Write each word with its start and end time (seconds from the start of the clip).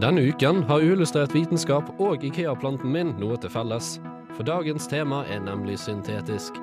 Denne 0.00 0.20
uken 0.20 0.62
har 0.68 0.82
Uillustrert 0.84 1.32
vitenskap 1.34 1.86
og 2.02 2.24
Ikea-planten 2.26 2.90
min 2.92 3.14
noe 3.16 3.38
til 3.40 3.52
felles. 3.54 3.94
For 4.36 4.44
dagens 4.44 4.88
tema 4.90 5.22
er 5.32 5.40
nemlig 5.40 5.78
syntetisk. 5.80 6.58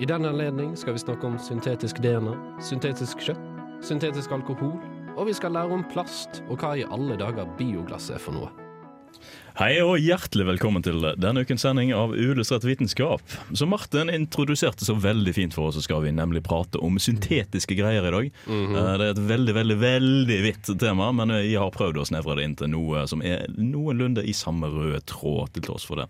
I 0.00 0.08
den 0.08 0.24
anledning 0.26 0.72
skal 0.78 0.96
vi 0.96 1.02
snakke 1.04 1.28
om 1.28 1.36
syntetisk 1.38 2.00
DNA, 2.02 2.32
syntetisk 2.58 3.22
kjøtt, 3.22 3.44
syntetisk 3.86 4.34
alkohol, 4.34 4.74
og 5.14 5.28
vi 5.28 5.36
skal 5.36 5.54
lære 5.54 5.78
om 5.78 5.86
plast 5.92 6.42
og 6.48 6.58
hva 6.58 6.74
i 6.80 6.88
alle 6.90 7.20
dager 7.20 7.46
bioglass 7.60 8.10
er 8.10 8.18
for 8.18 8.34
noe. 8.34 8.61
Hei 9.52 9.74
og 9.84 9.98
hjertelig 10.00 10.46
velkommen 10.48 10.80
til 10.80 11.02
denne 11.20 11.42
ukens 11.44 11.60
sending 11.60 11.90
av 11.92 12.14
Uillustrert 12.16 12.64
vitenskap. 12.64 13.20
Som 13.52 13.68
Martin 13.74 14.08
introduserte 14.08 14.86
så 14.86 14.94
veldig 14.96 15.34
fint 15.36 15.52
for 15.52 15.68
oss, 15.68 15.76
så 15.76 15.82
skal 15.84 16.00
vi 16.06 16.12
nemlig 16.16 16.40
prate 16.46 16.80
om 16.80 16.96
syntetiske 16.96 17.76
greier 17.76 18.06
i 18.08 18.12
dag. 18.14 18.30
Mm 18.46 18.66
-hmm. 18.66 18.72
Det 18.72 19.04
er 19.04 19.10
et 19.10 19.18
veldig, 19.28 19.54
veldig 19.54 19.76
veldig 19.80 20.38
vidt 20.42 20.80
tema, 20.80 21.12
men 21.12 21.28
jeg 21.28 21.58
har 21.58 21.70
prøvd 21.70 22.00
å 22.00 22.04
snevre 22.04 22.36
det 22.36 22.44
inn 22.44 22.56
til 22.56 22.68
noe 22.68 23.06
som 23.06 23.22
er 23.22 23.44
noenlunde 23.58 24.24
i 24.24 24.32
samme 24.32 24.66
røde 24.66 25.00
tråd, 25.04 25.52
til 25.52 25.62
tross 25.62 25.84
for 25.84 25.96
det. 25.96 26.06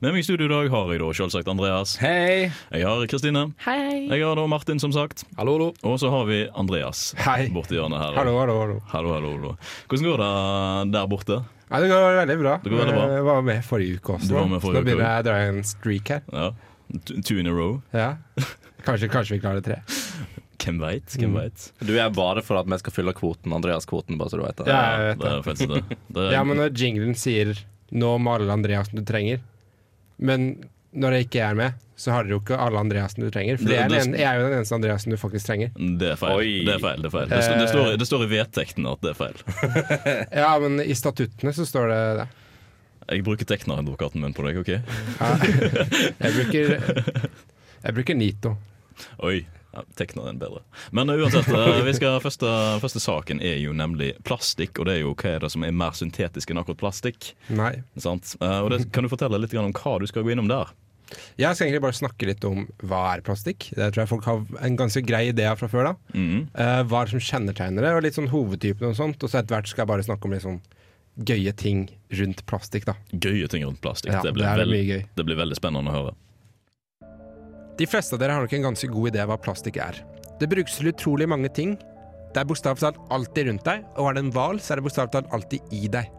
Med 0.00 0.12
meg 0.12 0.20
i 0.20 0.22
studio 0.22 0.46
i 0.46 0.48
dag 0.48 0.70
har 0.70 0.92
jeg 0.92 1.00
da 1.00 1.12
selvsagt 1.12 1.48
Andreas. 1.48 1.96
Hei! 1.96 2.50
Jeg 2.72 2.84
har 2.84 3.06
Kristine. 3.06 3.52
Hei. 3.58 4.08
Jeg 4.08 4.24
har 4.24 4.34
da 4.34 4.46
Martin, 4.46 4.80
som 4.80 4.92
sagt. 4.92 5.24
Hallo, 5.36 5.52
hallo. 5.52 5.74
Og 5.82 6.00
så 6.00 6.10
har 6.10 6.24
vi 6.24 6.48
Andreas 6.54 7.14
Hei. 7.18 7.50
borti 7.50 7.74
hjørnet 7.74 7.98
her. 7.98 8.14
Hallo, 8.14 8.38
hallo, 8.38 8.58
hallo. 8.60 8.80
Hallo, 8.88 9.12
hallo, 9.12 9.30
hallo. 9.36 9.56
Hvordan 9.88 10.04
går 10.04 10.16
det 10.16 10.92
der 10.92 11.06
borte? 11.06 11.57
Ja, 11.70 11.80
det 11.80 11.88
går 11.90 12.16
veldig 12.22 12.38
bra. 12.40 12.54
Det 12.64 12.70
går 12.72 12.78
veldig 12.82 12.94
bra. 12.96 13.06
Jeg 13.16 13.24
var 13.28 13.42
med 13.42 13.64
forrige 13.66 13.98
uke 14.00 14.14
også. 14.16 14.28
Du 14.28 14.34
var 14.38 14.46
med 14.48 14.60
så 14.64 14.72
nå 14.72 14.82
begynner 14.86 15.04
jeg 15.04 15.20
å 15.24 15.26
dra 15.28 15.36
en 15.48 15.62
streak 15.68 16.08
her. 16.14 16.22
Ja. 16.32 16.50
Two 17.28 17.36
in 17.38 17.46
a 17.46 17.52
row. 17.52 17.82
Ja. 17.92 18.14
Kanskje, 18.86 19.08
kanskje 19.12 19.36
vi 19.36 19.40
klarer 19.42 19.60
tre. 19.64 19.80
Hvem 20.58 20.78
veit? 20.80 21.04
Hvem 21.16 21.30
Mm. 21.30 21.36
veit? 21.38 21.66
Du 21.84 21.92
er 22.00 22.08
bare 22.10 22.42
for 22.42 22.56
at 22.58 22.66
vi 22.66 22.78
skal 22.80 22.92
fylle 22.92 23.12
kvoten, 23.14 23.52
Andreas-kvoten, 23.52 24.16
bare 24.18 24.30
så 24.32 24.38
du 24.40 24.44
vet 24.46 24.56
det. 24.56 24.66
Ja, 24.66 24.80
jeg 24.96 25.04
vet 25.12 25.20
det 25.22 25.28
er 25.32 25.42
faktisk 25.46 25.74
det. 25.74 25.98
det 26.16 26.22
er, 26.24 26.32
Ja, 26.32 26.42
men 26.44 26.56
når 26.56 26.72
jinglen 26.74 27.14
sier 27.14 27.52
'nå 27.92 28.18
maler 28.20 28.48
Andreasen 28.52 28.96
du 28.96 29.02
trenger', 29.04 29.40
men 30.18 30.64
når 30.94 31.12
jeg 31.18 31.28
ikke 31.28 31.44
er 31.50 31.54
med, 31.54 31.74
så 31.98 32.12
har 32.14 32.22
dere 32.26 32.36
jo 32.36 32.40
ikke 32.40 32.56
alle 32.62 32.78
Andreasen 32.78 33.24
du 33.24 33.30
trenger. 33.34 33.58
For 33.58 33.66
Det- 33.66 33.78
er, 33.82 33.88
det- 33.90 34.02
den, 34.06 34.12
jeg 34.14 34.28
er 34.30 34.38
jo 34.38 34.48
den 34.48 34.58
eneste 34.60 34.76
Andreasen 34.78 35.10
du 35.10 35.16
faktisk 35.18 35.46
trenger. 35.50 35.70
det 35.98 36.12
er 36.12 36.18
feil. 36.20 36.36
Oi. 36.38 36.52
Det 36.68 36.74
er 36.76 36.82
feil, 36.84 37.02
det 37.02 37.10
er 37.10 37.14
feil. 37.16 37.28
Det, 37.32 37.40
står, 37.42 37.58
det, 37.58 37.68
står, 37.72 37.96
det 37.98 38.06
står 38.12 38.24
i 38.24 38.30
vedtekten 38.36 38.86
at 38.92 39.02
det 39.02 39.10
er 39.14 39.18
feil. 39.18 39.36
Ja, 40.44 40.52
men 40.62 40.78
i 40.84 40.94
statuttene 40.94 41.52
så 41.56 41.66
står 41.66 41.90
det 41.90 42.00
det. 42.22 42.28
Jeg 43.08 43.24
bruker 43.24 43.48
tekneradvokaten 43.48 44.20
min 44.22 44.34
på 44.36 44.44
deg, 44.46 44.58
OK? 44.60 44.68
Ja. 44.68 45.30
Jeg 46.20 46.32
bruker 46.38 46.74
Jeg 47.84 47.94
bruker 47.96 48.14
Nito. 48.18 48.56
Oi. 49.24 49.46
Ja, 49.74 49.82
Tekner 50.00 50.24
den 50.30 50.38
bedre. 50.40 50.62
Men 50.96 51.10
uh, 51.12 51.18
uansett, 51.20 51.46
vi 51.84 51.92
skal, 51.94 52.18
første, 52.24 52.48
første 52.82 53.00
saken 53.04 53.40
er 53.44 53.58
jo 53.60 53.74
nemlig 53.76 54.14
plastikk. 54.26 54.78
Og 54.80 54.88
det 54.88 54.94
er 54.96 55.02
jo 55.04 55.12
hva 55.18 55.34
er 55.36 55.44
det 55.44 55.50
som 55.52 55.64
er 55.66 55.74
mer 55.76 55.92
syntetisk 55.96 56.50
enn 56.54 56.60
akkurat 56.62 56.80
plastikk. 56.80 57.32
Nei. 57.52 57.74
Sant? 58.00 58.32
Uh, 58.40 58.62
og 58.64 58.70
det, 58.72 58.80
Kan 58.96 59.04
du 59.06 59.10
fortelle 59.12 59.38
litt 59.42 59.54
om 59.60 59.72
hva 59.76 59.98
du 60.00 60.06
skal 60.08 60.24
gå 60.26 60.32
innom 60.34 60.48
der? 60.50 60.72
Jeg 61.38 61.56
skal 61.56 61.66
egentlig 61.66 61.82
bare 61.84 61.96
snakke 61.96 62.28
litt 62.28 62.44
om 62.44 62.64
hva 62.84 63.02
er 63.14 63.22
plastikk. 63.24 63.70
Det 63.72 63.90
tror 63.94 64.02
jeg 64.02 64.10
folk 64.10 64.26
har 64.28 64.64
en 64.66 64.78
ganske 64.78 65.02
grei 65.06 65.28
idé 65.30 65.46
av 65.48 65.60
fra 65.60 65.70
før. 65.72 65.90
da 65.90 66.18
mm. 66.18 66.40
uh, 66.52 66.82
Hva 66.90 67.04
det 67.04 67.14
som 67.14 67.24
kjennetegner 67.30 67.86
det, 67.86 67.94
og 67.96 68.04
litt 68.04 68.18
sånn 68.18 68.30
hovedtypen 68.32 68.90
og 68.90 68.98
sånt. 68.98 69.22
Og 69.22 69.32
så 69.32 69.40
etter 69.40 69.56
hvert 69.56 69.70
skal 69.70 69.84
jeg 69.84 69.92
bare 69.92 70.06
snakke 70.06 70.28
om 70.28 70.36
litt 70.36 70.44
sånn 70.44 70.60
gøye 71.28 71.52
ting 71.58 71.88
rundt 72.20 72.44
plastikk. 72.46 72.86
da 72.88 72.96
Gøye 73.12 73.48
ting 73.50 73.66
rundt 73.66 73.80
plastikk. 73.84 74.12
Ja, 74.14 74.22
det, 74.22 74.32
det 74.32 74.38
blir 74.38 74.62
veld- 74.62 74.74
mye 74.76 74.88
gøy. 74.88 75.04
det 75.16 75.28
blir 75.30 75.40
veldig 75.40 75.58
spennende 75.58 75.92
å 75.92 75.98
høre. 75.98 76.16
De 77.78 77.86
fleste 77.86 78.16
av 78.16 78.22
dere 78.22 78.34
har 78.34 78.42
nok 78.42 78.54
en 78.58 78.70
ganske 78.72 78.90
god 78.90 79.12
idé 79.12 79.22
av 79.22 79.30
hva 79.30 79.38
plastikk 79.38 79.78
er. 79.82 80.00
Det 80.38 80.48
brukes 80.50 80.78
til 80.78 80.90
utrolig 80.90 81.28
mange 81.30 81.50
ting. 81.54 81.76
Det 82.34 82.42
er 82.42 82.46
bokstavelig 82.46 82.82
talt 82.82 82.98
alltid 83.14 83.48
rundt 83.48 83.64
deg, 83.66 83.84
og 83.96 84.10
er 84.10 84.16
det 84.16 84.24
en 84.26 84.32
hval, 84.34 84.58
så 84.60 84.74
er 84.74 84.80
det 84.80 84.86
bokstavelig 84.86 85.14
talt 85.14 85.30
alltid 85.34 85.74
i 85.74 85.88
deg. 85.90 86.10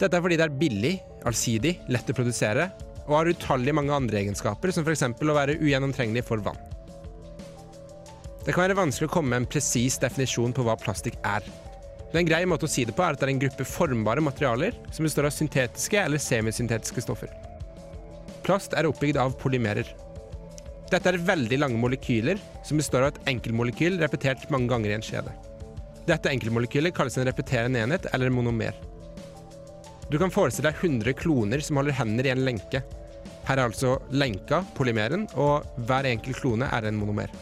Dette 0.00 0.18
er 0.18 0.24
fordi 0.24 0.38
det 0.38 0.46
er 0.48 0.58
billig, 0.58 0.94
allsidig, 1.24 1.76
lett 1.94 2.10
å 2.10 2.16
produsere, 2.18 2.66
og 3.06 3.16
har 3.18 3.30
utallige 3.32 3.76
mange 3.76 3.92
andre 3.94 4.22
egenskaper, 4.22 4.72
som 4.72 4.86
f.eks. 4.86 5.04
å 5.04 5.36
være 5.36 5.58
ugjennomtrengelig 5.60 6.24
for 6.28 6.42
vann. 6.44 6.60
Det 8.44 8.52
kan 8.52 8.66
være 8.66 8.76
vanskelig 8.76 9.08
å 9.08 9.12
komme 9.14 9.32
med 9.32 9.42
en 9.42 9.50
presis 9.54 9.96
definisjon 10.02 10.52
på 10.52 10.64
hva 10.66 10.76
plastikk 10.76 11.16
er. 11.24 11.44
Men 12.12 12.22
en 12.22 12.28
grei 12.28 12.42
måte 12.46 12.68
å 12.68 12.70
si 12.70 12.84
det 12.86 12.92
på 12.94 13.02
er 13.02 13.16
at 13.16 13.22
det 13.22 13.26
er 13.26 13.32
en 13.32 13.40
gruppe 13.42 13.64
formbare 13.66 14.22
materialer 14.22 14.76
som 14.92 15.08
består 15.08 15.26
av 15.26 15.34
syntetiske 15.34 15.98
eller 15.98 16.20
semisyntetiske 16.22 17.02
stoffer. 17.06 17.32
Plast 18.44 18.76
er 18.76 18.86
oppbygd 18.86 19.18
av 19.18 19.32
polymerer. 19.40 19.88
Dette 20.92 21.10
er 21.10 21.24
veldig 21.26 21.58
lange 21.58 21.80
molekyler 21.80 22.38
som 22.62 22.78
består 22.78 23.06
av 23.06 23.14
et 23.14 23.32
enkeltmolekyl 23.32 23.96
repetert 24.02 24.44
mange 24.52 24.68
ganger 24.70 24.92
i 24.92 24.98
en 24.98 25.06
kjede. 25.08 25.32
Dette 26.04 26.28
enkeltmolekylet 26.28 26.94
kalles 26.94 27.16
en 27.16 27.26
repeterende 27.26 27.80
enhet 27.80 28.06
eller 28.12 28.28
en 28.28 28.36
monomer. 28.36 28.76
Du 30.10 30.18
kan 30.20 30.32
forestille 30.32 30.70
deg 30.70 30.82
100 30.84 31.16
kloner 31.16 31.62
som 31.64 31.80
holder 31.80 31.96
hender 31.96 32.28
i 32.28 32.32
en 32.34 32.44
lenke. 32.44 32.82
Her 33.44 33.58
er 33.58 33.66
altså 33.68 33.96
lenka, 34.12 34.62
polymeren, 34.76 35.26
og 35.40 35.66
hver 35.88 36.08
enkelt 36.08 36.40
klone 36.40 36.68
er 36.72 36.88
en 36.88 36.96
monomer. 36.98 37.32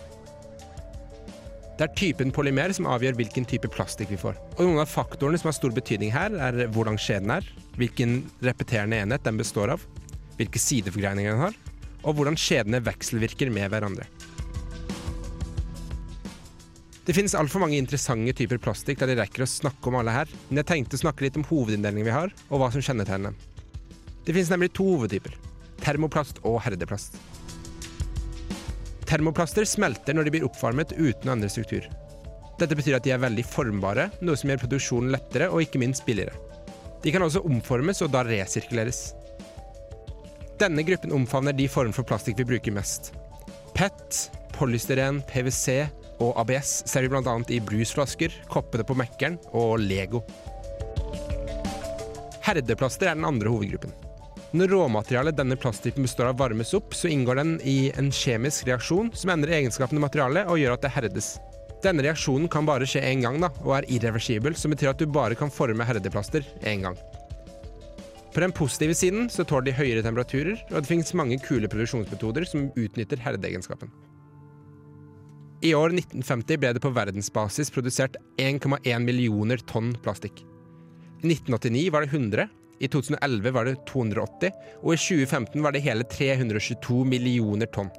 Det 1.78 1.87
er 1.89 1.95
typen 1.99 2.31
polymer 2.34 2.75
som 2.77 2.87
avgjør 2.91 3.17
hvilken 3.19 3.47
type 3.49 3.71
plastikk 3.73 4.12
vi 4.12 4.21
får. 4.21 4.37
Og 4.59 4.67
noen 4.67 4.83
av 4.83 4.91
faktorene 4.91 5.41
som 5.41 5.49
har 5.50 5.56
stor 5.56 5.75
betydning 5.75 6.12
her, 6.15 6.34
er 6.37 6.67
hvordan 6.75 6.99
skjeden 7.00 7.33
er, 7.34 7.47
hvilken 7.81 8.21
repeterende 8.45 9.00
enhet 9.03 9.25
den 9.27 9.41
består 9.41 9.73
av, 9.75 9.87
hvilke 10.39 10.61
sideforgreininger 10.62 11.34
den 11.34 11.47
har, 11.47 11.56
og 12.03 12.19
hvordan 12.19 12.39
skjedene 12.39 12.83
vekselvirker 12.84 13.50
med 13.55 13.73
hverandre. 13.73 14.06
Det 17.02 17.14
finnes 17.16 17.34
altfor 17.34 17.64
mange 17.64 17.80
interessante 17.80 18.30
typer 18.38 18.60
plastikk 18.62 19.00
der 19.00 19.10
de 19.10 19.16
rekker 19.18 19.42
å 19.42 19.48
snakke 19.50 19.90
om 19.90 19.96
alle 19.98 20.12
her, 20.14 20.28
men 20.48 20.60
jeg 20.60 20.68
tenkte 20.68 20.98
å 20.98 21.02
snakke 21.02 21.24
litt 21.24 21.38
om 21.38 21.46
hovedinndelingen 21.48 22.06
vi 22.06 22.14
har, 22.14 22.30
og 22.46 22.60
hva 22.62 22.68
som 22.70 22.84
kjennetegner 22.84 23.32
dem. 23.32 23.38
Det 24.22 24.30
finnes 24.36 24.52
nemlig 24.52 24.70
to 24.78 24.86
hovedtyper. 24.86 25.34
Termoplast 25.82 26.38
og 26.46 26.60
herdeplast. 26.62 27.16
Termoplaster 29.10 29.66
smelter 29.66 30.14
når 30.14 30.28
de 30.28 30.34
blir 30.36 30.46
oppvarmet 30.46 30.94
uten 30.94 31.32
andre 31.32 31.50
struktur. 31.50 31.88
Dette 32.60 32.76
betyr 32.78 33.00
at 33.00 33.04
de 33.04 33.10
er 33.16 33.24
veldig 33.24 33.44
formbare, 33.50 34.06
noe 34.22 34.38
som 34.38 34.52
gjør 34.52 34.62
produksjonen 34.62 35.10
lettere 35.10 35.48
og 35.50 35.64
ikke 35.64 35.80
minst 35.82 36.06
billigere. 36.06 36.36
De 37.02 37.10
kan 37.10 37.24
også 37.26 37.42
omformes 37.42 37.98
og 38.06 38.12
da 38.14 38.22
resirkuleres. 38.28 39.08
Denne 40.62 40.86
gruppen 40.86 41.10
omfavner 41.16 41.56
de 41.58 41.66
former 41.66 41.96
for 41.96 42.06
plastikk 42.06 42.38
vi 42.38 42.46
bruker 42.52 42.76
mest. 42.78 43.10
PET, 43.74 44.28
polystyren, 44.54 45.19
PVC 45.26 45.80
og 46.22 46.38
ABS 46.43 46.83
ser 46.88 47.05
vi 47.05 47.10
bl.a. 47.12 47.34
i 47.50 47.60
brusflasker, 47.65 48.34
koppene 48.53 48.87
på 48.87 48.97
Mækkern 48.99 49.41
og 49.53 49.83
Lego. 49.83 50.22
Herdeplaster 52.43 53.10
er 53.10 53.19
den 53.19 53.28
andre 53.28 53.53
hovedgruppen. 53.53 53.93
Når 54.53 54.69
råmaterialet 54.69 55.37
denne 55.38 55.56
plasttypen 55.56 56.05
består 56.05 56.28
av 56.28 56.41
varmes 56.43 56.75
opp, 56.77 56.93
så 56.93 57.09
inngår 57.09 57.38
den 57.41 57.55
i 57.65 57.77
en 57.97 58.11
kjemisk 58.12 58.66
reaksjon 58.69 59.09
som 59.16 59.32
endrer 59.32 59.56
egenskapene 59.62 60.03
i 60.03 60.05
materialet 60.05 60.50
og 60.50 60.61
gjør 60.61 60.77
at 60.77 60.84
det 60.84 60.93
herdes. 60.93 61.31
Denne 61.82 62.05
reaksjonen 62.05 62.50
kan 62.53 62.69
bare 62.69 62.87
skje 62.87 63.00
én 63.09 63.25
gang 63.25 63.41
da, 63.43 63.49
og 63.65 63.78
er 63.78 63.88
irreversibel, 63.91 64.55
som 64.59 64.75
betyr 64.75 64.93
at 64.93 65.00
du 65.00 65.09
bare 65.09 65.38
kan 65.38 65.50
forme 65.50 65.87
herdeplaster 65.88 66.44
én 66.69 66.84
gang. 66.84 66.99
På 68.32 68.41
den 68.41 68.53
positive 68.53 68.94
siden 68.97 69.27
så 69.32 69.44
tåler 69.44 69.71
de 69.71 69.78
høyere 69.81 70.05
temperaturer, 70.05 70.61
og 70.71 70.78
det 70.78 70.88
finnes 70.88 71.16
mange 71.16 71.41
kule 71.43 71.69
produksjonsmetoder 71.69 72.47
som 72.49 72.71
utnytter 72.77 73.21
herdeegenskapen. 73.25 73.91
I 75.62 75.75
år 75.78 75.93
1950 75.95 76.59
ble 76.59 76.73
det 76.75 76.81
på 76.83 76.91
verdensbasis 76.91 77.71
produsert 77.71 78.17
1,1 78.43 79.05
millioner 79.06 79.61
tonn 79.71 79.93
plastikk. 80.03 80.41
I 81.23 81.28
1989 81.28 81.84
var 81.95 82.03
det 82.03 82.11
100, 82.11 82.49
i 82.83 82.89
2011 82.91 83.53
var 83.55 83.69
det 83.69 83.77
280, 83.87 84.56
og 84.83 84.91
i 84.91 84.99
2015 84.99 85.62
var 85.62 85.77
det 85.77 85.84
hele 85.84 86.06
322 86.11 87.05
millioner 87.06 87.71
tonn. 87.71 87.93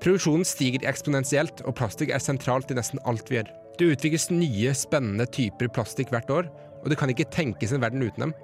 Produksjonen 0.00 0.48
stiger 0.48 0.88
eksponentielt, 0.88 1.60
og 1.68 1.76
plastikk 1.76 2.14
er 2.16 2.24
sentralt 2.24 2.72
i 2.72 2.78
nesten 2.78 3.02
alt 3.04 3.28
vi 3.28 3.36
gjør. 3.36 3.52
Det 3.76 3.92
utvikles 3.92 4.30
nye, 4.32 4.72
spennende 4.72 5.28
typer 5.28 5.68
plastikk 5.76 6.08
hvert 6.14 6.32
år, 6.32 6.48
og 6.80 6.88
det 6.88 6.96
kan 6.98 7.12
ikke 7.12 7.28
tenkes 7.36 7.76
en 7.76 7.84
verden 7.84 8.02
uten 8.02 8.30
dem. 8.30 8.36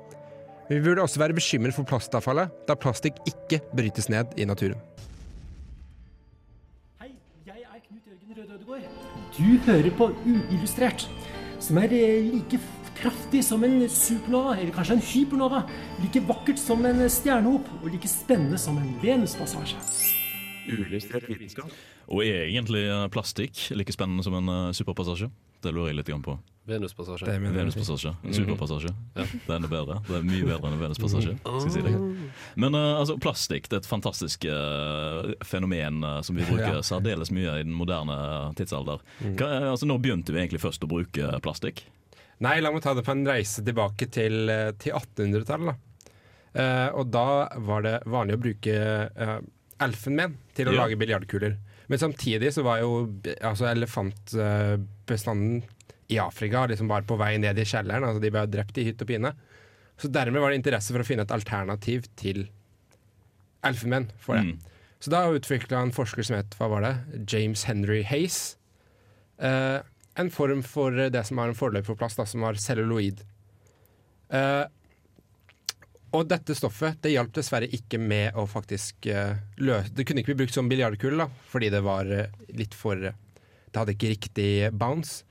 Men 0.69 0.83
vi 0.83 0.85
burde 0.85 1.09
også 1.09 1.25
være 1.25 1.41
bekymret 1.41 1.75
for 1.75 1.89
plastavfallet, 1.89 2.53
da 2.69 2.77
plastikk 2.77 3.25
ikke 3.25 3.65
brytes 3.73 4.12
ned 4.12 4.37
i 4.37 4.44
naturen. 4.44 4.77
Ødegård. 8.69 8.88
Du 9.38 9.59
hører 9.65 9.91
på 9.97 10.11
Uillustrert, 10.26 11.06
som 11.61 11.79
er 11.79 11.93
eh, 11.94 12.26
like 12.26 12.59
kraftig 12.99 13.41
som 13.44 13.62
en 13.65 13.88
supernova, 13.88 14.56
eller 14.59 14.75
kanskje 14.75 14.99
en 14.99 15.05
hypernova. 15.09 15.62
Like 16.03 16.20
vakkert 16.29 16.61
som 16.61 16.85
en 16.85 17.00
stjernehop, 17.09 17.69
og 17.82 17.88
like 17.93 18.09
spennende 18.09 18.59
som 18.61 18.76
en 18.76 18.91
Venuspassasje. 19.03 19.79
Og 22.09 22.25
er 22.26 22.44
egentlig 22.50 22.85
eh, 22.85 23.09
plastikk 23.09 23.70
like 23.73 23.94
spennende 23.94 24.26
som 24.26 24.37
en 24.37 24.53
eh, 24.53 24.76
superpassasje? 24.76 25.31
Det 25.62 25.73
lurer 25.73 25.94
jeg 25.94 26.03
litt 26.03 26.12
på. 26.26 26.37
Venuspasasje. 26.69 27.26
Det 27.26 27.35
er. 27.35 27.44
Venuspassasje. 27.55 28.12
En 28.29 28.35
superpassasje. 28.37 28.93
Det 29.17 29.25
er 29.49 29.56
enda 29.56 29.69
bedre. 29.73 29.97
Det 30.06 30.17
er 30.19 30.26
mye 30.29 30.44
bedre 30.49 30.69
enn 30.69 30.76
en 30.76 30.82
Venuspassasje. 30.85 31.35
skal 31.41 31.67
jeg 31.67 31.75
si 31.75 31.82
det 31.87 31.93
Men 32.61 32.76
uh, 32.76 32.99
altså, 33.00 33.17
plastikk 33.25 33.69
det 33.70 33.79
er 33.79 33.82
et 33.82 33.88
fantastisk 33.91 34.44
uh, 34.50 35.32
fenomen 35.49 36.03
uh, 36.05 36.19
som 36.26 36.37
vi 36.38 36.44
bruker 36.49 36.79
Ja. 36.79 36.82
særdeles 36.85 37.31
mye 37.35 37.59
i 37.61 37.65
den 37.65 37.73
moderne 37.76 38.19
tidsalder. 38.59 39.00
Hva, 39.25 39.47
er- 39.49 39.70
altså, 39.73 39.87
når 39.88 40.03
begynte 40.05 40.32
vi 40.35 40.43
egentlig 40.44 40.61
først 40.62 40.85
å 40.85 40.91
bruke 40.91 41.32
plastikk? 41.44 41.85
Nei, 42.44 42.61
la 42.62 42.70
meg 42.70 42.82
ta 42.85 42.93
det 42.94 43.03
på 43.06 43.11
en 43.17 43.25
reise 43.26 43.65
tilbake 43.67 44.06
til, 44.15 44.47
til 44.79 44.93
1800-tallet. 44.94 45.73
da. 45.73 45.75
Eh, 46.59 46.88
og 46.97 47.11
da 47.12 47.25
var 47.67 47.82
det 47.82 47.97
vanlig 48.06 48.37
å 48.37 48.41
bruke 48.44 48.76
uh, 49.11 49.41
elfenben 49.82 50.37
til 50.55 50.69
å 50.70 50.73
Ja. 50.76 50.85
lage 50.85 50.97
biljardkuler. 51.00 51.56
Men 51.88 51.99
samtidig 51.99 52.53
så 52.55 52.62
var 52.62 52.79
jo 52.82 52.93
altså 53.43 53.67
elefantbestanden 53.73 55.62
i 56.08 56.19
Afrika 56.22 56.64
liksom 56.66 56.88
bare 56.88 57.06
på 57.08 57.19
vei 57.20 57.34
ned 57.40 57.58
i 57.58 57.66
kjelleren. 57.69 58.06
altså 58.06 58.22
De 58.22 58.32
ble 58.32 58.46
drept 58.50 58.78
i 58.81 58.87
hytt 58.88 59.02
og 59.05 59.10
pine. 59.10 59.34
Så 59.99 60.10
dermed 60.14 60.40
var 60.40 60.52
det 60.52 60.60
interesse 60.60 60.94
for 60.94 61.02
å 61.02 61.06
finne 61.06 61.26
et 61.26 61.34
alternativ 61.34 62.06
til 62.16 62.46
elfenben 63.66 64.08
for 64.22 64.38
det. 64.38 64.46
Mm. 64.46 64.78
Så 64.99 65.12
da 65.14 65.26
utvikla 65.31 65.82
en 65.82 65.94
forsker 65.94 66.26
som 66.26 66.38
het 66.38 66.56
hva 66.58 66.70
var 66.72 66.87
det? 66.87 66.94
James 67.31 67.66
Henry 67.69 68.00
Hayes. 68.06 68.56
Eh, 69.38 69.78
en 70.19 70.31
form 70.34 70.64
for 70.66 70.94
det 71.10 71.22
som 71.26 71.38
har 71.38 71.50
en 71.50 71.58
forløper 71.58 71.93
for 71.93 71.99
plast, 71.99 72.19
da, 72.19 72.26
som 72.26 72.43
var 72.46 72.58
celluloid. 72.58 73.22
Eh, 74.34 74.64
og 76.16 76.25
dette 76.28 76.56
stoffet 76.56 76.99
det 77.05 77.12
hjalp 77.12 77.34
dessverre 77.37 77.69
ikke 77.75 78.00
med 78.00 78.37
å 78.38 78.46
faktisk 78.49 79.06
eh, 79.12 79.37
løse 79.60 79.93
Det 79.93 80.05
kunne 80.08 80.22
ikke 80.22 80.32
bli 80.32 80.43
brukt 80.43 80.56
som 80.56 80.69
biljardkule, 80.70 81.28
fordi 81.50 81.69
det 81.75 81.82
var 81.84 82.08
eh, 82.12 82.31
litt 82.56 82.76
for 82.76 82.96
Det 82.96 83.76
hadde 83.76 83.94
ikke 83.94 84.14
riktig 84.14 84.50
bounce. 84.72 85.28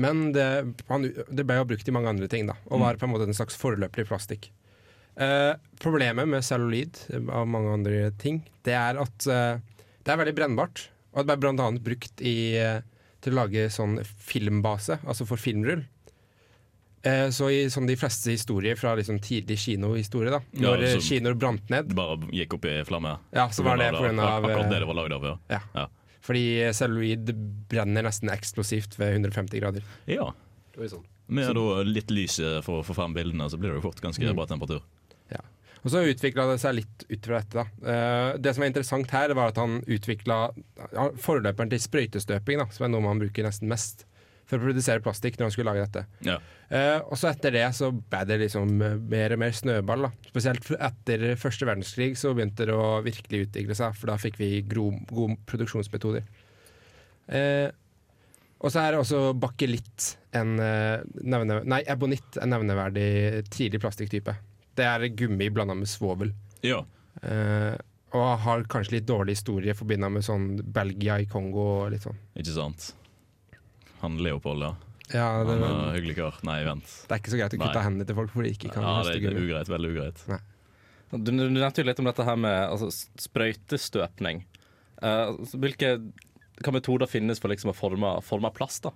Men 0.00 0.30
det, 0.36 0.46
han, 0.88 1.04
det 1.28 1.44
ble 1.46 1.58
jo 1.58 1.66
brukt 1.72 1.88
i 1.90 1.94
mange 1.94 2.12
andre 2.12 2.28
ting, 2.30 2.48
da, 2.48 2.56
og 2.70 2.82
var 2.82 2.98
på 3.00 3.06
en 3.08 3.12
måte 3.12 3.26
en 3.28 3.36
slags 3.36 3.58
foreløpig 3.60 4.06
plastikk. 4.08 4.50
Eh, 5.20 5.52
problemet 5.82 6.28
med 6.30 6.46
celluloid 6.46 7.02
eh, 7.10 7.26
og 7.28 7.48
mange 7.50 7.74
andre 7.74 8.06
ting, 8.22 8.40
det 8.64 8.76
er 8.78 9.00
at 9.02 9.26
eh, 9.28 9.60
det 10.00 10.14
er 10.14 10.20
veldig 10.22 10.36
brennbart. 10.38 10.86
Og 11.18 11.26
det 11.26 11.36
ble 11.42 11.50
annet 11.52 11.82
brukt 11.84 12.22
i, 12.22 12.54
eh, 12.56 12.82
til 13.20 13.34
å 13.34 13.42
lage 13.42 13.66
sånn 13.74 13.98
filmbase, 14.04 15.00
altså 15.04 15.26
for 15.28 15.40
filmrull. 15.42 15.82
Eh, 17.02 17.28
så 17.32 17.48
i 17.48 17.62
sånn 17.72 17.88
de 17.88 17.96
fleste 17.96 18.32
historier 18.34 18.76
fra 18.76 18.92
liksom 18.98 19.22
tidlig 19.24 19.56
kinohistorie, 19.62 20.32
da, 20.34 20.42
når 20.60 20.84
ja, 20.84 20.98
kinoer 21.00 21.36
brant 21.40 21.70
ned, 21.72 21.88
Det 21.88 21.96
bare 21.96 22.18
gikk 22.36 22.58
opp 22.58 22.68
i 22.68 22.74
flamme. 22.84 23.14
ja, 23.32 23.46
så 23.48 23.64
var 23.64 23.80
det 23.80 23.88
av 23.88 24.04
akkurat 24.04 24.68
det 24.68 24.76
eh, 24.76 24.82
det 24.82 24.90
var 24.90 24.98
lagd 24.98 25.16
av. 25.16 25.24
Ja. 25.24 25.38
ja. 25.48 25.60
Ja. 25.74 25.86
Fordi 26.20 26.72
celluloid 26.76 27.30
brenner 27.70 28.02
nesten 28.04 28.28
eksplosivt 28.32 28.98
ved 29.00 29.14
150 29.18 29.60
grader. 29.60 29.82
ja. 30.06 30.32
Sånn. 30.80 31.02
Med 31.28 31.54
da 31.54 31.82
litt 31.84 32.10
lys 32.10 32.38
eh, 32.40 32.60
for 32.64 32.80
å 32.80 32.84
få 32.86 32.94
frem 32.96 33.12
bildene, 33.14 33.44
så 33.50 33.58
blir 33.60 33.70
det 33.70 33.80
jo 33.82 33.88
fort 33.90 34.00
ganske 34.00 34.22
Mm. 34.24 34.34
bra 34.36 34.46
temperatur. 34.46 34.80
Ja. 35.30 35.40
Og 35.84 35.90
så 35.92 36.02
utvikla 36.08 36.46
det 36.50 36.60
seg 36.60 36.74
litt 36.78 37.04
ut 37.08 37.26
fra 37.26 37.40
dette. 37.40 37.52
da. 37.54 37.64
Eh, 37.90 38.38
det 38.38 38.54
som 38.54 38.62
er 38.64 38.70
interessant 38.70 39.10
her, 39.10 39.34
var 39.34 39.48
at 39.48 39.56
han 39.56 39.82
utvikla 39.86 40.50
forløperen 41.20 41.70
til 41.70 41.78
sprøytestøping, 41.82 42.58
da, 42.58 42.66
som 42.72 42.84
er 42.86 42.92
noe 42.94 43.04
man 43.04 43.20
bruker 43.20 43.44
nesten 43.44 43.68
mest 43.68 44.04
for 44.50 44.58
å 44.58 44.66
produsere 44.68 45.02
plastikk 45.04 45.38
når 45.38 45.48
han 45.48 45.54
skulle 45.54 45.72
lage 45.72 45.86
dette. 45.86 46.02
Ja. 46.26 46.36
Uh, 46.70 46.98
og 47.10 47.18
så 47.18 47.30
etter 47.30 47.54
det 47.54 47.64
så 47.76 47.90
ble 47.94 48.20
det 48.28 48.38
liksom 48.44 48.82
eh, 48.84 48.96
mer 49.10 49.34
og 49.34 49.42
mer 49.42 49.54
snøball. 49.56 50.06
da. 50.06 50.10
Spesielt 50.30 50.70
etter 50.76 51.24
første 51.40 51.66
verdenskrig 51.68 52.12
så 52.18 52.34
begynte 52.36 52.68
det 52.68 52.76
å 52.76 53.00
virkelig 53.06 53.46
utvikle 53.46 53.76
seg, 53.78 53.96
for 53.98 54.12
da 54.12 54.18
fikk 54.20 54.38
vi 54.40 54.52
gode 54.70 55.38
produksjonsmetoder. 55.50 56.26
Uh, 57.30 57.68
og 58.60 58.74
så 58.74 58.82
er 58.82 58.98
også 58.98 59.30
bakelitt 59.40 60.14
en 60.36 60.58
nevne, 60.60 61.62
Nei, 61.64 61.78
ebonitt 61.88 62.36
en 62.42 62.50
nevneverdig 62.52 63.46
tidlig 63.48 63.80
plastikktype. 63.80 64.34
Det 64.76 64.84
er 64.84 65.06
gummi 65.16 65.48
blanda 65.54 65.78
med 65.78 65.88
svovel. 65.90 66.34
ja. 66.66 66.82
Uh, 67.24 67.74
og 68.16 68.30
har 68.42 68.64
kanskje 68.70 68.96
litt 68.96 69.06
dårlig 69.06 69.36
historie 69.36 69.74
forbinda 69.76 70.08
med 70.10 70.24
sånn 70.26 70.48
Belgia 70.74 71.20
i 71.22 71.28
Kongo 71.30 71.66
og 71.84 71.92
litt 71.92 72.06
sånn. 72.06 72.18
Ikke 72.38 72.54
sant. 72.56 72.90
Han 74.00 74.16
Leopold, 74.22 74.64
ja. 74.64 74.74
Ja, 75.10 75.42
det, 75.44 75.56
Han 75.58 75.88
er 75.88 75.96
hyggelig 75.98 76.16
kar. 76.20 76.38
Nei, 76.46 76.60
vent. 76.66 76.86
det 77.08 77.16
er 77.16 77.20
ikke 77.22 77.32
så 77.32 77.40
greit 77.40 77.54
å 77.56 77.58
kutte 77.58 77.74
Nei. 77.74 77.84
hendene 77.88 78.06
til 78.06 78.16
folk 78.18 78.32
fordi 78.32 78.52
de 78.52 78.56
ikke 78.58 78.72
kan 78.76 78.86
Ja, 78.86 78.96
det, 79.06 79.16
det 79.18 79.32
er 79.32 79.42
ugreit. 79.42 79.70
Veldig 79.72 79.90
ugreit. 79.90 80.24
Du, 81.10 81.30
du 81.32 81.32
nevnte 81.34 81.82
jo 81.82 81.88
litt 81.88 82.02
om 82.02 82.06
dette 82.06 82.26
her 82.26 82.38
med 82.38 82.58
altså, 82.68 82.90
sprøytestøpning. 83.18 84.44
Uh, 85.02 85.34
hvilke 85.58 85.96
hva 86.60 86.74
metoder 86.76 87.08
finnes 87.10 87.40
for 87.40 87.50
liksom 87.50 87.72
å 87.72 87.76
forme, 87.76 88.12
forme 88.22 88.52
plast? 88.54 88.84
da? 88.86 88.94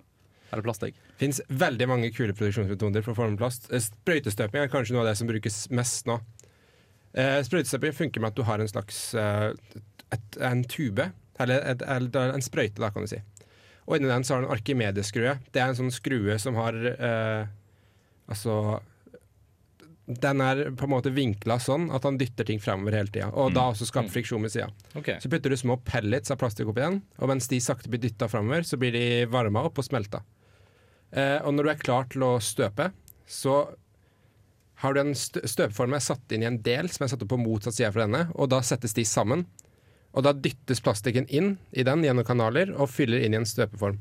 Er 0.53 0.61
det 0.61 0.67
plastikk? 0.67 0.97
Det 1.17 1.23
fins 1.25 1.41
veldig 1.49 1.89
mange 1.89 2.11
kule 2.15 2.35
produksjonsmetoder 2.37 3.03
for 3.03 3.15
å 3.15 3.17
forme 3.17 3.39
plast. 3.41 3.67
Eh, 3.73 3.81
Sprøytestøping 3.83 4.61
er 4.61 4.71
kanskje 4.71 4.95
noe 4.95 5.03
av 5.03 5.09
det 5.09 5.17
som 5.19 5.27
brukes 5.27 5.63
mest 5.75 6.07
nå. 6.07 6.19
Eh, 7.17 7.39
Sprøytestøping 7.43 7.95
funker 7.97 8.23
med 8.23 8.31
at 8.31 8.37
du 8.37 8.45
har 8.47 8.61
en 8.61 8.69
slags 8.69 9.01
et, 9.17 10.37
en 10.39 10.63
tube, 10.69 11.09
eller, 11.41 11.65
et, 11.73 11.83
eller 11.97 12.37
en 12.37 12.45
sprøyte, 12.45 12.79
da, 12.79 12.91
kan 12.93 13.03
du 13.03 13.11
si. 13.11 13.19
Og 13.85 13.97
inni 13.97 14.09
den 14.09 14.25
så 14.25 14.35
har 14.35 14.41
du 14.41 14.49
en 14.49 14.55
Arkimedes-skrue. 14.55 15.37
Det 15.53 15.61
er 15.61 15.69
en 15.69 15.77
sånn 15.77 15.93
skrue 15.93 16.37
som 16.41 16.57
har 16.57 16.77
eh, 16.95 17.45
Altså 18.25 18.79
Den 20.09 20.41
er 20.41 20.63
på 20.73 20.87
en 20.87 20.93
måte 20.95 21.11
vinkla 21.13 21.59
sånn 21.61 21.91
at 21.93 22.05
han 22.07 22.17
dytter 22.17 22.47
ting 22.49 22.61
fremover 22.61 22.97
hele 22.97 23.13
tida. 23.13 23.29
Og 23.37 23.53
da 23.53 23.67
også 23.71 23.87
skaper 23.89 24.09
friksjon 24.13 24.41
med 24.41 24.53
sida. 24.53 24.71
Okay. 24.97 25.19
Så 25.21 25.29
putter 25.29 25.53
du 25.53 25.57
små 25.57 25.77
pellets 25.85 26.33
av 26.33 26.39
plastikk 26.41 26.69
oppi 26.71 26.83
den, 26.83 26.99
og 27.17 27.29
mens 27.29 27.49
de 27.49 27.61
sakte 27.61 27.89
blir 27.89 28.01
dytta 28.03 28.29
framover, 28.29 28.65
så 28.65 28.77
blir 28.81 28.93
de 28.93 29.05
varma 29.29 29.65
opp 29.65 29.81
og 29.81 29.87
smelta. 29.87 30.21
Eh, 31.09 31.39
og 31.41 31.55
når 31.55 31.65
du 31.65 31.71
er 31.73 31.81
klar 31.81 32.09
til 32.13 32.25
å 32.25 32.35
støpe, 32.43 32.91
så 33.25 33.63
har 34.83 34.93
du 34.93 35.01
en 35.01 35.15
stø 35.17 35.41
støpeform 35.47 35.95
er 35.95 36.03
satt 36.03 36.33
inn 36.35 36.43
i 36.43 36.49
en 36.49 36.61
del 36.65 36.89
som 36.91 37.05
er 37.05 37.13
satt 37.13 37.23
opp 37.25 37.31
på 37.31 37.41
motsatt 37.41 37.77
side 37.77 37.93
fra 37.95 38.05
denne, 38.05 38.27
og 38.35 38.51
da 38.53 38.61
settes 38.65 38.93
de 38.97 39.05
sammen. 39.07 39.45
Og 40.15 40.23
da 40.23 40.31
dyttes 40.33 40.79
plastikken 40.83 41.25
inn 41.27 41.57
i 41.75 41.83
den 41.83 42.03
gjennom 42.05 42.23
kanaler 42.27 42.71
og 42.79 42.87
fyller 42.89 43.19
inn 43.25 43.35
i 43.35 43.39
en 43.41 43.47
støpeform. 43.49 43.97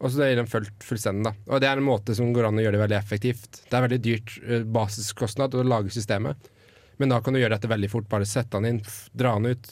Og 0.00 0.08
så 0.14 0.24
gir 0.30 0.38
den 0.40 0.48
fullt 0.48 0.84
fullstendig, 0.86 1.26
da. 1.28 1.32
Og 1.52 1.60
det 1.60 1.68
er 1.68 1.76
en 1.76 1.84
måte 1.84 2.14
som 2.16 2.30
går 2.32 2.46
an 2.48 2.56
å 2.56 2.62
gjøre 2.64 2.78
det 2.78 2.84
veldig 2.86 2.96
effektivt. 2.96 3.58
Det 3.68 3.76
er 3.76 3.84
veldig 3.84 3.98
dyrt 4.06 4.36
eh, 4.46 4.62
basiskostnad 4.64 5.54
å 5.60 5.64
lage 5.68 5.92
systemet, 5.92 6.48
men 6.96 7.12
da 7.12 7.18
kan 7.24 7.36
du 7.36 7.40
gjøre 7.42 7.58
dette 7.58 7.68
veldig 7.68 7.90
fort. 7.92 8.08
Bare 8.08 8.24
sette 8.28 8.56
den 8.56 8.70
inn, 8.78 8.80
dra 9.12 9.34
den 9.36 9.52
ut, 9.52 9.68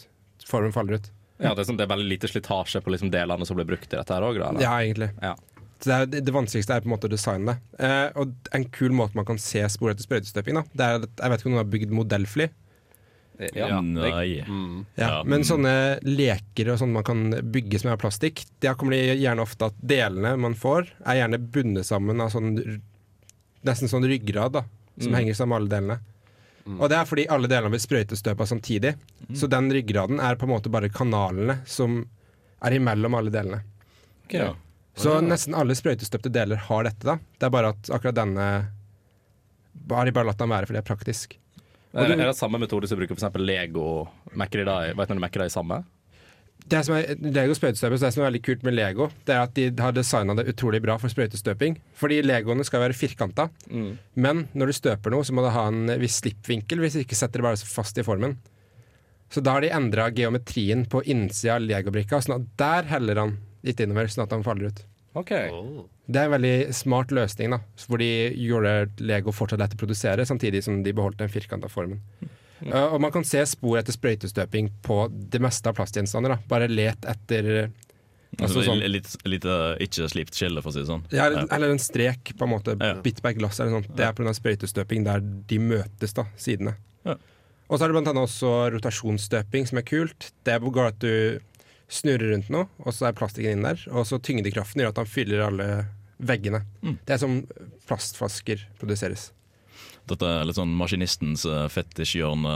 formen 0.49 0.75
faller 0.76 1.00
ut. 1.00 1.08
Ja, 1.40 1.55
det 1.55 1.62
er, 1.62 1.69
sånn, 1.70 1.79
det 1.81 1.87
er 1.87 1.93
veldig 1.94 2.11
lite 2.11 2.29
slitasje 2.29 2.81
på 2.84 2.93
liksom 2.93 3.12
delene 3.14 3.46
som 3.49 3.56
blir 3.56 3.69
brukt 3.69 3.88
i 3.88 3.96
dette 3.96 4.12
her 4.17 4.25
òg? 4.26 4.41
Ja, 4.61 4.75
egentlig. 4.82 5.08
Ja. 5.23 5.32
Det, 5.79 5.93
er, 5.94 6.06
det 6.11 6.32
vanskeligste 6.34 6.75
er 6.76 6.82
på 6.82 6.91
en 6.91 6.96
måte 6.96 7.06
å 7.08 7.12
designe 7.12 7.55
det. 7.55 7.84
Eh, 7.87 8.08
og 8.19 8.32
en 8.58 8.64
kul 8.75 8.93
måte 8.99 9.14
man 9.17 9.29
kan 9.29 9.38
se 9.41 9.62
spor 9.70 9.93
etter 9.94 10.05
sprøytestøping, 10.05 10.58
da. 10.58 10.64
Det 10.75 10.88
er, 10.88 11.05
at- 11.06 11.23
jeg 11.23 11.31
vet 11.32 11.41
ikke 11.44 11.49
om 11.49 11.55
noen 11.56 11.62
har 11.64 11.70
bygd 11.76 11.94
modellfly. 11.94 12.49
Ja, 13.55 13.69
det, 13.79 13.82
Nei. 13.82 14.40
Mm. 14.43 14.87
Ja, 14.99 15.08
Ja, 15.08 15.23
men 15.23 15.40
mm. 15.44 15.46
sånne 15.46 15.75
leker 16.02 16.73
og 16.73 16.81
sånn 16.81 16.93
man 16.96 17.05
kan 17.06 17.20
bygge 17.55 17.79
som 17.79 17.90
er 17.93 17.94
av 17.94 18.02
plastikk, 18.02 18.43
der 18.64 18.75
kommer 18.75 18.96
det 18.96 19.19
gjerne 19.20 19.44
ofte 19.44 19.69
at 19.70 19.76
delene 19.79 20.32
man 20.43 20.56
får, 20.58 20.90
er 21.06 21.20
gjerne 21.20 21.38
bundet 21.38 21.87
sammen 21.87 22.20
av 22.25 22.32
sånn 22.35 22.56
nesten 23.67 23.90
sånn 23.90 24.06
ryggrad, 24.06 24.52
da, 24.58 24.64
som 24.99 25.12
Mm. 25.12 25.19
henger 25.20 25.35
sammen 25.35 25.49
med 25.55 25.61
alle 25.62 25.75
delene. 25.76 26.00
Og 26.79 26.89
det 26.91 26.96
er 26.98 27.06
fordi 27.08 27.24
alle 27.32 27.48
delene 27.48 27.70
blir 27.72 27.81
sprøytestøpa 27.81 28.44
samtidig. 28.46 28.94
Så 29.34 29.48
den 29.48 29.70
ryggraden 29.72 30.20
er 30.20 30.36
på 30.36 30.44
en 30.44 30.53
måte 30.53 30.69
bare 30.70 30.91
kanalene 30.93 31.60
som 31.67 32.03
er 32.63 32.77
imellom 32.77 33.15
alle 33.17 33.31
delene. 33.31 33.63
Okay, 34.27 34.41
Ja. 34.41 34.55
Så 34.98 35.20
nesten 35.22 35.55
alle 35.55 35.74
sprøytestøpte 35.79 36.31
deler 36.31 36.56
har 36.56 36.82
dette, 36.84 37.05
da. 37.06 37.15
Det 37.39 37.46
er 37.46 37.51
bare 37.51 37.69
at 37.69 37.82
akkurat 37.89 38.15
denne 38.15 38.69
har 39.91 40.05
de 40.05 40.13
bare 40.13 40.27
latt 40.27 40.39
den 40.39 40.51
være, 40.51 40.67
for 40.67 40.74
det 40.74 40.82
er 40.82 40.94
praktisk. 40.94 41.36
Er, 41.95 42.11
er 42.13 42.27
det 42.29 42.37
samme 42.37 42.59
metode 42.61 42.89
som 42.91 42.99
bruker 43.01 43.17
f.eks. 43.17 43.39
Lego? 43.41 44.09
Mekker 44.37 44.61
de 44.61 44.65
da, 44.69 44.75
i- 44.89 44.93
vet 44.95 45.09
du 45.09 45.15
når 45.15 45.21
de 45.21 45.25
mekker 45.27 45.45
det 45.47 45.53
samme? 45.55 45.85
Det 46.69 46.81
som 46.85 46.97
er 46.99 47.15
Lego 47.23 47.55
sprøytestøping, 47.55 48.01
det 48.03 48.11
som 48.13 48.23
er 48.25 48.27
veldig 48.29 48.43
kult 48.45 48.65
med 48.67 48.75
Lego, 48.75 49.07
det 49.25 49.33
er 49.33 49.41
at 49.47 49.55
de 49.55 49.71
har 49.81 49.93
designa 49.97 50.35
det 50.37 50.49
utrolig 50.51 50.83
bra 50.85 50.99
for 51.01 51.09
sprøytestøping. 51.09 51.79
Fordi 51.97 52.19
legoene 52.27 52.65
skal 52.67 52.83
være 52.83 52.97
firkanta, 52.99 53.47
men 54.19 54.49
når 54.55 54.67
du 54.67 54.73
støper 54.77 55.11
noe, 55.15 55.25
så 55.25 55.33
må 55.33 55.45
det 55.47 55.55
ha 55.55 55.67
en 55.71 55.87
viss 56.03 56.19
slippvinkel, 56.21 56.83
hvis 56.83 56.99
ikke 57.01 57.17
setter 57.17 57.41
det 57.41 57.47
bare 57.47 57.57
fast 57.57 57.97
i 57.97 58.05
formen. 58.05 58.37
Så 59.31 59.41
da 59.45 59.53
har 59.57 59.61
de 59.65 59.71
endra 59.71 60.11
geometrien 60.11 60.85
på 60.89 61.01
innsida 61.07 61.55
av 61.57 61.63
legobrikka, 61.65 62.21
sånn 62.25 62.41
at 62.43 62.47
der 62.61 62.83
heller 62.93 63.23
han 63.23 63.37
litt 63.65 63.81
innover, 63.81 64.09
sånn 64.13 64.25
at 64.27 64.33
han 64.37 64.45
faller 64.45 64.69
ut. 64.73 64.85
OK. 65.17 65.31
Det 66.08 66.20
er 66.20 66.29
en 66.29 66.34
veldig 66.36 66.74
smart 66.77 67.12
løsning, 67.15 67.55
da, 67.55 67.60
hvor 67.88 68.00
de 68.03 68.10
gjorde 68.36 68.74
Lego 69.00 69.32
fortsatt 69.34 69.60
lett 69.62 69.77
å 69.77 69.81
produsere, 69.81 70.27
samtidig 70.29 70.62
som 70.67 70.82
de 70.84 70.94
beholdt 70.96 71.20
den 71.22 71.32
firkanta 71.32 71.70
formen. 71.72 72.03
Uh, 72.58 72.94
og 72.94 72.98
man 73.03 73.12
kan 73.15 73.27
se 73.27 73.41
spor 73.46 73.79
etter 73.79 73.94
sprøytestøping 73.94 74.72
på 74.82 75.05
det 75.12 75.41
meste 75.43 75.70
av 75.70 75.77
plastgjenstander. 75.79 76.34
da. 76.34 76.48
Bare 76.50 76.70
let 76.70 77.06
etter 77.06 77.50
altså 77.69 78.44
Altså, 78.44 78.62
sånn, 78.67 78.82
litt, 78.93 79.08
litt 79.24 79.46
uh, 79.48 79.72
ikke 79.82 80.08
slipt 80.12 80.36
skille, 80.36 80.60
for 80.62 80.70
å 80.70 80.77
si 80.77 80.82
det 80.82 80.91
sånn. 80.91 81.06
ja, 81.15 81.27
eller, 81.31 81.46
eller 81.55 81.72
en 81.72 81.81
strek, 81.81 82.34
på 82.36 82.44
en 82.44 82.53
måte. 82.53 82.77
Ja. 82.77 82.98
Bitt 83.03 83.22
på 83.24 83.31
et 83.31 83.38
glass 83.38 83.58
eller 83.58 83.72
noe 83.72 83.82
sånt. 83.86 83.94
Det 83.96 84.05
er 84.05 84.15
pga. 84.19 84.34
sprøytestøping 84.36 85.06
der 85.06 85.24
de 85.24 85.60
møtes, 85.62 86.15
da, 86.19 86.27
sidene. 86.41 86.77
Ja. 87.08 87.17
Og 87.69 87.77
så 87.77 87.84
er 87.84 87.91
det 87.91 87.98
blant 87.98 88.10
annet 88.10 88.24
også 88.24 88.53
rotasjonsstøping, 88.74 89.69
som 89.69 89.81
er 89.81 89.86
kult. 89.88 90.31
Det 90.44 90.58
går 90.65 90.93
at 90.93 91.00
du 91.05 91.41
snurrer 91.89 92.35
rundt 92.35 92.51
noe, 92.53 92.67
og 92.85 92.93
så 92.95 93.09
er 93.09 93.17
plastikken 93.17 93.57
inn 93.59 93.65
der. 93.67 93.81
Og 93.95 94.05
så 94.09 94.19
tyngdekraften 94.21 94.83
gjør 94.83 94.93
at 94.93 95.01
han 95.03 95.09
fyller 95.09 95.47
alle 95.47 95.69
veggene. 96.19 96.65
Mm. 96.85 96.99
Det 97.07 97.15
er 97.17 97.21
som 97.23 97.41
plastflasker 97.89 98.65
produseres. 98.81 99.31
Dette 100.09 100.25
er 100.25 100.47
litt 100.49 100.57
sånn 100.57 100.71
maskinistens 100.73 101.43
uh, 101.45 101.67
fetisjhjørne. 101.69 102.53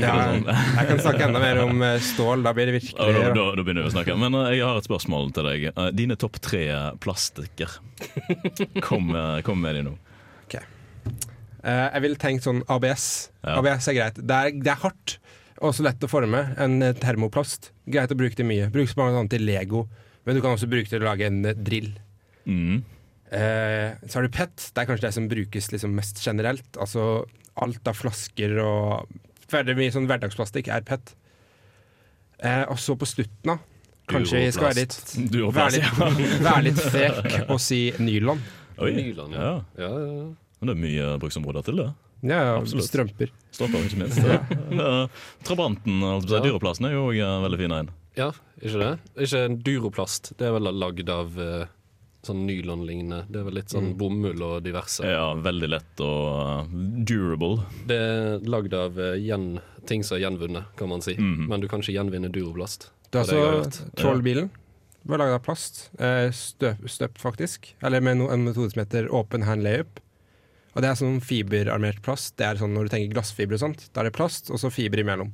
Ja, 0.00 0.12
sånn. 0.30 0.46
jeg 0.78 0.86
kan 0.88 1.02
snakke 1.04 1.26
enda 1.26 1.42
mer 1.42 1.60
om 1.66 1.82
eh, 1.84 1.98
stål. 2.00 2.44
Da 2.46 2.54
blir 2.56 2.70
det 2.70 2.78
Ja, 2.80 2.94
da, 2.96 3.08
virkelig 3.10 3.34
da, 3.36 3.44
da 3.58 3.64
begynner 3.66 3.84
vi 3.84 3.90
å 3.90 3.92
snakke. 3.92 4.16
Men 4.22 4.38
eh, 4.40 4.54
jeg 4.56 4.64
har 4.64 4.80
et 4.80 4.88
spørsmål 4.88 5.34
til 5.36 5.48
deg. 5.50 5.66
Eh, 5.74 5.90
dine 5.96 6.16
topp 6.20 6.40
tre 6.44 6.62
plastikker. 7.04 7.76
Kom, 8.88 9.10
med- 9.12 9.44
kom 9.44 9.60
med 9.62 9.76
de 9.78 9.84
nå. 9.90 9.94
Eh, 11.62 11.88
Jeg 11.94 12.02
ville 12.02 12.18
tenkt 12.18 12.42
sånn 12.48 12.64
ABS. 12.72 13.04
Ja. 13.44 13.58
ABS 13.60 13.86
er 13.92 13.94
greit. 14.00 14.16
Det 14.18 14.38
er, 14.38 14.56
det 14.64 14.72
er 14.72 14.80
hardt 14.82 15.18
og 15.62 15.74
så 15.76 15.84
lett 15.86 16.02
å 16.02 16.10
forme. 16.10 16.42
En 16.60 16.80
eh, 16.82 16.96
termoplast. 16.98 17.70
Greit 17.90 18.12
å 18.12 18.18
bruke 18.18 18.38
det 18.38 18.46
mye. 18.46 18.70
Brukes 18.74 18.96
bl.a. 18.98 19.22
til 19.30 19.46
Lego, 19.46 19.86
men 20.26 20.36
du 20.36 20.42
kan 20.42 20.56
også 20.56 20.70
bruke 20.70 20.88
det 20.88 20.96
til 20.96 21.04
å 21.04 21.10
lage 21.10 21.28
en 21.30 21.40
eh, 21.46 21.58
drill. 21.58 21.92
Mm. 22.44 22.82
Eh, 23.32 23.94
så 24.06 24.18
har 24.18 24.26
du 24.26 24.34
PET. 24.34 24.70
Det 24.74 24.82
er 24.82 24.88
kanskje 24.90 25.06
det 25.06 25.14
som 25.16 25.28
brukes 25.30 25.70
liksom 25.72 25.94
mest 25.96 26.20
generelt. 26.24 26.68
Altså 26.76 27.24
alt 27.62 27.88
av 27.88 27.98
flasker 27.98 28.56
og 28.62 29.12
veldig 29.52 29.76
mye 29.78 29.92
sånn 29.94 30.08
hverdagsplastikk 30.10 30.70
er 30.72 30.84
PET. 30.88 31.14
Eh, 32.42 32.64
og 32.66 32.80
så 32.82 32.96
på 32.98 33.08
slutten, 33.08 33.54
da. 33.54 33.58
Kanskje 34.10 34.42
vi 34.42 34.52
skal 34.52 34.72
være 34.72 34.82
litt, 34.82 34.96
være 35.56 35.74
litt, 35.76 36.38
være 36.48 36.62
litt 36.66 36.80
fek 36.92 37.36
og 37.46 37.60
si 37.62 37.84
nylon. 38.02 38.42
Oi. 38.82 38.90
Nylon, 38.98 39.36
ja. 39.36 39.52
Ja. 39.78 39.86
Ja, 39.86 39.92
ja, 39.94 40.14
ja. 40.24 40.30
Men 40.62 40.70
det 40.70 40.74
er 40.74 40.82
mye 40.82 41.06
bruksområder 41.22 41.64
til 41.66 41.80
det. 41.80 41.88
Ja, 42.22 42.38
ja, 42.46 42.56
Absolutt. 42.60 42.86
strømper. 42.86 43.30
Stopper 43.50 43.82
ikke 43.86 43.98
minst. 44.04 44.18
Ja. 44.72 45.08
Trabanten, 45.44 45.98
altså, 46.06 46.38
dyreplassen, 46.44 46.86
er 46.88 46.94
jo 46.94 47.08
òg 47.10 47.18
veldig 47.44 47.58
fin 47.60 47.72
en. 47.76 47.90
ja, 48.16 48.30
ikke 48.62 48.78
det? 48.80 48.90
Ikke 49.26 49.40
en 49.48 49.56
duroplast. 49.66 50.32
Det 50.38 50.46
er 50.48 50.54
vel 50.54 50.70
lagd 50.78 51.10
av 51.12 51.34
eh, 51.42 51.64
sånn 52.24 52.44
nylonlignende. 52.46 53.24
Det 53.28 53.40
er 53.42 53.44
vel 53.48 53.58
litt 53.58 53.74
sånn 53.74 53.90
Mm. 53.92 53.96
bomull 53.98 54.42
og 54.46 54.62
diverse. 54.64 55.02
Ja, 55.04 55.32
veldig 55.34 55.68
lett 55.74 56.00
og 56.06 56.62
uh, 56.70 56.72
durable. 57.04 57.64
Det 57.90 57.98
er 57.98 58.46
lagd 58.46 58.72
av 58.78 58.96
eh, 59.02 59.16
gjen, 59.18 59.58
ting 59.90 60.04
som 60.06 60.16
er 60.16 60.22
gjenvunnet, 60.28 60.70
kan 60.78 60.88
man 60.88 61.02
si. 61.04 61.16
Mm. 61.18 61.48
Men 61.50 61.60
du 61.60 61.68
kan 61.68 61.82
ikke 61.82 61.96
gjenvinne 61.98 62.30
duroplast. 62.32 62.90
Du 63.10 63.18
har 63.18 63.26
Det 63.26 63.36
er 63.36 63.58
altså 63.64 63.88
Trollbilen. 63.98 64.50
Var 65.04 65.18
laget 65.18 65.34
av 65.40 65.42
plast. 65.42 65.82
Støpt, 66.38 66.86
støp, 66.88 67.18
faktisk. 67.18 67.72
Eller 67.82 68.00
med 68.00 68.20
no, 68.20 68.28
en 68.30 68.44
metode 68.46 68.70
som 68.70 68.84
heter 68.84 69.08
open 69.12 69.42
hand 69.42 69.64
layup. 69.66 69.98
Og 70.72 70.82
det 70.82 70.90
er 70.90 70.98
sånn 70.98 71.20
fiberarmert 71.24 72.02
plast. 72.04 72.34
Det 72.40 72.46
er 72.48 72.60
sånn 72.60 72.72
Når 72.76 72.88
du 72.88 72.94
tenker 72.94 73.16
glassfiber 73.16 73.58
og 73.58 73.64
sånt, 73.64 73.88
da 73.92 74.02
er 74.02 74.10
det 74.10 74.16
plast, 74.16 74.50
og 74.50 74.60
så 74.60 74.72
fiber 74.72 75.02
imellom. 75.02 75.32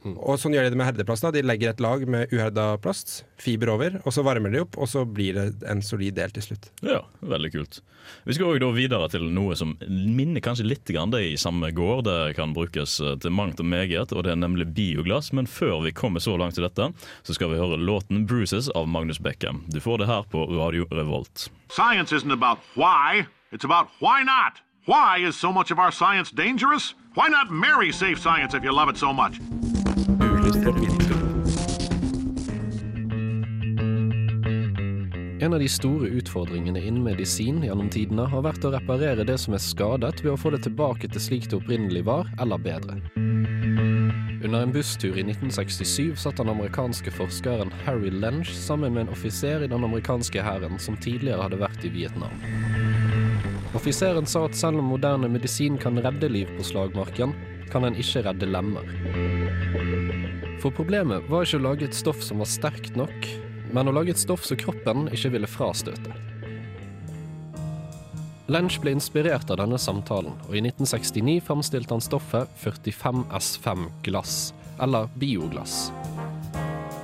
Mm. 0.00 0.14
Og 0.16 0.38
sånn 0.40 0.54
gjør 0.56 0.64
de 0.64 0.72
det 0.72 0.78
med 0.80 0.88
herdeplast. 0.88 1.26
De 1.34 1.42
legger 1.44 1.74
et 1.74 1.82
lag 1.84 2.02
med 2.08 2.32
uherda 2.32 2.72
plast, 2.80 3.22
fiber 3.40 3.72
over, 3.74 3.98
og 4.04 4.14
så 4.16 4.24
varmer 4.24 4.52
de 4.52 4.62
opp, 4.64 4.78
og 4.80 4.88
så 4.88 5.04
blir 5.04 5.36
det 5.36 5.46
en 5.68 5.82
solid 5.84 6.16
del 6.16 6.32
til 6.32 6.46
slutt. 6.50 6.70
Ja, 6.86 7.02
veldig 7.20 7.52
kult. 7.52 7.80
Vi 8.24 8.34
skal 8.34 8.48
også 8.48 8.62
da 8.62 8.70
videre 8.74 9.08
til 9.12 9.26
noe 9.34 9.56
som 9.58 9.74
minner 9.88 10.42
kanskje 10.44 10.66
litt 10.66 10.88
grann 10.88 11.12
det 11.12 11.20
i 11.28 11.36
samme 11.40 11.68
gård. 11.76 12.06
Det 12.08 12.36
kan 12.38 12.54
brukes 12.56 12.96
eh, 13.04 13.16
til 13.20 13.34
mangt 13.36 13.60
og 13.60 13.68
meget, 13.68 14.14
og 14.14 14.24
det 14.24 14.32
er 14.32 14.40
nemlig 14.40 14.70
bioglass. 14.76 15.34
Men 15.36 15.48
før 15.50 15.84
vi 15.84 15.94
kommer 15.96 16.24
så 16.24 16.38
langt 16.40 16.56
til 16.56 16.66
dette, 16.66 16.90
så 17.22 17.36
skal 17.36 17.52
vi 17.52 17.60
høre 17.60 17.80
låten 17.80 18.24
'Bruises' 18.26 18.72
av 18.74 18.88
Magnus 18.88 19.20
Beckham. 19.20 19.64
Du 19.68 19.80
får 19.84 20.00
det 20.00 20.10
her 20.10 20.24
på 20.32 20.46
Radio 20.48 20.88
Revolt. 20.90 21.50
Science 21.70 22.12
isn't 22.16 22.32
about 22.32 22.58
why, 22.74 23.26
it's 23.52 23.64
about 23.64 23.88
why 23.98 24.22
not. 24.22 24.60
Why 24.86 25.18
is 25.18 25.36
so 25.36 25.52
much 25.52 25.70
of 25.70 25.78
our 25.78 25.92
science 25.92 26.30
dangerous? 26.30 26.94
Why 27.14 27.28
not 27.28 27.50
marry 27.50 27.92
safe 27.92 28.18
science 28.18 28.54
if 28.54 28.64
you 28.64 28.72
love 28.72 28.88
it 28.88 28.96
so 28.96 29.12
much? 29.12 29.40
En 35.40 35.54
av 35.54 35.60
de 35.60 35.68
store 35.68 36.08
utfordringene 36.08 36.80
innen 36.80 37.02
medisin 37.02 37.62
gjennom 37.64 37.88
tidene 37.90 38.26
har 38.28 38.42
vært 38.44 38.64
å 38.64 38.72
reparere 38.74 39.24
det 39.24 39.38
som 39.40 39.56
er 39.56 39.62
skadet, 39.64 40.20
ved 40.24 40.34
å 40.34 40.38
få 40.38 40.52
det 40.54 40.62
tilbake 40.66 41.08
til 41.08 41.22
slik 41.22 41.48
det 41.50 41.56
opprinnelig 41.62 42.04
var, 42.06 42.28
eller 42.40 42.60
bedre. 42.60 43.00
Under 44.44 44.62
en 44.62 44.72
busstur 44.72 45.16
i 45.16 45.24
1967 45.24 46.16
satt 46.22 46.38
den 46.40 46.52
amerikanske 46.52 47.12
forskeren 47.12 47.72
Harry 47.84 48.12
Lench 48.12 48.52
sammen 48.56 48.94
med 48.94 49.06
en 49.06 49.14
offiser 49.16 49.64
i 49.64 49.68
den 49.68 49.84
amerikanske 49.84 50.42
hæren 50.44 50.80
som 50.80 50.96
tidligere 50.96 51.44
hadde 51.44 51.60
vært 51.60 51.84
i 51.84 51.92
Vietnam. 51.92 52.32
Offiseren 53.74 54.26
sa 54.26 54.44
at 54.48 54.56
selv 54.58 54.80
om 54.82 54.88
moderne 54.90 55.28
medisin 55.30 55.76
kan 55.78 55.98
redde 56.02 56.28
liv 56.28 56.48
på 56.56 56.64
slagmarken, 56.66 57.36
kan 57.70 57.86
den 57.86 57.94
ikke 58.02 58.24
redde 58.26 58.48
lemmer. 58.50 58.88
For 60.60 60.74
problemet 60.74 61.28
var 61.30 61.46
ikke 61.46 61.60
å 61.60 61.66
lage 61.68 61.86
et 61.86 61.94
stoff 61.94 62.18
som 62.26 62.42
var 62.42 62.50
sterkt 62.50 62.98
nok, 62.98 63.28
men 63.70 63.86
å 63.86 63.94
lage 63.94 64.10
et 64.16 64.20
stoff 64.20 64.42
som 64.44 64.58
kroppen 64.58 65.06
ikke 65.14 65.30
ville 65.36 65.48
frastøte. 65.48 66.16
Lench 68.50 68.80
ble 68.82 68.96
inspirert 68.96 69.50
av 69.54 69.60
denne 69.62 69.78
samtalen, 69.78 70.34
og 70.48 70.56
i 70.58 70.64
1969 70.64 71.38
framstilte 71.46 71.94
han 71.94 72.02
stoffet 72.02 72.50
45S5-glass, 72.64 74.38
eller 74.82 75.06
bioglass. 75.22 75.92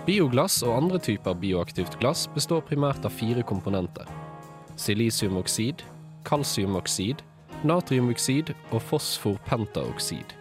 Bioglass 0.06 0.58
og 0.66 0.75
andre 0.75 0.99
typer 0.99 1.38
bioaktivt 1.38 1.94
glass 2.02 2.26
består 2.35 2.66
primært 2.66 3.06
av 3.06 3.14
fire 3.14 3.46
komponenter. 3.46 4.11
Silisiumoksid, 4.75 5.87
kalsiumoksid, 6.26 7.23
natriumoksid 7.66 8.52
og 8.71 8.83
fosforpentaoksid, 8.83 10.35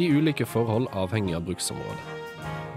i 0.00 0.10
ulike 0.12 0.46
forhold 0.48 0.88
avhengig 0.96 1.36
av 1.36 1.44
bruksområde. 1.46 2.16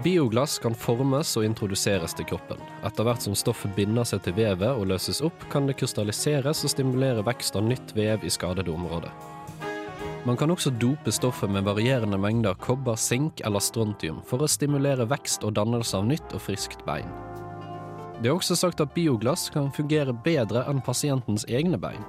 Bioglass 0.00 0.58
kan 0.58 0.72
formes 0.72 1.34
og 1.36 1.44
introduseres 1.44 2.14
til 2.16 2.24
kroppen. 2.30 2.60
Etter 2.88 3.04
hvert 3.04 3.20
som 3.20 3.34
stoffet 3.36 3.74
binder 3.76 4.06
seg 4.08 4.22
til 4.24 4.32
vevet 4.38 4.70
og 4.70 4.86
løses 4.88 5.20
opp, 5.20 5.44
kan 5.52 5.68
det 5.68 5.76
krystalliseres 5.76 6.62
og 6.64 6.72
stimulere 6.72 7.24
vekst 7.26 7.58
av 7.60 7.66
nytt 7.68 7.92
vev 7.96 8.24
i 8.24 8.32
skadede 8.32 8.72
områder. 8.72 9.12
Man 10.24 10.36
kan 10.40 10.52
også 10.52 10.72
dope 10.80 11.12
stoffet 11.12 11.52
med 11.52 11.64
varierende 11.68 12.16
mengder 12.20 12.56
kobber, 12.60 12.96
sink 12.96 13.40
eller 13.44 13.60
strontium 13.60 14.22
for 14.28 14.40
å 14.40 14.48
stimulere 14.48 15.04
vekst 15.08 15.44
og 15.44 15.54
dannelse 15.56 15.96
av 15.96 16.08
nytt 16.08 16.32
og 16.36 16.44
friskt 16.44 16.84
bein. 16.88 17.08
Det 18.20 18.28
er 18.28 18.36
også 18.36 18.56
sagt 18.56 18.80
at 18.84 18.92
bioglass 18.96 19.48
kan 19.52 19.68
fungere 19.72 20.12
bedre 20.24 20.66
enn 20.68 20.80
pasientens 20.84 21.46
egne 21.48 21.80
bein. 21.80 22.04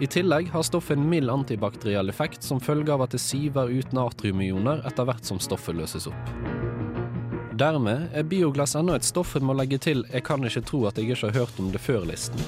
I 0.00 0.06
tillegg 0.06 0.50
har 0.50 0.62
stoffet 0.62 0.96
en 0.96 1.08
mild 1.10 1.30
antibakteriell 1.30 2.08
effekt 2.08 2.42
som 2.42 2.60
følge 2.62 2.92
av 2.94 3.02
at 3.02 3.16
det 3.16 3.18
siver 3.18 3.66
ut 3.66 3.94
natriumioner 3.96 4.84
etter 4.86 5.08
hvert 5.08 5.26
som 5.26 5.40
stoffet 5.42 5.74
løses 5.74 6.06
opp. 6.06 6.30
Dermed 7.58 8.14
er 8.14 8.28
bioglass 8.30 8.76
ennå 8.78 8.94
et 8.94 9.08
stoff 9.08 9.34
en 9.34 9.48
må 9.48 9.56
legge 9.58 9.78
til 9.78 10.04
'jeg 10.12 10.22
kan 10.22 10.44
ikke 10.44 10.62
tro 10.66 10.86
at 10.86 10.98
jeg 10.98 11.10
ikke 11.10 11.26
har 11.26 11.40
hørt 11.40 11.58
om 11.58 11.72
det 11.72 11.80
før'-listen. 11.80 12.38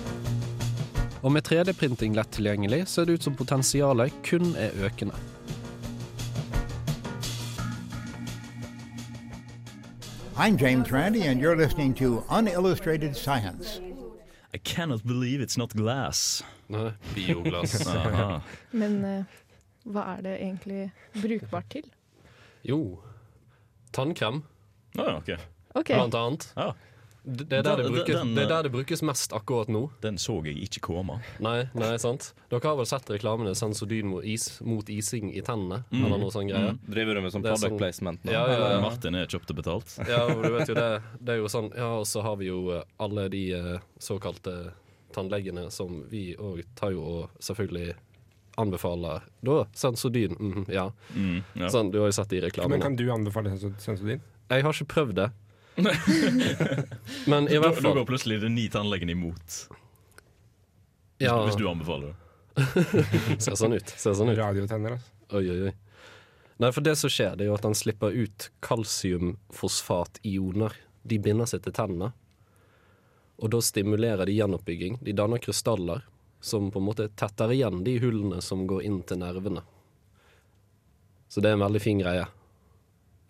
Og 1.22 1.32
med 1.32 1.42
3D-printing 1.42 2.14
lett 2.14 2.30
tilgjengelig 2.30 2.86
ser 2.86 3.04
det 3.04 3.14
ut 3.14 3.22
som 3.22 3.34
potensialet 3.34 4.12
kun 4.22 4.54
er 4.54 4.70
økende. 4.78 5.14
I'm 10.36 10.56
James 10.56 10.92
Randi, 10.92 11.22
and 11.22 11.40
you're 11.42 11.56
listening 11.56 11.94
to 11.94 12.22
Unillustrated 12.30 13.16
Science. 13.16 13.89
I 14.54 14.58
cannot 14.58 15.04
believe 15.06 15.40
it's 15.42 15.56
not 15.58 15.72
glass. 15.76 16.42
Nei, 16.68 16.90
bioglass. 17.14 17.76
Men 18.80 18.96
uh, 19.04 19.24
hva 19.86 20.04
er 20.16 20.22
det 20.26 20.34
egentlig 20.40 20.90
brukbart 21.22 21.68
til? 21.70 21.86
jo. 22.66 22.98
Tannkrem, 23.92 24.42
Ah, 24.98 25.16
ok. 25.18 25.30
OK. 25.74 25.88
blant 25.94 26.14
annet. 26.14 26.44
Ja, 26.56 26.72
Det 27.22 27.48
det 27.50 27.58
er 27.58 27.62
der 27.62 27.76
det 27.82 27.90
brukes, 27.92 28.14
den, 28.16 28.34
det 28.34 28.42
er 28.44 28.48
der 28.48 28.62
det 28.64 28.72
brukes 28.72 29.02
mest 29.04 29.32
akkurat 29.36 29.68
nå. 29.68 29.90
den 30.00 30.16
så 30.16 30.38
jeg 30.46 30.56
ikke 30.64 30.80
komme. 30.80 31.18
Nei, 31.38 31.68
nei, 31.74 31.96
sant? 32.00 32.32
Dere 32.48 32.62
har 32.64 32.76
vel 32.78 32.86
sett 32.88 33.10
reklamene 33.12 33.52
Sensodyn 33.54 34.06
mot, 34.08 34.24
is, 34.24 34.46
mot 34.64 34.88
ising 34.88 35.28
i 35.36 35.42
tennene? 35.44 35.82
Eller 35.92 36.16
noe 36.18 36.30
sånn 36.32 36.48
greier? 36.48 36.78
Driver 36.88 37.14
du 37.14 37.20
med 37.20 37.32
sånn 37.34 37.42
Det 37.44 37.52
product 37.52 37.68
sånn- 37.68 37.78
placement 37.78 38.24
nå? 38.24 38.32
Ja, 38.32 38.46
ja, 38.48 38.70
ja. 38.72 38.80
Martin 38.80 39.14
er 39.20 39.26
kjøpt 39.26 39.50
og 39.52 39.56
betalt. 39.60 39.96
Ja, 40.08 40.22
og 40.32 40.42
du 40.42 40.50
vet 40.56 40.68
jo 40.72 40.74
det. 40.74 41.02
Det 41.20 41.34
er 41.36 41.42
jo 41.42 41.48
sånn 41.52 41.68
Ja, 41.76 41.90
og 42.00 42.06
så 42.08 42.22
har 42.24 42.36
vi 42.40 42.46
jo 42.48 42.70
eh, 42.78 42.82
alle 42.98 43.28
de 43.28 43.44
eh, 43.52 43.78
såkalte 44.00 44.72
tannlegene 45.12 45.68
som 45.70 46.04
vi 46.08 46.34
òg 46.38 46.64
tar 46.78 46.92
jo 46.96 47.02
og 47.04 47.30
selvfølgelig 47.42 47.94
anbefaler 48.60 49.22
da 49.42 49.64
Sensodyn. 49.76 50.36
mhm, 50.38 50.64
ja. 50.72 50.90
Mm, 51.14 51.42
ja. 51.54 51.68
Sånn, 51.68 51.90
du 51.92 52.00
har 52.00 52.08
jo 52.10 52.12
sett 52.16 52.28
de 52.32 52.40
Men 52.40 52.48
reklamene. 52.50 52.82
kan 52.82 52.96
du 52.96 53.04
anbefale 53.12 53.52
Sensodyn? 53.78 54.20
Jeg 54.50 54.62
har 54.62 54.72
ikke 54.72 54.88
prøvd 54.94 55.14
det. 55.14 55.30
Men 57.30 57.48
i 57.48 57.58
hvert 57.58 57.74
fall 57.76 57.86
da 57.86 57.92
går 58.00 58.06
plutselig 58.08 58.40
den 58.42 58.54
ni 58.56 58.68
tannlegen 58.72 59.10
imot, 59.12 59.48
hvis, 61.20 61.26
ja, 61.26 61.36
hvis 61.46 61.58
du 61.60 61.68
anbefaler 61.70 62.06
det. 62.10 62.16
Ser 63.44 63.54
sånn 63.56 63.74
ut. 63.76 63.88
Ser 63.96 64.14
sånn 64.18 64.32
ut. 64.32 64.38
Radiotenner, 64.38 64.90
altså. 64.98 65.10
Oi, 65.38 65.44
oi, 65.46 65.60
oi. 65.70 65.74
Nei, 66.60 66.70
for 66.76 66.82
det 66.84 66.96
som 67.00 67.10
skjer, 67.12 67.32
det 67.36 67.42
er 67.44 67.48
jo 67.52 67.56
at 67.56 67.64
den 67.64 67.78
slipper 67.78 68.10
ut 68.12 68.38
kalsiumfosfationer. 68.66 70.72
De 71.08 71.16
binder 71.22 71.46
seg 71.48 71.60
til 71.64 71.74
tennene. 71.76 72.08
Og 73.40 73.46
da 73.54 73.58
stimulerer 73.64 74.24
de 74.28 74.34
gjenoppbygging. 74.36 74.94
De 75.06 75.12
danner 75.16 75.40
krystaller 75.40 76.00
som 76.40 76.70
på 76.72 76.78
en 76.80 76.88
måte 76.88 77.08
tetter 77.16 77.52
igjen 77.54 77.84
de 77.84 77.98
hullene 78.00 78.40
som 78.44 78.66
går 78.68 78.80
inn 78.88 79.00
til 79.08 79.18
nervene. 79.22 79.62
Så 81.28 81.40
det 81.40 81.48
er 81.50 81.54
en 81.56 81.64
veldig 81.64 81.80
fin 81.80 82.00
greie. 82.02 82.26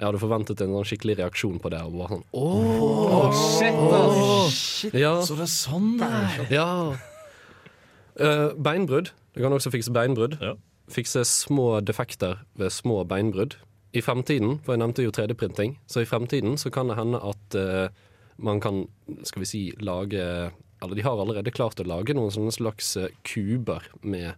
Jeg 0.01 0.07
hadde 0.09 0.21
forventet 0.23 0.61
en 0.65 0.73
sånn 0.73 0.87
skikkelig 0.89 1.19
reaksjon 1.19 1.59
på 1.61 1.69
det. 1.75 1.83
Og 1.85 1.99
bare 2.01 2.15
sånn 2.15 2.23
Åh, 2.41 3.35
shit, 3.37 3.81
ass! 4.01 4.61
Ja, 4.97 5.11
Så 5.21 5.37
det 5.37 5.45
er 5.45 5.51
sånn 5.53 5.91
det 6.01 6.09
er! 6.09 6.47
ja. 6.55 6.69
Uh, 8.17 8.57
beinbrudd. 8.57 9.13
Du 9.37 9.43
kan 9.45 9.53
også 9.53 9.73
fikse 9.75 9.93
beinbrudd. 9.93 10.39
Ja. 10.41 10.55
Fikse 10.91 11.27
små 11.29 11.83
defekter 11.85 12.41
ved 12.57 12.73
små 12.73 13.03
beinbrudd. 13.05 13.59
I 13.93 14.01
fremtiden, 14.01 14.57
for 14.65 14.73
jeg 14.73 14.81
nevnte 14.81 15.05
jo 15.05 15.13
3D-printing, 15.13 15.77
så 15.91 16.01
i 16.01 16.09
fremtiden 16.09 16.57
så 16.61 16.73
kan 16.73 16.89
det 16.89 16.97
hende 16.97 17.21
at 17.21 17.59
uh, 17.61 17.93
man 18.41 18.63
kan, 18.65 18.87
skal 19.29 19.45
vi 19.45 19.49
si, 19.51 19.63
lage 19.85 20.23
Eller 20.81 20.97
de 20.97 21.05
har 21.05 21.21
allerede 21.21 21.53
klart 21.53 21.81
å 21.83 21.85
lage 21.85 22.15
noen 22.17 22.33
sånne 22.33 22.55
slags 22.57 22.95
eh, 22.97 23.11
kuber 23.21 23.85
med, 24.01 24.33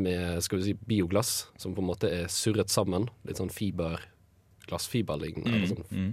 med 0.00 0.40
skal 0.40 0.62
vi 0.62 0.70
si, 0.70 0.74
bioglass, 0.88 1.50
som 1.60 1.74
på 1.76 1.84
en 1.84 1.90
måte 1.90 2.08
er 2.08 2.30
surret 2.32 2.72
sammen. 2.72 3.10
Litt 3.28 3.36
sånn 3.36 3.52
fiber, 3.52 4.00
glassfiberlignende. 4.68 5.52
eller 5.52 5.70
sånn. 5.70 5.86
Mm. 5.90 6.10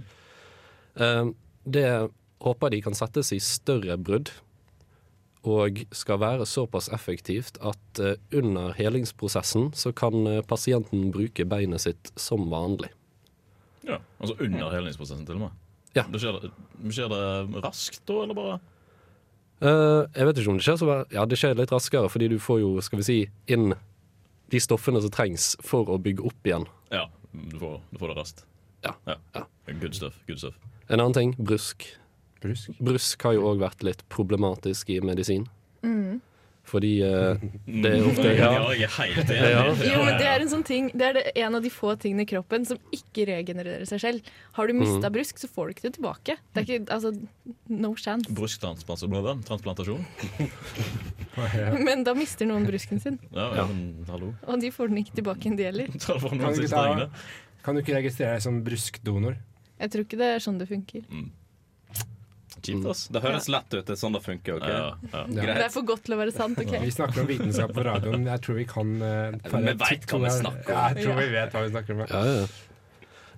Eh, 1.00 1.32
det 1.64 1.88
håper 2.40 2.72
de 2.72 2.80
kan 2.84 2.96
settes 2.96 3.32
i 3.36 3.40
større 3.42 3.98
brudd, 4.00 4.32
og 5.48 5.78
skal 5.96 6.20
være 6.20 6.44
såpass 6.44 6.90
effektivt 6.92 7.56
at 7.64 8.00
eh, 8.00 8.18
under 8.36 8.74
helingsprosessen 8.76 9.70
så 9.72 9.92
kan 9.96 10.26
eh, 10.28 10.42
pasienten 10.44 11.08
bruke 11.14 11.46
beinet 11.48 11.80
sitt 11.86 12.12
som 12.20 12.50
vanlig. 12.52 12.90
Ja, 13.88 14.02
altså 14.20 14.36
under 14.36 14.68
helingsprosessen 14.74 15.24
til 15.24 15.38
og 15.38 15.46
med. 15.46 15.56
Ja. 15.96 16.04
Det 16.12 16.20
skjer, 16.22 16.36
det, 16.44 16.52
skjer 16.92 17.08
det 17.10 17.62
raskt 17.64 18.04
da, 18.06 18.22
eller 18.24 18.38
bare 18.38 18.60
Uh, 19.60 20.06
jeg 20.16 20.24
vet 20.24 20.38
ikke 20.40 20.48
om 20.48 20.56
det 20.56 20.64
skjer 20.64 20.76
så 20.80 20.86
bare, 20.88 21.02
Ja, 21.12 21.26
det 21.28 21.36
skjer 21.36 21.58
litt 21.58 21.72
raskere, 21.74 22.08
fordi 22.08 22.30
du 22.32 22.38
får 22.40 22.62
jo, 22.62 22.68
skal 22.80 23.02
vi 23.02 23.04
si, 23.04 23.16
inn 23.52 23.74
de 24.48 24.60
stoffene 24.62 25.02
som 25.04 25.12
trengs 25.12 25.50
for 25.60 25.90
å 25.92 25.98
bygge 26.00 26.24
opp 26.30 26.48
igjen. 26.48 26.64
Ja, 26.88 27.02
du 27.32 27.58
får, 27.58 27.80
du 27.90 27.98
får 27.98 28.12
det 28.12 28.16
raskt. 28.20 28.44
Ja. 28.82 28.94
Ja. 29.04 29.46
Good 29.66 29.94
stuff. 29.94 30.18
good 30.26 30.38
stuff. 30.38 30.54
En 30.88 31.00
annen 31.00 31.14
ting, 31.14 31.34
brusk. 31.38 31.86
Brusk. 32.42 32.70
Brusk 32.80 33.22
har 33.22 33.36
jo 33.36 33.44
òg 33.50 33.60
vært 33.60 33.84
litt 33.86 34.02
problematisk 34.08 34.90
i 34.90 35.00
medisin. 35.04 35.44
Mm. 35.84 36.20
Fordi 36.70 36.90
uh, 37.02 37.34
det 37.66 37.90
er 37.90 38.04
ofte 38.06 38.30
ja, 38.38 38.50
ja. 38.70 39.62
Jo, 39.74 40.02
men 40.06 40.18
det 40.20 40.28
er 40.30 40.44
en 40.44 40.50
sånn 40.52 40.62
ting 40.66 40.90
Det 40.94 41.02
er 41.08 41.16
det, 41.18 41.24
en 41.42 41.56
av 41.58 41.64
de 41.64 41.70
få 41.72 41.96
tingene 41.98 42.22
i 42.22 42.28
kroppen 42.30 42.66
som 42.68 42.78
ikke 42.94 43.24
regenererer 43.26 43.88
seg 43.90 44.02
selv. 44.04 44.30
Har 44.58 44.70
du 44.70 44.76
mista 44.78 45.08
Mm. 45.10 45.14
brusk, 45.16 45.38
så 45.40 45.48
får 45.50 45.66
du 45.66 45.72
ikke 45.74 45.86
det 45.88 45.92
tilbake. 45.96 46.36
Det 46.54 46.60
er 46.62 46.66
ikke, 46.68 46.92
altså, 46.94 47.10
no 47.72 47.90
chance. 47.98 48.30
Brusktransplantasjon? 48.30 50.04
Men 51.86 52.04
da 52.06 52.14
mister 52.14 52.46
noen 52.48 52.66
brusken 52.68 53.00
sin, 53.02 53.18
Ja, 53.34 53.48
ja, 53.56 53.66
men 53.66 54.04
hallo. 54.10 54.32
og 54.46 54.60
de 54.62 54.70
får 54.74 54.90
den 54.90 55.02
ikke 55.02 55.14
tilbake 55.20 55.46
igjen, 55.46 55.56
de 55.58 55.64
heller. 55.68 55.86
Kan 55.90 56.18
du, 56.54 56.62
ikke 56.62 57.10
kan 57.64 57.76
du 57.76 57.82
ikke 57.82 57.96
registrere 57.98 58.36
deg 58.38 58.42
som 58.44 58.62
bruskdonor? 58.66 59.36
Jeg 59.80 59.92
tror 59.92 60.04
ikke 60.04 60.18
det 60.20 60.28
er 60.36 60.42
sånn 60.44 60.58
det 60.60 60.68
funker. 60.68 61.06
Kjipt, 62.66 62.86
ass. 62.92 63.02
Det 63.12 63.22
høres 63.24 63.48
lett 63.52 63.68
ut. 63.74 63.84
Det 63.86 63.94
er 63.94 64.00
sånn 64.00 64.16
det 64.16 64.22
funker. 64.24 64.56
ok? 64.60 64.66
Ja, 64.68 64.78
ja. 65.12 65.20
Ja. 65.36 65.44
Det 65.46 65.66
er 65.66 65.72
for 65.74 65.86
godt 65.88 66.04
til 66.06 66.16
å 66.16 66.18
være 66.20 66.34
sant, 66.34 66.60
OK? 66.60 66.74
Vi 66.84 66.94
snakker 66.94 67.22
om 67.24 67.28
vitenskap 67.30 67.72
på 67.76 67.84
radioen. 67.86 68.26
Jeg 68.30 68.44
tror 68.46 68.58
vi 68.60 68.66
kan 68.70 68.90
uh, 69.00 69.36
vi 69.36 69.76
vet 69.84 70.10
hva 70.10 70.20
vi 70.24 70.34
snakker 70.40 70.74
om. 70.74 70.74
Ja, 70.74 70.82
jeg 70.94 71.06
tror 71.06 71.20
vi 71.20 71.28
vet 71.34 71.56
hva 71.56 71.64
vi 71.66 71.72
snakker 71.74 71.96
om. 71.96 72.04
Ja, 72.06 72.24
ja. 72.40 72.48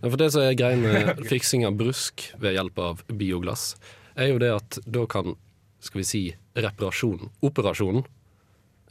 Ja, 0.03 0.11
For 0.11 0.19
det 0.19 0.31
som 0.35 0.43
er 0.43 0.57
greia 0.59 0.79
med 0.81 1.21
fiksing 1.31 1.63
av 1.69 1.77
brusk 1.79 2.25
ved 2.43 2.57
hjelp 2.57 2.79
av 2.83 3.05
bioglass, 3.07 3.77
er 4.19 4.33
jo 4.33 4.41
det 4.43 4.51
at 4.57 4.81
da 4.85 5.07
kan, 5.11 5.37
skal 5.81 6.03
vi 6.03 6.07
si, 6.09 6.23
reparasjonen, 6.59 7.31
operasjonen, 7.47 8.03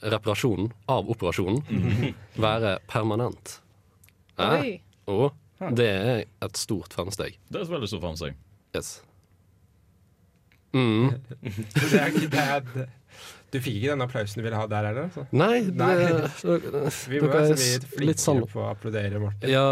reparasjonen 0.02 0.72
av 0.90 1.12
operasjonen, 1.12 2.16
være 2.40 2.78
permanent. 2.90 3.60
Eh? 4.40 4.80
Og 5.12 5.36
det 5.76 5.90
er 5.92 6.24
et 6.42 6.58
stort 6.58 6.96
fremsteg. 6.96 7.36
Det 7.52 7.60
er 7.60 7.68
et 7.68 7.74
veldig 7.76 7.92
stort 7.92 8.06
fremsteg. 8.08 8.40
Yes. 8.74 9.02
Mm. 10.74 11.12
Det 11.42 12.00
er, 12.00 12.12
ikke- 12.12 12.30
det 12.32 12.44
er, 12.56 12.90
du 13.52 13.58
fikk 13.60 13.76
ikke 13.82 13.92
den 13.92 14.02
applausen 14.06 14.40
du 14.40 14.46
ville 14.46 14.56
ha 14.56 14.68
der, 14.72 14.86
eller? 14.94 15.10
Så. 15.12 15.26
Nei, 15.36 15.60
Nei. 15.68 15.90
det, 16.00 16.30
Vi 17.12 17.20
må 17.20 17.28
være 17.28 17.52
altså 17.52 17.68
er 17.82 17.88
flinkere 17.98 18.48
på 18.54 18.62
å 18.64 18.70
applaudere 18.72 19.20
Martin. 19.20 19.52
Ja, 19.52 19.66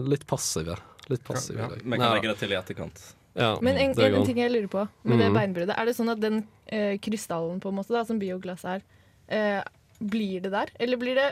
litt 0.00 0.24
passive. 0.30 0.78
Litt 1.12 1.22
passive. 1.26 1.60
Ja, 1.60 1.68
ja. 1.76 1.82
Men 1.84 2.00
kan 2.00 2.14
legge 2.16 2.32
det 2.32 2.38
til 2.40 2.54
i 2.54 2.56
etterkant. 2.58 3.02
ja, 3.36 3.50
Men 3.60 3.76
en, 3.76 3.92
en, 4.00 4.24
ting 4.26 4.40
jeg 4.40 4.50
lurer 4.54 4.70
på 4.72 4.86
med 5.04 5.18
det 5.20 5.28
Mhm. 5.28 5.36
beinbruddet. 5.36 5.76
Er 5.76 5.84
det 5.90 5.96
sånn 5.98 6.10
at 6.14 6.20
den 6.24 6.40
eh, 6.72 6.96
krystallen 6.98 7.60
på 7.60 7.68
en 7.68 7.76
måte 7.76 7.92
da, 7.94 8.02
som 8.08 8.18
bioglass 8.18 8.64
er, 8.64 8.80
eh, 9.28 9.60
blir 10.00 10.40
det 10.42 10.50
der? 10.56 10.72
Eller 10.80 10.96
blir 10.96 11.14
det, 11.20 11.28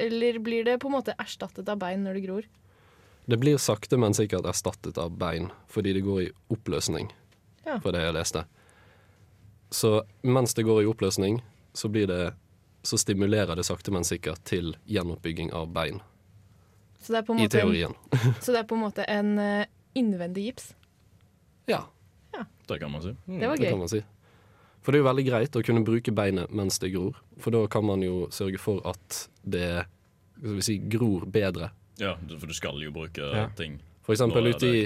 eller 0.00 0.38
blir 0.42 0.64
det 0.64 0.78
på 0.80 0.88
en 0.88 0.96
måte 0.96 1.14
erstattet 1.20 1.68
av 1.68 1.78
bein 1.84 2.02
når 2.02 2.14
det 2.18 2.24
gror? 2.24 2.48
Det 3.28 3.38
blir 3.40 3.56
sakte, 3.60 3.96
men 4.00 4.12
sikkert 4.16 4.44
erstattet 4.48 4.98
av 5.00 5.12
bein, 5.16 5.50
fordi 5.72 5.92
det 5.96 6.02
går 6.04 6.22
i 6.26 6.32
oppløsning, 6.52 7.12
Ja. 7.66 7.78
for 7.80 7.92
det 7.92 8.02
jeg 8.04 8.14
leste. 8.14 8.44
Så 9.70 10.02
mens 10.22 10.54
det 10.54 10.62
går 10.68 10.82
i 10.82 10.86
oppløsning, 10.86 11.40
så 11.72 11.88
blir 11.88 12.06
det 12.06 12.34
så 12.84 12.98
stimulerer 13.00 13.56
det 13.56 13.64
sakte, 13.64 13.90
men 13.90 14.04
sikkert 14.04 14.42
til 14.44 14.74
gjenoppbygging 14.84 15.52
av 15.56 15.70
bein, 15.72 16.02
Så 17.00 17.12
det 17.12 17.18
er 17.18 17.22
på 17.24 17.32
en 17.32 17.38
i 17.40 17.42
måte, 17.46 17.60
en, 17.60 17.64
teorien. 17.64 17.94
så 18.42 18.52
det 18.52 18.58
er 18.60 18.66
på 18.68 18.76
en, 18.76 18.82
måte 18.84 19.04
en 19.08 19.38
eh, 19.38 19.66
innvendig 19.96 20.44
gips. 20.50 20.74
Ja, 21.66 21.86
Det 22.66 22.78
kan 22.80 22.90
man 22.92 23.02
si. 23.02 23.14
Det 23.26 23.46
var 23.48 23.56
det 23.56 23.64
gøy. 23.66 23.70
kan 23.70 23.78
man 23.78 23.88
si. 23.88 24.02
For 24.84 24.92
det 24.92 24.98
er 24.98 25.02
jo 25.02 25.08
veldig 25.08 25.24
greit 25.26 25.56
å 25.56 25.62
kunne 25.64 25.84
bruke 25.84 26.12
beinet 26.12 26.52
mens 26.52 26.78
det 26.78 26.92
gror, 26.92 27.16
for 27.40 27.50
da 27.56 27.64
kan 27.72 27.84
man 27.88 28.02
jo 28.04 28.28
sørge 28.32 28.60
for 28.60 28.80
at 28.88 29.28
det 29.44 29.86
skal 30.36 30.54
vi 30.58 30.64
si, 30.66 30.76
gror 30.78 31.24
bedre. 31.24 31.70
Ja, 32.00 32.16
for 32.38 32.46
du 32.50 32.54
skal 32.56 32.80
jo 32.84 32.90
bruke 32.92 33.20
Ja. 33.32 33.48
ting 33.56 33.80
For 34.04 34.12
eksempel 34.12 34.50
ute 34.52 34.68
i, 34.68 34.84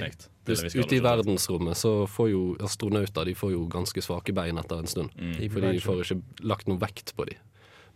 ute 0.79 0.95
i 0.95 1.01
verdensrommet 1.03 1.77
så 1.77 1.91
får 2.07 2.29
jo 2.31 2.41
astronauter 2.63 3.27
de 3.27 3.35
får 3.35 3.51
jo 3.51 3.65
ganske 3.71 4.01
svake 4.03 4.33
bein 4.35 4.57
etter 4.61 4.79
en 4.79 4.87
stund. 4.87 5.11
Mm. 5.19 5.35
Fordi 5.51 5.73
de 5.75 5.83
får 5.83 6.03
ikke 6.05 6.47
lagt 6.47 6.71
noe 6.71 6.79
vekt 6.79 7.11
på 7.17 7.27
dem. 7.27 7.41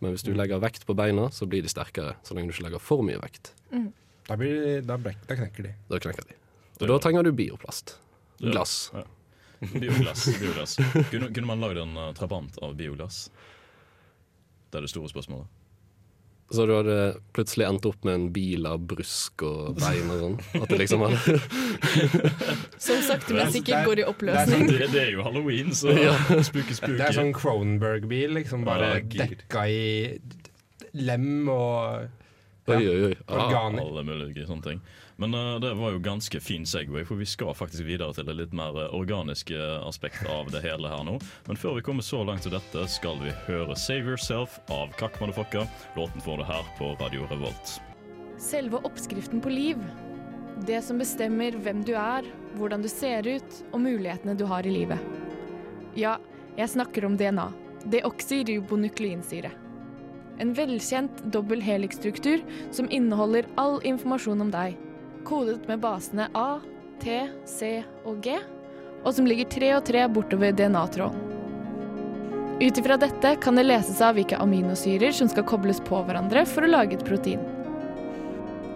Men 0.04 0.12
hvis 0.12 0.26
du 0.26 0.34
legger 0.36 0.60
vekt 0.60 0.84
på 0.84 0.96
beina, 0.98 1.30
så 1.32 1.48
blir 1.48 1.64
de 1.64 1.70
sterkere. 1.72 2.18
Så 2.26 2.36
lenge 2.36 2.50
du 2.52 2.56
ikke 2.58 2.66
legger 2.66 2.82
for 2.82 3.00
mye 3.06 3.20
vekt. 3.22 3.54
Da, 4.28 4.36
blir, 4.36 4.82
da, 4.84 4.98
brek, 5.00 5.22
da 5.28 5.36
knekker 5.38 5.68
de. 5.70 5.74
Da 5.88 6.00
knekker 6.02 6.28
de. 6.28 6.36
Og 6.82 6.88
da 6.90 6.94
er- 6.98 7.04
trenger 7.06 7.24
du 7.24 7.32
bioplast. 7.32 7.96
Glass. 8.44 8.90
Ja. 8.92 9.04
Bioglass. 9.72 10.26
bioglass. 10.40 10.76
Kunne, 11.08 11.30
kunne 11.32 11.48
man 11.48 11.62
lagd 11.64 11.80
en 11.80 11.96
uh, 11.96 12.10
trabant 12.16 12.58
av 12.60 12.74
bioglass? 12.76 13.30
Det 14.68 14.80
er 14.80 14.84
det 14.84 14.90
store 14.92 15.08
spørsmålet. 15.08 15.48
Så 16.52 16.66
du 16.68 16.74
hadde 16.76 16.96
plutselig 17.34 17.64
endt 17.66 17.86
opp 17.88 18.04
med 18.04 18.14
en 18.14 18.26
bil 18.34 18.66
av 18.68 18.82
brusk 18.86 19.42
og 19.48 19.78
bein 19.80 20.10
og 20.12 20.18
sånn. 20.20 20.34
At 20.60 20.68
det 20.68 20.78
liksom 20.82 21.00
hadde 21.06 21.38
Som 22.84 23.00
sagt, 23.02 23.28
men 23.30 23.38
Det 23.38 23.46
er- 23.46 23.52
sikkert 23.54 23.86
går 23.88 23.92
i 23.92 23.96
det 23.96 24.04
er 24.04 24.10
oppløsning. 24.12 24.66
Det, 24.68 24.90
det 24.92 25.02
er 25.06 25.10
jo 25.16 25.22
halloween, 25.24 25.72
så 25.74 25.94
Ja. 26.04 26.12
spooky 26.44 26.74
spooky. 26.76 26.98
Det 27.00 27.08
er 27.08 27.16
sånn 27.16 27.32
Cronenberg-bil, 27.36 28.34
liksom 28.38 28.64
bare 28.68 28.92
Ja, 29.00 29.24
dekka 29.24 29.64
i 29.72 30.18
lem 30.94 31.48
og 31.48 32.10
Oi, 32.68 32.76
oi, 32.80 33.00
oi. 33.10 33.14
Ah, 33.28 33.42
organer. 33.44 33.82
Alle 33.84 34.02
mulige 34.08 34.46
sånne 34.48 34.64
ting. 34.64 34.78
Men 35.16 35.34
uh, 35.34 35.60
det 35.62 35.74
var 35.78 35.94
jo 35.94 35.98
ganske 36.02 36.40
fin 36.42 36.66
Segway, 36.66 37.04
for 37.06 37.20
vi 37.20 37.26
skal 37.26 37.54
faktisk 37.54 37.86
videre 37.86 38.14
til 38.16 38.26
det 38.26 38.34
litt 38.34 38.54
mer 38.56 38.74
uh, 38.74 38.94
organiske 38.96 39.58
aspektet 39.86 40.30
av 40.30 40.50
det 40.50 40.64
hele 40.64 40.90
her 40.90 41.04
nå. 41.06 41.18
Men 41.46 41.58
før 41.60 41.76
vi 41.78 41.84
kommer 41.86 42.06
så 42.06 42.24
langt 42.26 42.46
til 42.46 42.54
dette, 42.56 42.86
skal 42.90 43.20
vi 43.22 43.34
høre 43.46 43.76
'Save 43.78 44.14
Yourself' 44.14 44.58
av 44.74 44.94
Kakk 44.98 45.20
Motherfucker. 45.22 45.68
Låten 45.96 46.24
får 46.24 46.42
du 46.42 46.44
her 46.50 46.64
på 46.78 46.94
Radio 46.98 47.28
Revolt. 47.30 47.78
Selve 48.42 48.82
oppskriften 48.82 49.40
på 49.40 49.52
liv. 49.54 49.78
Det 50.66 50.82
som 50.82 50.98
bestemmer 50.98 51.54
hvem 51.62 51.82
du 51.86 51.94
er, 51.98 52.26
hvordan 52.58 52.82
du 52.82 52.88
ser 52.90 53.26
ut 53.26 53.60
og 53.72 53.80
mulighetene 53.86 54.34
du 54.38 54.44
har 54.50 54.66
i 54.66 54.72
livet. 54.74 54.98
Ja, 55.94 56.18
jeg 56.58 56.70
snakker 56.70 57.06
om 57.06 57.16
DNA. 57.18 57.52
Deoksyribonukleинsyre. 57.90 59.50
En 60.42 60.50
velkjent 60.54 61.22
dobbel 61.30 61.62
helix-struktur 61.62 62.42
som 62.74 62.90
inneholder 62.90 63.46
all 63.60 63.78
informasjon 63.86 64.42
om 64.42 64.50
deg, 64.50 64.74
kodet 65.24 65.68
med 65.68 65.80
basene 65.80 66.28
A, 66.34 66.60
T, 67.02 67.28
C 67.48 67.80
og 68.04 68.20
G, 68.24 68.36
og 69.04 69.14
som 69.16 69.26
ligger 69.28 69.48
tre 69.50 69.70
og 69.76 69.84
tre 69.88 70.04
bortover 70.08 70.54
DNA-tråden. 70.56 71.30
Ut 72.60 72.78
ifra 72.78 72.96
dette 73.00 73.34
kan 73.42 73.58
det 73.58 73.66
leses 73.66 73.98
av 74.04 74.14
hvilke 74.14 74.38
aminosyrer 74.38 75.12
som 75.12 75.28
skal 75.30 75.46
kobles 75.48 75.80
på 75.82 76.04
hverandre 76.06 76.44
for 76.46 76.62
å 76.62 76.70
lage 76.70 76.94
et 76.94 77.06
protein. 77.06 77.42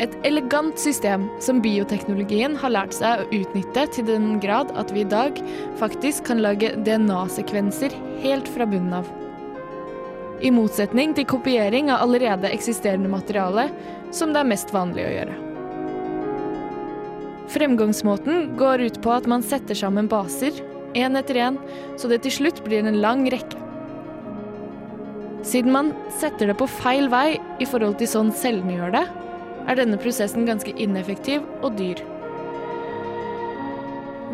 Et 0.03 0.15
elegant 0.27 0.75
system 0.79 1.27
som 1.43 1.63
bioteknologien 1.63 2.57
har 2.59 2.75
lært 2.75 2.95
seg 2.95 3.23
å 3.23 3.31
utnytte 3.35 3.87
til 3.95 4.07
den 4.11 4.37
grad 4.43 4.71
at 4.79 4.93
vi 4.95 5.03
i 5.03 5.09
dag 5.11 5.39
faktisk 5.79 6.27
kan 6.31 6.43
lage 6.43 6.75
DNA-sekvenser 6.87 7.95
helt 8.23 8.51
fra 8.51 8.67
bunnen 8.67 9.01
av. 9.01 9.11
I 10.43 10.53
motsetning 10.55 11.17
til 11.19 11.27
kopiering 11.27 11.91
av 11.91 12.05
allerede 12.07 12.51
eksisterende 12.55 13.11
materiale, 13.11 13.67
som 14.15 14.35
det 14.35 14.45
er 14.45 14.53
mest 14.55 14.75
vanlig 14.75 15.07
å 15.07 15.15
gjøre. 15.17 15.48
Fremgangsmåten 17.49 18.57
går 18.61 18.83
ut 18.89 18.99
på 19.03 19.13
at 19.15 19.29
man 19.31 19.43
setter 19.43 19.77
sammen 19.79 20.09
baser, 20.11 20.53
én 20.99 21.17
etter 21.17 21.39
én, 21.41 21.57
så 21.97 22.11
det 22.11 22.21
til 22.25 22.35
slutt 22.35 22.61
blir 22.65 22.85
en 22.85 23.01
lang 23.01 23.25
rekke. 23.33 23.65
Siden 25.49 25.73
man 25.73 25.95
setter 26.19 26.51
det 26.51 26.59
på 26.61 26.67
feil 26.69 27.09
vei 27.09 27.39
i 27.63 27.69
forhold 27.69 27.97
til 28.01 28.11
sånn 28.11 28.35
cellene 28.37 28.75
gjør 28.77 28.95
det, 28.99 29.05
er 29.69 29.79
denne 29.81 30.01
prosessen 30.01 30.49
ganske 30.49 30.75
ineffektiv 30.77 31.45
og 31.63 31.77
dyr. 31.79 32.03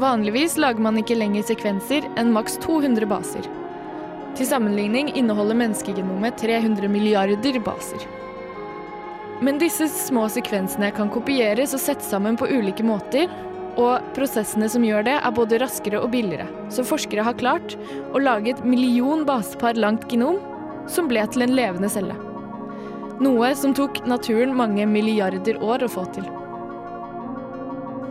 Vanligvis 0.02 0.56
lager 0.58 0.82
man 0.82 0.98
ikke 0.98 1.18
lenger 1.18 1.46
sekvenser 1.46 2.06
enn 2.18 2.34
maks 2.34 2.58
200 2.64 3.06
baser. 3.06 3.46
Til 4.34 4.48
sammenligning 4.48 5.12
inneholder 5.14 5.58
menneskegenomet 5.60 6.40
300 6.42 6.90
milliarder 6.90 7.60
baser. 7.62 8.02
Men 9.42 9.58
disse 9.58 9.88
små 9.90 10.28
sekvensene 10.30 10.92
kan 10.94 11.10
kopieres 11.10 11.74
og 11.74 11.82
settes 11.82 12.10
sammen 12.12 12.38
på 12.38 12.48
ulike 12.50 12.86
måter, 12.86 13.30
og 13.74 14.04
prosessene 14.14 14.68
som 14.70 14.84
gjør 14.86 15.06
det, 15.08 15.16
er 15.18 15.34
både 15.34 15.58
raskere 15.58 15.98
og 15.98 16.12
billigere. 16.12 16.46
Så 16.70 16.84
forskere 16.86 17.24
har 17.26 17.38
klart 17.40 17.74
å 18.14 18.22
lage 18.22 18.52
et 18.54 18.62
million 18.66 19.24
basepar 19.26 19.74
langt 19.74 20.06
genom 20.10 20.38
som 20.90 21.08
ble 21.10 21.24
til 21.32 21.46
en 21.46 21.56
levende 21.56 21.90
celle. 21.90 22.14
Noe 23.22 23.52
som 23.58 23.74
tok 23.74 24.00
naturen 24.10 24.54
mange 24.58 24.86
milliarder 24.90 25.58
år 25.62 25.86
å 25.86 25.90
få 25.90 26.06
til. 26.14 26.26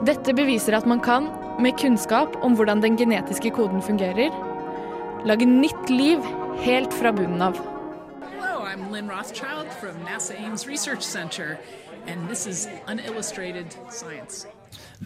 Dette 0.07 0.35
beviser 0.35 0.75
at 0.75 0.87
man 0.89 0.99
kan, 1.03 1.29
med 1.63 1.77
kunnskap 1.79 2.35
om 2.43 2.57
hvordan 2.57 2.81
den 2.83 2.97
genetiske 2.99 3.53
koden 3.55 3.83
fungerer, 3.83 4.33
lage 5.23 5.47
nytt 5.47 5.91
liv 5.91 6.23
helt 6.65 6.91
fra 6.97 7.13
bunnen 7.15 7.43
av. 7.45 7.59
I'm 8.73 8.91
Lynn 8.91 9.07
Rothschild 9.07 9.67
from 9.79 10.03
NASA 10.03 10.33
Ames 10.45 10.67
Research 10.67 11.03
Center, 11.03 11.59
and 12.07 12.27
this 12.29 12.47
is 12.47 12.67
Unillustrated 12.87 13.67
Science. 13.89 14.47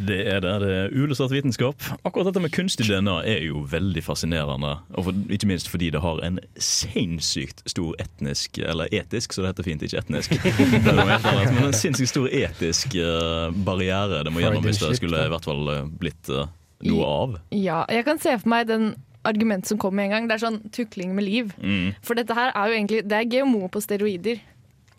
Det 0.08 0.28
er 0.34 0.40
det. 0.40 0.62
Det 0.62 0.76
er 0.76 0.90
uillustrert 0.96 1.32
vitenskap. 1.32 1.84
Akkurat 2.06 2.26
dette 2.26 2.40
med 2.40 2.50
kunstig 2.56 2.86
DNA 2.88 3.16
er 3.28 3.42
jo 3.44 3.66
veldig 3.72 4.04
fascinerende. 4.04 4.78
Og 4.94 5.04
for, 5.04 5.14
ikke 5.30 5.48
minst 5.48 5.70
fordi 5.70 5.90
det 5.90 6.02
har 6.02 6.22
en 6.24 6.40
sinnssykt 6.58 7.64
stor 7.66 7.96
etnisk, 8.00 8.58
eller 8.58 8.88
etisk, 8.92 9.34
så 9.34 9.42
det 9.42 9.48
heter 9.52 9.64
fint, 9.64 9.84
ikke 9.84 9.98
etnisk. 9.98 10.32
Annet, 10.88 11.54
men 11.54 11.64
en 11.66 11.76
sinnssykt 11.76 12.14
stor 12.14 12.30
etisk 12.32 12.96
uh, 12.96 13.52
barriere 13.66 14.24
det 14.24 14.32
må 14.32 14.46
gjennom 14.46 14.64
hvis 14.64 14.80
det 14.80 14.96
skulle 15.02 15.26
i 15.28 15.34
hvert 15.36 15.50
fall 15.50 15.74
eh, 15.74 15.84
blitt 16.00 16.32
uh, 16.32 16.48
noe 16.88 17.12
av. 17.20 17.38
Ja, 17.52 17.84
jeg 17.92 18.08
kan 18.08 18.24
se 18.24 18.38
for 18.40 18.56
meg 18.56 18.72
den 18.72 18.94
argument 19.28 19.68
som 19.70 19.80
kom 19.82 19.96
med 19.98 20.08
en 20.08 20.16
gang. 20.16 20.30
Det 20.30 20.38
er 20.38 20.46
sånn 20.46 20.62
tukling 20.76 21.16
med 21.18 21.28
liv. 21.28 21.52
Mm. 21.62 21.96
For 22.06 22.18
dette 22.20 22.36
her 22.38 22.54
er 22.54 22.70
jo 22.70 22.78
egentlig 22.78 23.02
Det 23.08 23.18
er 23.20 23.30
GMO 23.32 23.68
på 23.72 23.82
steroider. 23.84 24.42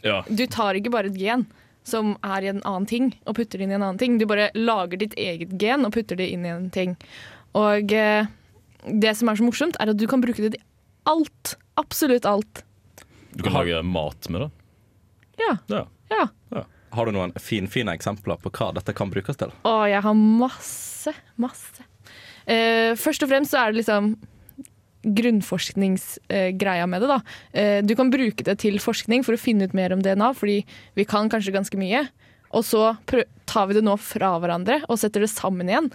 Ja. 0.04 0.20
Du 0.28 0.44
tar 0.46 0.78
ikke 0.78 0.92
bare 0.94 1.10
et 1.10 1.18
gen 1.18 1.46
som 1.88 2.16
er 2.26 2.44
i 2.44 2.50
en 2.50 2.60
annen 2.68 2.86
ting, 2.88 3.12
og 3.24 3.38
putter 3.38 3.58
det 3.58 3.64
inn 3.64 3.72
i 3.72 3.78
en 3.78 3.84
annen 3.86 4.00
ting. 4.00 4.18
Du 4.20 4.26
bare 4.28 4.50
lager 4.56 5.00
ditt 5.00 5.16
eget 5.16 5.54
gen 5.60 5.86
og 5.88 5.94
putter 5.96 6.18
det 6.20 6.28
inn 6.34 6.44
i 6.44 6.52
en 6.52 6.68
ting. 6.74 6.96
Og 7.56 7.94
eh, 7.96 8.28
det 8.84 9.14
som 9.16 9.30
er 9.30 9.38
så 9.38 9.46
morsomt, 9.46 9.78
er 9.80 9.94
at 9.94 10.00
du 10.00 10.04
kan 10.10 10.22
bruke 10.24 10.44
det 10.44 10.58
til 10.58 10.64
alt. 11.08 11.54
Absolutt 11.80 12.28
alt. 12.28 12.62
Du 13.32 13.42
kan 13.46 13.56
lage 13.56 13.80
mat 13.86 14.28
med 14.28 14.44
det. 14.44 14.50
Ja. 15.38 15.54
Ja. 15.70 15.84
ja. 16.10 16.64
Har 16.92 17.06
du 17.06 17.14
noen 17.14 17.34
finfine 17.40 17.94
eksempler 17.96 18.40
på 18.42 18.52
hva 18.52 18.72
dette 18.76 18.94
kan 18.96 19.12
brukes 19.12 19.38
til? 19.40 19.52
Å, 19.68 19.74
jeg 19.88 20.02
har 20.04 20.16
masse, 20.18 21.14
masse. 21.40 21.87
Eh, 22.48 22.96
først 22.96 23.24
og 23.24 23.30
fremst 23.30 23.52
så 23.52 23.62
er 23.62 23.72
det 23.72 23.82
liksom 23.82 24.14
grunnforskningsgreia 25.08 26.86
med 26.86 27.02
det. 27.02 27.08
da. 27.08 27.20
Eh, 27.52 27.82
du 27.82 27.94
kan 27.96 28.10
bruke 28.10 28.44
det 28.44 28.58
til 28.58 28.78
forskning 28.82 29.24
for 29.24 29.36
å 29.36 29.40
finne 29.40 29.68
ut 29.68 29.74
mer 29.74 29.92
om 29.92 30.02
DNA, 30.02 30.32
fordi 30.34 30.64
vi 30.94 31.04
kan 31.04 31.28
kanskje 31.28 31.54
ganske 31.54 31.78
mye. 31.78 32.08
Og 32.50 32.64
så 32.64 32.96
tar 33.46 33.66
vi 33.68 33.74
det 33.74 33.84
nå 33.84 33.96
fra 34.00 34.38
hverandre 34.40 34.82
og 34.88 34.98
setter 34.98 35.20
det 35.20 35.30
sammen 35.30 35.68
igjen. 35.68 35.90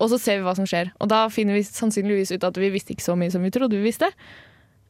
Og 0.00 0.08
så 0.08 0.18
ser 0.18 0.38
vi 0.38 0.46
hva 0.46 0.56
som 0.56 0.64
skjer. 0.68 0.92
Og 0.98 1.10
da 1.12 1.26
finner 1.28 1.54
vi 1.54 1.64
sannsynligvis 1.66 2.32
ut 2.32 2.44
at 2.44 2.56
vi 2.56 2.70
visste 2.72 2.94
ikke 2.94 3.04
så 3.04 3.16
mye 3.20 3.32
som 3.32 3.44
vi 3.44 3.52
trodde 3.52 3.76
vi 3.76 3.84
visste. 3.84 4.08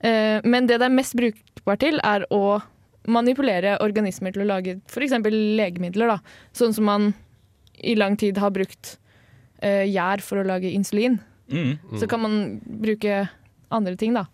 Eh, 0.01 0.39
men 0.45 0.67
det 0.71 0.79
det 0.79 0.87
er 0.87 0.95
mest 0.95 1.17
brukbart 1.19 1.83
til, 1.83 1.99
er 2.03 2.25
å 2.31 2.61
manipulere 3.11 3.79
organismer 3.83 4.33
til 4.33 4.45
å 4.45 4.51
lage 4.53 4.79
f.eks. 4.87 5.19
legemidler. 5.27 6.15
da. 6.15 6.19
Sånn 6.55 6.75
som 6.77 6.87
man 6.87 7.13
i 7.83 7.97
lang 7.97 8.17
tid 8.17 8.39
har 8.39 8.53
brukt 8.55 9.00
eh, 9.63 9.87
gjær 9.91 10.23
for 10.25 10.41
å 10.41 10.47
lage 10.47 10.71
insulin. 10.73 11.19
Mm. 11.51 11.79
Så 11.99 12.09
kan 12.11 12.23
man 12.23 12.37
bruke 12.65 13.25
andre 13.71 13.97
ting, 13.99 14.15
da. 14.15 14.27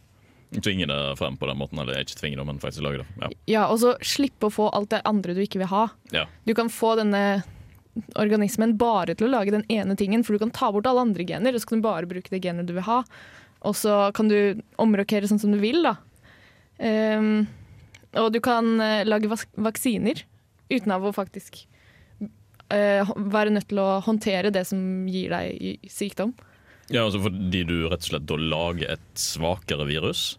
Tvinge 0.62 0.86
det 0.86 0.98
frem 1.18 1.36
på 1.36 1.48
den 1.48 1.58
måten, 1.58 1.80
eller 1.82 2.00
ikke 2.00 2.18
tvinge 2.20 2.38
det, 2.38 2.46
men 2.46 2.60
faktisk 2.62 2.84
lage 2.86 3.02
det. 3.02 3.06
Ja. 3.20 3.30
Ja, 3.46 3.66
Og 3.72 3.80
så 3.82 3.96
slippe 4.04 4.48
å 4.48 4.54
få 4.54 4.70
alt 4.70 4.92
det 4.94 5.02
andre 5.08 5.34
du 5.36 5.42
ikke 5.42 5.60
vil 5.62 5.72
ha. 5.72 5.88
Ja. 6.14 6.26
Du 6.46 6.54
kan 6.56 6.70
få 6.72 6.94
denne 7.00 7.42
organismen 8.20 8.76
bare 8.76 9.16
til 9.16 9.28
å 9.28 9.32
lage 9.32 9.54
den 9.54 9.64
ene 9.72 9.96
tingen, 9.96 10.24
for 10.24 10.36
du 10.36 10.44
kan 10.44 10.54
ta 10.54 10.70
bort 10.72 10.86
alle 10.88 11.06
andre 11.08 11.24
gener, 11.26 11.54
og 11.56 11.62
så 11.62 11.72
kan 11.72 11.80
du 11.80 11.88
bare 11.88 12.08
bruke 12.10 12.32
det 12.32 12.42
genet 12.44 12.68
du 12.68 12.74
vil 12.76 12.86
ha. 12.86 13.02
Og 13.66 13.76
så 13.76 13.98
kan 14.16 14.28
du 14.30 14.60
omrokere 14.80 15.28
sånn 15.28 15.40
som 15.42 15.54
du 15.54 15.58
vil, 15.62 15.82
da. 15.86 15.96
Um, 16.76 17.46
og 18.20 18.30
du 18.34 18.38
kan 18.44 18.68
eh, 18.84 19.04
lage 19.08 19.28
vaksiner 19.32 20.22
uten 20.68 20.92
av 20.92 21.04
å 21.04 21.14
faktisk 21.16 21.62
være 22.70 23.52
nødt 23.55 23.68
til 23.70 23.79
å 23.83 24.00
håndtere 24.02 24.50
det 24.55 24.66
som 24.66 24.81
gir 25.11 25.31
deg 25.31 25.79
sykdom. 25.90 26.35
Ja, 26.90 27.05
altså 27.05 27.20
Fordi 27.24 27.64
du 27.66 27.88
rett 27.90 28.02
og 28.05 28.11
slett 28.12 28.26
da 28.26 28.37
lager 28.38 28.92
et 28.94 29.14
svakere 29.18 29.87
virus? 29.88 30.37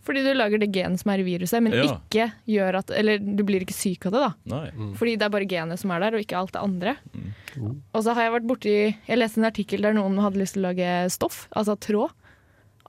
Fordi 0.00 0.22
du 0.24 0.30
lager 0.32 0.58
det 0.62 0.70
genet 0.72 1.02
som 1.02 1.10
er 1.12 1.20
i 1.20 1.26
viruset, 1.26 1.60
men 1.62 1.74
Ja. 1.76 1.82
ikke 2.00 2.32
gjør 2.48 2.78
at 2.78 2.90
Eller 2.90 3.18
du 3.18 3.42
blir 3.44 3.60
ikke 3.60 3.76
syk 3.76 4.06
av 4.06 4.12
det, 4.12 4.20
da. 4.48 4.60
Mm. 4.72 4.94
Fordi 4.96 5.16
det 5.18 5.22
er 5.26 5.28
bare 5.34 5.46
genet 5.48 5.78
som 5.78 5.90
er 5.92 6.00
der, 6.00 6.14
og 6.16 6.24
ikke 6.24 6.38
alt 6.38 6.52
det 6.52 6.62
andre. 6.62 6.96
Mm. 7.14 7.82
Og 7.94 8.02
så 8.02 8.14
har 8.14 8.22
jeg 8.24 8.32
vært 8.32 8.48
borti 8.48 8.96
Jeg 9.06 9.18
leste 9.18 9.38
en 9.38 9.44
artikkel 9.50 9.82
der 9.82 9.92
noen 9.92 10.16
hadde 10.18 10.40
lyst 10.40 10.54
til 10.56 10.64
å 10.64 10.72
lage 10.72 11.10
stoff, 11.10 11.48
altså 11.54 11.76
tråd, 11.78 12.10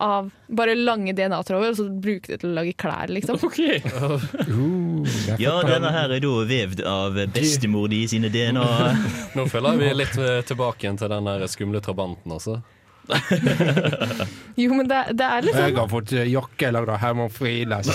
av 0.02 0.30
bare 0.52 0.74
lange 0.76 1.14
DNA-tråder, 1.16 1.72
og 1.72 1.78
så 1.78 1.86
bruke 2.04 2.34
det 2.34 2.42
til 2.42 2.52
å 2.52 2.58
lage 2.58 2.74
klær, 2.80 3.12
liksom. 3.14 3.40
Ja, 5.42 5.54
denne 5.66 5.92
her 5.94 6.12
er 6.14 6.22
da 6.24 6.32
vevd 6.50 6.84
av 6.88 7.18
bestemor 7.34 7.90
di 7.92 8.04
sine 8.12 8.30
DNA. 8.34 8.66
Nå 9.38 9.48
føler 9.52 9.76
jeg 9.76 9.82
vi 9.82 9.90
er 9.92 9.98
litt 10.02 10.18
eh, 10.22 10.42
tilbake 10.48 10.86
igjen 10.86 11.00
til 11.02 11.12
den 11.14 11.30
der 11.30 11.48
skumle 11.52 11.82
trabanten, 11.84 12.34
altså. 12.34 12.60
Jo, 14.56 14.76
men 14.78 14.86
det, 14.88 15.00
det 15.18 15.26
er 15.26 15.42
litt 15.44 15.56
sånn 15.56 15.72
Jeg 15.72 15.78
har 15.80 15.88
fått 15.92 16.12
eh, 16.16 16.28
jakke 16.32 16.70
lagd 16.72 16.92
av 16.94 17.00
Herman 17.02 17.32
Frieles. 17.34 17.90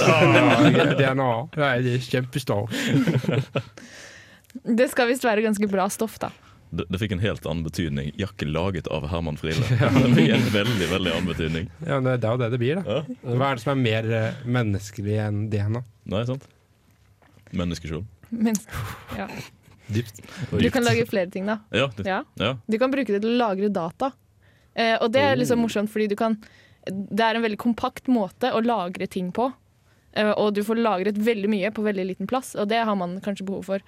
DNA. 0.98 1.28
Jeg 1.56 1.94
er 1.94 2.02
kjempestor. 2.08 2.72
Det 4.66 4.90
skal 4.92 5.10
visst 5.12 5.24
være 5.26 5.44
ganske 5.46 5.68
bra 5.70 5.86
stoff, 5.92 6.18
da. 6.22 6.32
Det, 6.70 6.85
det 6.90 6.98
fikk 6.98 7.12
en 7.14 7.22
helt 7.22 7.46
annen 7.46 7.62
betydning. 7.66 8.11
Jakken 8.18 8.50
laget 8.52 8.88
av 8.92 9.07
Herman 9.11 9.37
Friele. 9.38 9.62
Det 9.70 10.11
fikk 10.16 10.33
en 10.35 10.48
veldig 10.55 10.88
veldig 10.90 11.12
annen 11.14 11.29
betydning. 11.31 11.68
Ja, 11.87 12.00
det 12.02 12.16
det 12.22 12.29
er 12.29 12.35
jo 12.35 12.40
det 12.42 12.48
det 12.55 12.59
blir, 12.62 12.81
da. 12.81 12.96
Ja. 12.98 13.18
Hva 13.37 13.50
er 13.52 13.61
det 13.61 13.62
som 13.62 13.72
er 13.76 13.81
mer 13.85 14.09
eh, 14.18 14.40
menneskelig 14.59 15.18
enn 15.26 15.44
DNA? 15.52 15.83
Nei, 16.12 16.24
sant? 16.29 16.48
Menneskeskjold. 17.57 18.07
Men, 18.35 18.59
ja. 19.16 19.29
Dypt. 19.87 20.18
Du 20.50 20.66
kan 20.74 20.83
lage 20.85 21.07
flere 21.07 21.31
ting, 21.31 21.46
da. 21.46 21.61
Ja, 21.70 21.87
det, 21.96 22.07
Ja. 22.09 22.24
ja. 22.42 22.57
Du 22.66 22.79
kan 22.83 22.90
bruke 22.90 23.14
det 23.14 23.22
til 23.22 23.37
å 23.37 23.38
lagre 23.38 23.70
data. 23.70 24.11
Eh, 24.74 24.96
og 25.00 25.12
det 25.14 25.22
er 25.22 25.38
liksom 25.38 25.62
morsomt, 25.62 25.90
fordi 25.92 26.09
du 26.12 26.16
kan 26.18 26.35
Det 26.87 27.18
er 27.24 27.35
en 27.35 27.42
veldig 27.42 27.59
kompakt 27.59 28.07
måte 28.07 28.52
å 28.55 28.61
lagre 28.62 29.09
ting 29.11 29.33
på. 29.35 29.48
Eh, 30.14 30.31
og 30.31 30.52
du 30.55 30.62
får 30.62 30.79
lagret 30.79 31.16
veldig 31.18 31.48
mye 31.50 31.70
på 31.74 31.83
veldig 31.83 32.05
liten 32.12 32.29
plass, 32.31 32.55
og 32.55 32.68
det 32.70 32.79
har 32.87 32.94
man 32.94 33.16
kanskje 33.20 33.46
behov 33.48 33.64
for 33.66 33.83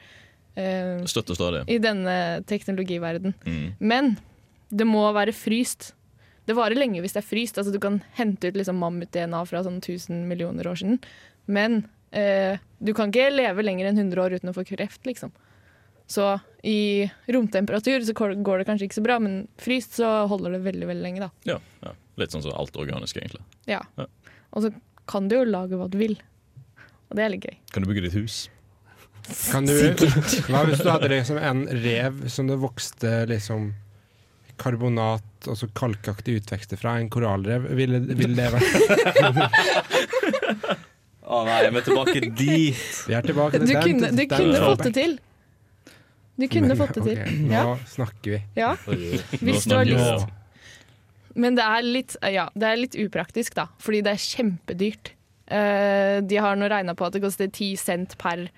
eh, 0.59 1.05
Støtt 1.11 1.31
stadig. 1.37 1.65
i 1.71 1.79
denne 1.83 2.17
teknologiverden. 2.51 3.35
Mm. 3.47 3.69
Men 3.79 4.17
det 4.69 4.87
må 4.89 5.07
være 5.17 5.33
fryst. 5.37 5.93
Det 6.49 6.57
varer 6.57 6.79
lenge 6.81 7.03
hvis 7.05 7.15
det 7.17 7.23
er 7.23 7.29
fryst. 7.29 7.59
Altså, 7.61 7.73
du 7.75 7.81
kan 7.83 8.01
hente 8.19 8.51
ut 8.51 8.57
liksom, 8.59 8.79
mammut-DNA 8.83 9.43
fra 9.49 9.63
sånn 9.67 9.81
1000 9.83 10.27
millioner 10.29 10.69
år 10.69 10.81
siden. 10.81 10.99
Men 11.49 11.83
eh, 12.13 12.61
du 12.81 12.95
kan 12.97 13.13
ikke 13.13 13.31
leve 13.33 13.65
lenger 13.65 13.91
enn 13.91 14.01
100 14.01 14.25
år 14.25 14.37
uten 14.39 14.53
å 14.53 14.57
få 14.57 14.67
kreft, 14.69 15.05
liksom. 15.09 15.33
Så 16.09 16.25
i 16.65 17.05
romtemperatur 17.29 18.01
så 18.01 18.15
går 18.17 18.59
det 18.63 18.65
kanskje 18.65 18.87
ikke 18.89 18.97
så 18.97 19.05
bra, 19.05 19.19
men 19.21 19.43
fryst 19.61 19.99
så 20.01 20.25
holder 20.31 20.57
det 20.57 20.63
veldig 20.65 20.87
veldig 20.89 21.05
lenge. 21.05 21.27
da. 21.27 21.31
Ja, 21.45 21.59
ja. 21.85 21.93
Litt 22.19 22.33
sånn 22.33 22.43
som 22.43 22.55
alt 22.57 22.77
organisk, 22.81 23.21
egentlig. 23.21 23.45
Ja. 23.69 23.83
Ja. 24.01 24.07
Og 24.57 24.65
så 24.65 24.73
kan 25.09 25.29
du 25.29 25.37
jo 25.37 25.45
lage 25.45 25.77
hva 25.77 25.87
du 25.93 25.99
vil. 26.01 26.17
Og 27.09 27.17
det 27.17 27.25
er 27.25 27.33
litt 27.35 27.45
gøy. 27.45 27.59
Kan 27.73 27.85
du 27.85 27.91
bygge 27.93 28.07
ditt 28.09 28.17
hus? 28.17 28.47
Kan 29.51 29.67
du, 29.69 29.75
hva 30.49 30.63
hvis 30.69 30.81
du 30.83 30.89
hadde 30.91 31.11
liksom 31.13 31.39
en 31.41 31.67
rev 31.85 32.23
som 32.33 32.49
det 32.49 32.57
vokste 32.63 33.27
liksom 33.29 33.71
karbonat 34.59 35.47
og 35.47 35.55
kalkaktig 35.55 35.69
kalkaktige 35.79 36.41
utvekster 36.43 36.81
fra, 36.81 36.97
en 36.99 37.11
korallrev? 37.13 37.69
Ville, 37.79 38.01
ville 38.09 38.35
det 38.35 38.49
vært 38.55 39.59
Å 41.29 41.43
nei, 41.45 41.59
jeg 41.67 41.75
er 41.77 41.85
tilbake 41.85 42.21
dit. 42.25 42.85
Vi 43.09 43.15
er 43.19 43.27
tilbake 43.27 43.59
Du 43.61 43.67
til 43.67 43.75
den. 43.75 43.83
kunne, 43.85 44.11
du 44.11 44.17
den- 44.17 44.29
kunne 44.33 44.61
fått 44.65 44.85
det 44.89 44.95
til. 44.97 45.19
Du 46.39 46.47
kunne 46.49 46.77
fått 46.79 46.95
det 46.97 47.03
til. 47.05 47.19
Okay, 47.19 47.37
nå 47.45 47.53
Ja. 47.53 47.77
snakker 47.87 48.31
vi. 48.31 48.43
ja. 48.57 48.75
Hvis 49.43 49.65
du 49.69 49.75
har 49.77 49.85
lyst. 49.85 50.27
Men 51.35 51.55
det 51.55 51.65
er 51.65 51.83
litt, 51.83 52.17
ja, 52.23 52.49
det 52.57 52.67
er 52.67 52.77
litt 52.77 52.95
upraktisk, 52.97 53.55
da. 53.55 53.67
Fordi 53.79 54.01
det 54.03 54.11
er 54.15 54.25
kjempedyrt. 54.25 55.13
Uh, 55.51 56.21
de 56.29 56.37
har 56.37 56.57
nå 56.57 56.69
regna 56.69 56.95
på 56.95 57.07
at 57.07 57.13
det 57.13 57.23
koster 57.23 57.49
10 57.49 57.77
cent 57.77 58.17
per 58.19 58.49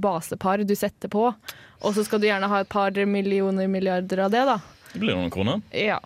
basepar 0.00 0.64
du 0.66 0.74
setter 0.78 1.10
på. 1.12 1.28
Og 1.78 1.94
så 1.94 2.04
skal 2.06 2.22
du 2.22 2.28
gjerne 2.28 2.50
ha 2.50 2.62
et 2.62 2.70
par 2.70 2.96
millioner 3.06 3.68
milliarder 3.70 4.24
av 4.26 4.32
det, 4.34 4.44
da. 4.48 4.58
Det 4.92 5.02
blir 5.02 5.16
noen 5.18 5.32
kroner. 5.32 5.62
Ja. 5.74 6.00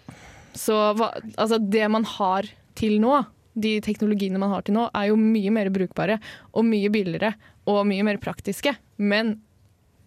Så 0.54 0.76
altså 0.92 1.58
det 1.58 1.86
man 1.92 2.04
har 2.18 2.48
til 2.78 2.98
nå, 3.00 3.22
de 3.54 3.76
teknologiene 3.84 4.40
man 4.40 4.52
har 4.52 4.64
til 4.66 4.76
nå, 4.76 4.88
er 4.96 5.10
jo 5.10 5.18
mye 5.20 5.52
mer 5.54 5.70
brukbare 5.72 6.18
og 6.52 6.66
mye 6.68 6.90
billigere 6.92 7.34
og 7.70 7.84
mye 7.88 8.04
mer 8.06 8.20
praktiske. 8.20 8.74
Men 8.96 9.36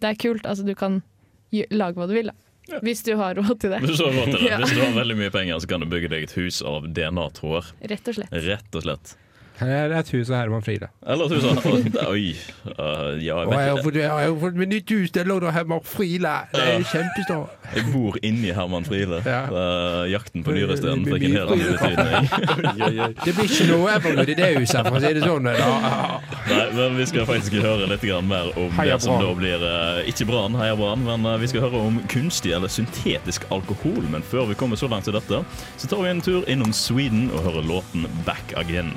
det 0.02 0.12
er 0.12 0.20
kult. 0.20 0.46
Altså 0.46 0.66
du 0.66 0.74
kan 0.78 1.00
lage 1.50 1.96
hva 1.98 2.08
du 2.10 2.16
vil, 2.18 2.32
da. 2.32 2.80
Hvis 2.82 3.04
du 3.06 3.12
har 3.14 3.36
råd 3.38 3.60
til 3.62 3.70
det. 3.70 3.78
Hvis 3.84 4.00
du 4.00 4.08
har 4.08 4.16
råd 4.16 4.32
til 4.32 4.40
det. 4.40 4.48
Ja. 4.50 4.56
Hvis 4.62 4.74
du 4.74 4.82
har 4.82 4.96
veldig 4.96 5.16
mye 5.20 5.30
penger, 5.34 5.60
så 5.62 5.70
kan 5.70 5.84
du 5.84 5.86
bygge 5.90 6.10
deg 6.10 6.26
et 6.26 6.34
hus 6.34 6.58
av 6.66 6.88
DNA-tråder. 6.90 7.70
Rett 7.92 8.10
og 8.10 8.18
slett. 8.18 8.34
Rett 8.46 8.78
og 8.78 8.86
slett. 8.86 9.14
Her 9.56 9.68
er 9.88 9.94
av 9.96 10.10
Herman 10.12 10.62
Friele. 10.62 10.88
Eller 11.06 11.24
at 11.24 11.30
du 11.30 11.40
sa 11.40 12.10
Oi. 12.10 12.34
uh, 12.66 13.16
ja, 13.22 13.38
jeg, 13.40 13.48
vet, 13.48 13.86
ikke. 13.86 14.00
jeg 14.02 14.10
har 14.10 14.34
fått 14.42 14.58
meg 14.60 14.68
nytt 14.68 14.92
hus, 14.92 15.12
det 15.14 15.24
lå 15.26 15.38
der 15.40 15.54
Herman 15.56 15.80
Friele. 15.84 16.34
Det 16.52 16.64
er 16.74 16.84
kjempestort. 16.90 17.54
jeg 17.74 17.86
bor 17.94 18.18
inni 18.26 18.52
Herman 18.52 18.84
Friele. 18.84 19.22
Ja. 19.24 19.46
Uh, 19.48 20.04
jakten 20.12 20.44
på 20.44 20.52
nyresteinen 20.56 21.08
fikk 21.08 21.24
en 21.30 21.38
helt 21.38 21.54
annen 21.56 21.72
betydning. 21.72 23.14
Det 23.26 23.34
blir 23.34 23.48
ikke 23.48 23.66
noe 23.70 23.90
Evergood 23.96 24.30
i 24.30 24.36
det 24.38 24.50
huset, 24.58 24.86
for 24.86 24.98
å 24.98 25.02
si 25.02 25.12
det 25.16 25.24
sånn. 25.24 25.48
Nei, 25.48 26.62
men 26.76 27.00
Vi 27.00 27.08
skal 27.10 27.26
faktisk 27.28 27.56
høre 27.62 27.88
litt 27.90 28.04
mer 28.26 28.52
om 28.60 28.76
det 28.76 29.00
som 29.02 29.20
da 29.22 29.32
blir 29.36 29.64
uh, 29.64 30.04
Ikke 30.08 30.28
Brann, 30.28 30.56
heia 30.58 30.76
Brann, 30.78 31.04
men 31.06 31.26
eh, 31.26 31.38
vi 31.42 31.48
skal 31.50 31.66
høre 31.66 31.80
om 31.88 32.00
kunstig 32.12 32.52
eller 32.56 32.72
syntetisk 32.72 33.46
alkohol. 33.54 34.04
Men 34.12 34.24
før 34.26 34.50
vi 34.50 34.58
kommer 34.58 34.78
så 34.78 34.90
langt 34.90 35.08
til 35.08 35.16
dette, 35.16 35.42
så 35.76 35.90
tar 35.90 36.04
vi 36.04 36.12
en 36.12 36.24
tur 36.24 36.48
innom 36.50 36.74
Sweden 36.76 37.30
og 37.32 37.46
hører 37.48 37.70
låten 37.72 38.10
Back 38.28 38.54
Again. 38.56 38.92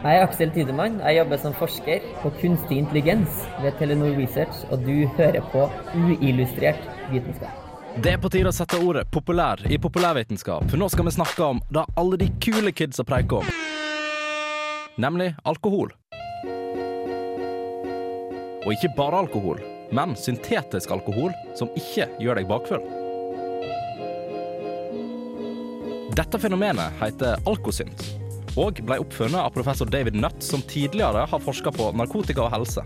Jeg 0.00 0.16
er 0.16 0.22
Aksel 0.24 0.48
Tidemann. 0.54 0.94
Jeg 1.04 1.18
jobber 1.18 1.40
som 1.42 1.52
forsker 1.52 2.04
på 2.22 2.30
kunstig 2.40 2.78
intelligens 2.80 3.42
ved 3.60 3.74
Telenor 3.76 4.14
Research, 4.16 4.62
og 4.72 4.86
du 4.86 5.04
hører 5.18 5.44
på 5.52 5.66
uillustrert 5.92 6.86
vitenskap. 7.10 7.52
Det 8.00 8.14
er 8.14 8.22
på 8.22 8.30
tide 8.32 8.48
å 8.48 8.54
sette 8.54 8.78
ordet 8.80 9.02
populær 9.12 9.60
i 9.68 9.76
populærvitenskap, 9.76 10.72
nå 10.72 10.88
skal 10.88 11.04
vi 11.04 11.12
snakke 11.12 11.42
om 11.44 11.60
det 11.74 11.82
alle 12.00 12.16
de 12.22 12.30
kule 12.40 12.72
kidsa 12.72 13.04
preiker 13.04 13.42
om. 13.42 13.50
Nemlig 15.04 15.34
alkohol. 15.44 15.92
Og 18.64 18.72
ikke 18.72 18.94
bare 18.96 19.20
alkohol, 19.26 19.60
men 19.92 20.16
syntetisk 20.16 20.94
alkohol 20.96 21.36
som 21.58 21.68
ikke 21.76 22.08
gjør 22.22 22.40
deg 22.40 22.48
bakfull. 22.48 22.88
Dette 26.16 26.40
fenomenet 26.40 26.96
heter 27.02 27.36
alkosynt, 27.48 28.06
og 28.58 28.80
ble 28.86 28.98
oppfunnet 29.02 29.38
av 29.42 29.52
professor 29.54 29.86
David 29.90 30.16
Nutt, 30.18 30.42
som 30.42 30.62
tidligere 30.62 31.26
har 31.30 31.44
forska 31.44 31.72
på 31.74 31.90
narkotika 31.98 32.46
og 32.46 32.54
helse. 32.54 32.84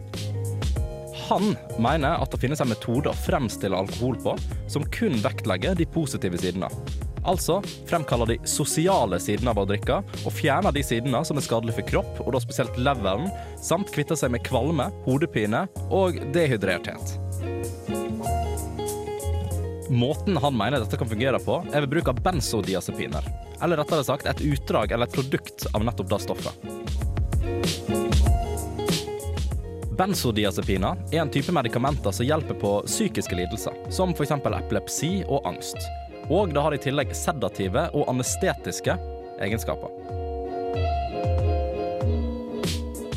Han 1.28 1.54
mener 1.80 2.20
at 2.20 2.34
det 2.34 2.42
finnes 2.42 2.60
en 2.60 2.68
metode 2.68 3.08
å 3.08 3.22
fremstille 3.24 3.78
alkohol 3.78 4.18
på 4.20 4.36
som 4.68 4.84
kun 4.92 5.16
vektlegger 5.24 5.78
de 5.78 5.86
positive 5.88 6.40
sidene. 6.40 6.68
Altså 7.24 7.62
fremkaller 7.88 8.34
de 8.34 8.36
sosiale 8.48 9.16
sidene 9.22 9.54
av 9.54 9.62
å 9.62 9.68
drikke, 9.68 10.02
og 10.26 10.34
fjerner 10.36 10.74
de 10.76 10.82
sidene 10.84 11.22
som 11.24 11.40
er 11.40 11.46
skadelige 11.46 11.78
for 11.78 11.88
kropp, 11.94 12.20
og 12.26 12.34
da 12.34 12.42
spesielt 12.44 12.76
leveren, 12.76 13.30
samt 13.56 13.92
kvitter 13.94 14.18
seg 14.20 14.34
med 14.34 14.44
kvalme, 14.44 14.90
hodepine 15.06 15.64
og 15.88 16.20
dehydrerthet. 16.36 17.16
Måten 19.94 20.36
han 20.40 20.56
mener 20.56 20.82
dette 20.82 21.00
kan 21.00 21.08
fungere 21.08 21.40
på, 21.40 21.62
er 21.72 21.84
ved 21.84 21.94
bruk 21.96 22.12
av 22.12 22.20
benzodiazepiner. 22.24 23.43
Eller 23.62 23.76
rettere 23.76 24.04
sagt 24.04 24.26
et 24.26 24.40
utdrag 24.40 24.92
eller 24.92 25.06
et 25.06 25.14
produkt 25.14 25.66
av 25.72 25.84
nettopp 25.84 26.10
det 26.10 26.20
stoffet. 26.24 26.70
Benzodiazepiner 29.94 31.04
er 31.12 31.20
en 31.22 31.30
type 31.30 31.52
medikamenter 31.54 32.10
som 32.10 32.26
hjelper 32.26 32.58
på 32.58 32.72
psykiske 32.86 33.36
lidelser, 33.38 33.76
som 33.94 34.10
f.eks. 34.10 34.34
epilepsi 34.34 35.12
og 35.28 35.46
angst. 35.46 35.78
Og 36.32 36.50
det 36.54 36.64
har 36.64 36.74
i 36.74 36.80
tillegg 36.82 37.14
sedative 37.14 37.86
og 37.94 38.08
anestetiske 38.10 38.96
egenskaper. 39.44 39.92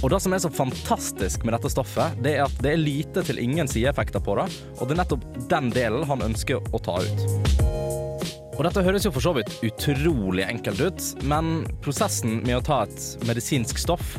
Og 0.04 0.12
det 0.14 0.20
som 0.22 0.34
er 0.36 0.42
så 0.44 0.52
fantastisk 0.54 1.46
med 1.48 1.56
dette 1.56 1.72
stoffet, 1.74 2.20
det 2.22 2.36
er 2.38 2.46
at 2.46 2.60
det 2.62 2.76
er 2.76 2.84
lite 2.84 3.24
til 3.26 3.42
ingen 3.42 3.70
sideeffekter 3.70 4.22
på 4.22 4.38
det, 4.38 4.46
og 4.78 4.86
det 4.86 4.94
er 4.94 5.02
nettopp 5.02 5.26
den 5.50 5.72
delen 5.74 6.06
han 6.06 6.28
ønsker 6.30 6.62
å 6.62 6.84
ta 6.86 7.00
ut. 7.02 7.67
Og 8.58 8.66
dette 8.66 8.82
høres 8.82 9.06
jo 9.06 9.12
for 9.14 9.22
så 9.22 9.36
vidt 9.38 9.52
utrolig 9.62 10.42
enkelt 10.48 10.82
ut, 10.82 11.04
men 11.30 11.62
prosessen 11.86 12.40
med 12.42 12.58
å 12.58 12.64
ta 12.66 12.80
et 12.88 13.28
medisinsk 13.30 13.78
stoff, 13.78 14.16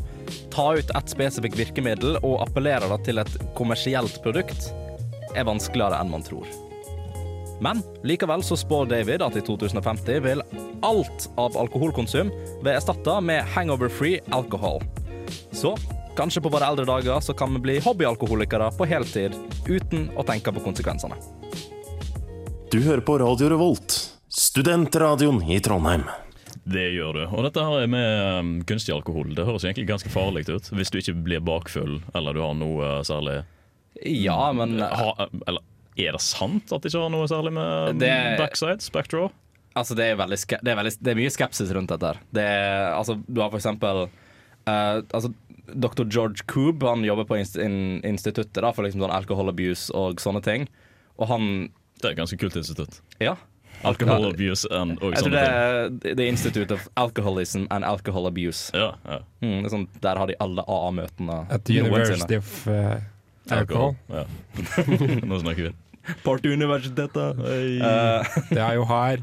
ta 0.55 0.70
ut 0.79 0.92
et 0.94 1.11
spesifikt 1.11 1.59
virkemiddel 1.59 2.20
og 2.20 2.44
appellere 2.44 2.87
det 2.92 3.01
til 3.09 3.18
et 3.18 3.35
kommersielt 3.59 4.20
produkt, 4.22 4.70
er 5.35 5.46
vanskeligere 5.48 5.98
enn 5.98 6.12
man 6.12 6.22
tror. 6.22 6.46
Men 7.59 7.83
likevel 8.07 8.44
så 8.46 8.55
spår 8.59 8.87
David 8.92 9.24
at 9.27 9.35
i 9.35 9.42
2050 9.42 10.22
vil 10.22 10.42
alt 10.87 11.27
av 11.40 11.59
alkoholkonsum 11.59 12.31
være 12.62 12.79
erstatta 12.79 13.18
med 13.24 13.42
hangover-free 13.57 14.22
alcohol. 14.31 14.79
Så 15.51 15.74
kanskje 16.18 16.44
på 16.44 16.53
våre 16.55 16.68
eldre 16.70 16.87
dager 16.87 17.18
så 17.24 17.35
kan 17.35 17.51
vi 17.57 17.64
bli 17.64 17.81
hobbyalkoholikere 17.83 18.70
på 18.79 18.87
heltid 18.87 19.35
uten 19.66 20.07
å 20.14 20.27
tenke 20.27 20.55
på 20.55 20.62
konsekvensene. 20.62 21.18
Du 22.70 22.79
hører 22.85 23.03
på 23.03 23.18
Radio 23.18 23.48
Revolt, 23.51 24.08
studentradioen 24.48 25.42
i 25.50 25.61
Trondheim. 25.61 26.06
Det 26.68 26.87
gjør 26.94 27.16
du. 27.18 27.22
Og 27.37 27.44
dette 27.44 27.64
her 27.64 27.88
med 27.90 28.38
um, 28.40 28.52
kunstig 28.68 28.92
alkohol 28.94 29.30
Det 29.37 29.44
høres 29.46 29.64
egentlig 29.64 29.87
ganske 29.88 30.11
farlig 30.12 30.46
ut 30.48 30.68
hvis 30.76 30.90
du 30.92 30.98
ikke 31.00 31.14
blir 31.24 31.42
bakfull 31.44 31.98
eller 32.16 32.37
du 32.37 32.40
har 32.44 32.54
noe 32.58 32.88
uh, 32.98 33.02
særlig 33.06 33.38
Ja, 34.04 34.50
men 34.56 34.76
ha, 34.80 35.28
Eller 35.48 35.62
er 35.98 36.16
det 36.16 36.22
sant 36.24 36.72
at 36.72 36.84
det 36.84 36.90
ikke 36.92 37.04
har 37.06 37.12
noe 37.12 37.28
særlig 37.30 37.52
med 37.56 38.00
Det- 38.02 38.38
backside? 38.40 38.80
Spectra? 38.84 39.28
Altså, 39.78 39.94
det 39.94 40.08
er, 40.11 40.16
veldig 40.18 40.38
det, 40.50 40.72
er 40.72 40.78
veldig, 40.80 40.92
det 41.04 41.12
er 41.12 41.18
mye 41.20 41.30
skepsis 41.30 41.68
rundt 41.76 41.92
dette. 41.92 42.11
Det 42.34 42.42
er, 42.42 42.88
altså, 42.96 43.14
du 43.28 43.38
har 43.44 43.52
for 43.52 43.61
eksempel 43.61 44.00
uh, 44.08 44.96
altså, 45.14 45.30
Dr. 45.68 46.08
George 46.08 46.42
Coob 46.50 46.82
han 46.88 47.04
jobber 47.06 47.28
på 47.28 47.38
inst 47.38 47.61
in 47.61 48.00
instituttet 48.06 48.58
da, 48.64 48.72
for 48.74 48.87
liksom 48.88 49.04
sånn 49.04 49.14
alkohol 49.14 49.52
abuse 49.52 49.92
og 49.94 50.18
sånne 50.24 50.42
ting. 50.42 50.66
Og 51.20 51.30
han 51.30 51.46
Det 52.00 52.08
er 52.11 52.16
et 52.16 52.20
ganske 52.24 52.40
kult 52.40 52.58
institutt. 52.58 52.98
Ja. 53.22 53.37
Alcohol 53.86 54.24
abuse 54.30 54.66
and, 54.74 54.98
og 55.02 55.12
Jeg 55.14 55.22
tror 55.22 55.28
sånne 55.28 55.40
det 55.40 55.98
ting. 56.00 56.10
er 56.12 56.16
The 56.18 56.26
Institute 56.28 56.74
of 56.74 56.88
Alcoholism 56.96 57.66
and 57.70 57.84
Alcohol 57.84 58.26
Abuse. 58.26 58.72
Ja, 58.74 58.94
ja. 59.06 59.18
Mm, 59.42 59.60
det 59.62 59.68
er 59.68 59.74
sånn, 59.76 59.86
der 60.02 60.18
har 60.18 60.26
de 60.26 60.34
alle 60.42 60.64
AA-møtene 60.66 61.38
At 61.50 61.64
the. 61.68 61.80
University 61.82 62.36
of 62.40 62.66
uh, 62.66 62.98
Alcohol. 63.54 63.94
Ja. 64.10 64.24
Nå 65.30 65.38
snakker 65.44 65.68
vi. 65.68 65.74
Partyuniversitetet. 66.24 67.36
Hey. 67.44 67.78
Uh, 67.80 68.38
Det 68.54 68.62
er 68.64 68.74
jo 68.78 68.84
her. 68.88 69.22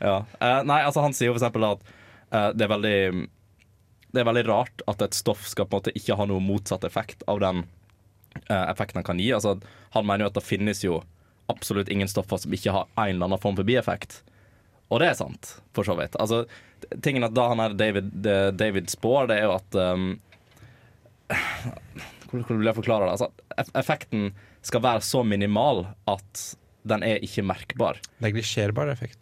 ja. 0.00 0.16
Uh, 0.40 0.60
nei, 0.68 0.80
altså 0.86 1.02
han 1.04 1.14
sier 1.16 1.30
jo 1.32 1.34
for 1.36 1.42
eksempel 1.42 1.66
at 1.72 1.82
uh, 2.34 2.50
det 2.54 2.66
er 2.66 2.70
veldig 2.74 2.98
Det 4.14 4.22
er 4.22 4.28
veldig 4.28 4.44
rart 4.48 4.84
at 4.90 5.02
et 5.02 5.16
stoff 5.16 5.46
skal 5.50 5.66
på 5.66 5.74
en 5.74 5.82
måte 5.82 5.94
ikke 5.98 6.14
ha 6.20 6.26
noe 6.30 6.42
motsatt 6.44 6.84
effekt 6.86 7.24
av 7.26 7.40
den 7.42 7.64
eh, 8.46 8.66
effekten 8.70 9.00
han 9.00 9.06
kan 9.08 9.18
gi. 9.18 9.32
Altså, 9.34 9.56
han 9.96 10.06
mener 10.06 10.22
jo 10.22 10.30
at 10.30 10.36
det 10.38 10.44
finnes 10.46 10.84
jo 10.84 11.00
absolutt 11.52 11.88
ingen 11.92 12.08
stoffer 12.08 12.40
som 12.40 12.52
ikke 12.56 12.72
har 12.74 12.86
en 12.96 13.14
eller 13.16 13.28
annen 13.28 13.40
form 13.42 13.56
for 13.58 13.66
bieffekt. 13.68 14.22
Og 14.92 15.00
det 15.00 15.08
er 15.10 15.16
sant, 15.18 15.56
for 15.74 15.86
så 15.86 15.96
vidt. 15.98 16.16
Altså, 16.20 16.44
tingen 17.02 17.24
at 17.26 17.34
da 17.34 17.48
han 17.50 17.60
er 17.64 17.74
David, 17.78 18.10
David 18.56 18.90
spår, 18.92 19.30
det 19.30 19.38
er 19.40 19.46
jo 19.48 19.54
at 19.56 19.78
um, 19.80 20.08
Hvordan 22.34 22.58
vil 22.60 22.68
jeg 22.68 22.76
forklare 22.80 23.06
det? 23.06 23.14
Altså, 23.14 23.68
effekten 23.78 24.30
skal 24.64 24.82
være 24.84 25.04
så 25.06 25.22
minimal 25.26 25.84
at 26.10 26.44
den 26.88 27.04
er 27.06 27.22
ikke 27.24 27.44
merkbar. 27.46 28.00
Neglisjerbar 28.24 28.90
effekt. 28.92 29.18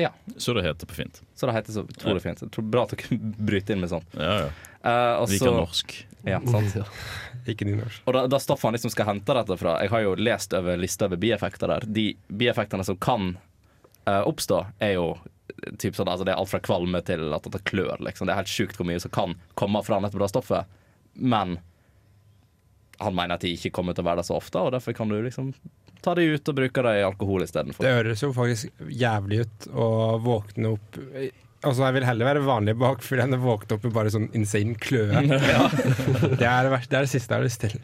Ja. 0.00 0.10
Så 0.36 0.52
det 0.56 0.64
heter 0.66 0.86
på 0.88 0.94
fint. 0.98 1.22
Så 1.34 1.48
det 1.48 1.54
heter 1.56 1.72
så 1.72 1.84
utrolig 1.88 2.22
fint. 2.24 2.42
Bra 2.70 2.84
at 2.86 2.92
dere 2.96 3.18
bryter 3.48 3.74
inn 3.76 3.82
med 3.84 3.92
sånt. 3.92 4.16
Ja, 4.16 4.46
ja. 4.46 4.50
Uh, 4.86 5.14
og 5.22 5.28
Vi 5.32 5.38
så- 5.40 5.48
kan 5.50 5.58
norsk. 5.60 5.96
Ja, 6.26 6.40
sant. 6.50 6.76
Ikke 7.50 7.66
nynorsk. 7.68 8.02
Og 8.04 8.16
da, 8.16 8.24
da 8.26 8.40
stoffet 8.42 8.66
han 8.66 8.74
liksom 8.74 8.90
skal 8.90 9.06
hente 9.12 9.34
dette 9.36 9.56
fra 9.60 9.76
Jeg 9.84 9.92
har 9.92 10.02
jo 10.02 10.16
lest 10.18 10.54
over 10.58 10.80
lista 10.80 11.06
over 11.06 11.20
bieffekter 11.22 11.70
der. 11.70 11.86
De 11.86 12.08
bieffektene 12.26 12.84
som 12.84 12.98
kan 12.98 13.36
uh, 14.08 14.22
oppstå, 14.26 14.64
er 14.82 14.96
jo 14.96 15.06
typ 15.78 15.94
sånn, 15.96 16.10
altså 16.10 16.26
Det 16.26 16.34
er 16.34 16.40
alt 16.40 16.50
fra 16.50 16.60
kvalme 16.64 17.00
til 17.06 17.30
at 17.36 17.46
det 17.52 17.62
klør. 17.68 18.02
Liksom. 18.02 18.26
Det 18.26 18.34
er 18.34 18.42
helt 18.42 18.50
sjukt 18.50 18.80
hvor 18.80 18.88
mye 18.88 19.02
som 19.02 19.14
kan 19.14 19.38
komme 19.54 19.82
fra 19.86 20.00
nettopp 20.02 20.26
det 20.26 20.32
stoffet. 20.34 20.76
Men 21.14 21.58
han 22.98 23.14
mener 23.14 23.36
at 23.36 23.44
de 23.44 23.54
ikke 23.54 23.74
kommer 23.76 23.94
til 23.94 24.04
å 24.04 24.10
være 24.10 24.22
det 24.22 24.28
så 24.28 24.38
ofte, 24.38 24.58
og 24.58 24.72
derfor 24.72 24.96
kan 24.96 25.10
du 25.12 25.18
liksom 25.20 25.52
ta 26.04 26.14
de 26.16 26.26
ut 26.36 26.48
og 26.48 26.54
bruke 26.56 26.82
det 26.86 26.92
i 27.00 27.04
alkohol 27.04 27.44
istedenfor. 27.44 27.84
Det 27.84 27.96
høres 27.98 28.22
jo 28.22 28.30
faktisk 28.34 28.86
jævlig 28.88 29.42
ut 29.44 29.66
å 29.74 29.88
våkne 30.22 30.76
opp 30.76 30.98
Altså, 31.66 31.82
jeg 31.82 31.96
vil 31.96 32.06
heller 32.06 32.28
være 32.28 32.42
vanlig 32.46 32.74
bakfull 32.78 33.22
enn 33.24 33.34
å 33.34 33.40
våkne 33.42 33.76
opp 33.76 33.86
med 33.86 33.94
bare 33.96 34.12
sånn 34.14 34.28
insane 34.38 34.76
kløe. 34.80 35.22
det, 36.40 36.46
er 36.46 36.66
det, 36.66 36.72
verste, 36.72 36.92
det 36.92 36.98
er 37.00 37.06
det 37.08 37.12
siste 37.12 37.34
jeg 37.34 37.40
har 37.40 37.46
lyst 37.46 37.64
til. 37.64 37.74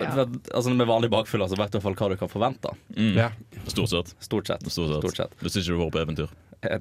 Ja. 0.00 0.12
altså 0.24 0.72
Med 0.72 0.88
vanlig 0.88 1.12
bakfyll 1.12 1.44
så 1.44 1.58
vet 1.58 1.74
du 1.74 1.78
i 1.78 1.82
hvert 1.82 1.88
fall 1.90 1.98
hva 2.00 2.10
du 2.14 2.20
kan 2.22 2.32
forvente. 2.32 2.72
Mm. 2.96 3.12
Ja. 3.18 3.28
Stort 3.66 3.92
sett. 3.92 4.14
Stort 4.24 4.48
sett. 4.50 4.64
Stort 4.70 4.94
sett. 4.94 5.04
Stort 5.04 5.20
sett. 5.20 5.36
Hvis 5.44 5.60
ikke 5.60 5.74
du 5.76 5.82
var 5.84 5.92
på 5.94 6.02
eventyr. 6.04 6.32
Eh, 6.66 6.80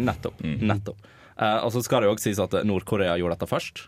Nettopp. 0.00 0.40
Mm. 0.44 0.62
nettopp. 0.70 1.10
Eh, 1.34 1.58
og 1.66 1.74
så 1.74 1.82
skal 1.82 2.02
det 2.02 2.10
jo 2.10 2.14
også 2.14 2.30
sies 2.30 2.42
at 2.42 2.54
Nord-Korea 2.66 3.18
gjorde 3.18 3.38
dette 3.38 3.50
først. 3.50 3.86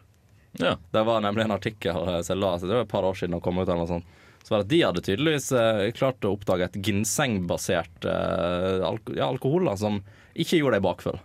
Ja. 0.59 0.77
Det 0.91 1.03
var 1.07 1.21
nemlig 1.21 1.45
en 1.47 1.55
artikkel 1.57 1.97
eh, 2.09 2.21
som 2.27 2.41
la 2.41 2.57
seg, 2.59 2.71
det 2.71 2.79
var 2.79 2.87
et 2.87 2.93
par 2.93 3.07
år 3.07 3.19
siden 3.19 3.37
og 3.39 3.45
kom 3.45 3.59
ut. 3.61 3.67
eller 3.69 3.85
noe 3.85 3.91
sånt. 3.91 4.13
Så 4.47 4.55
var 4.55 4.63
det 4.63 4.67
at 4.67 4.71
De 4.71 4.83
hadde 4.85 5.03
tydeligvis 5.03 5.49
eh, 5.59 5.85
klart 5.97 6.27
å 6.27 6.35
oppdage 6.37 6.69
et 6.69 6.79
ginsengbasert 6.87 8.07
eh, 8.07 8.85
alko 8.87 9.17
ja, 9.19 9.27
alkohol 9.27 9.67
da, 9.67 9.75
som 9.81 9.99
ikke 10.39 10.61
gjorde 10.61 10.79
deg 10.79 10.85
bakfull. 10.87 11.19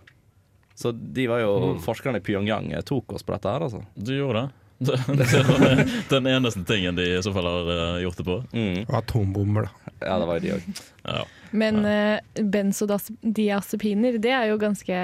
Så 0.74 0.92
de 0.92 1.26
var 1.30 1.42
jo 1.42 1.78
forskerne 1.84 2.20
i 2.20 2.24
Pyongyang 2.24 2.72
eh, 2.72 2.82
tok 2.86 3.12
oss 3.16 3.24
på 3.26 3.34
dette 3.34 3.50
her, 3.52 3.64
altså. 3.68 3.82
Du 3.94 4.14
gjorde 4.16 4.42
det. 4.46 4.50
Det, 4.82 4.96
det 5.06 5.84
den- 6.10 6.26
eneste 6.26 6.64
tingen 6.66 6.96
de 6.98 7.04
i 7.14 7.20
så 7.22 7.30
fall 7.32 7.46
har 7.46 7.68
eh, 7.70 8.00
gjort 8.02 8.16
det 8.18 8.24
på. 8.26 8.38
Mm. 8.50 8.80
Og 8.88 8.96
atombomber, 8.98 9.68
da. 9.68 9.92
Ja, 10.02 10.16
det 10.18 10.26
var 10.26 10.40
jo 10.40 10.42
de 10.42 10.54
òg. 10.56 10.80
Ja. 11.06 11.20
Men 11.52 11.78
uh, 11.86 12.42
benzodiazepiner, 12.56 14.18
det 14.18 14.32
er 14.34 14.48
jo 14.50 14.56
ganske 14.58 14.96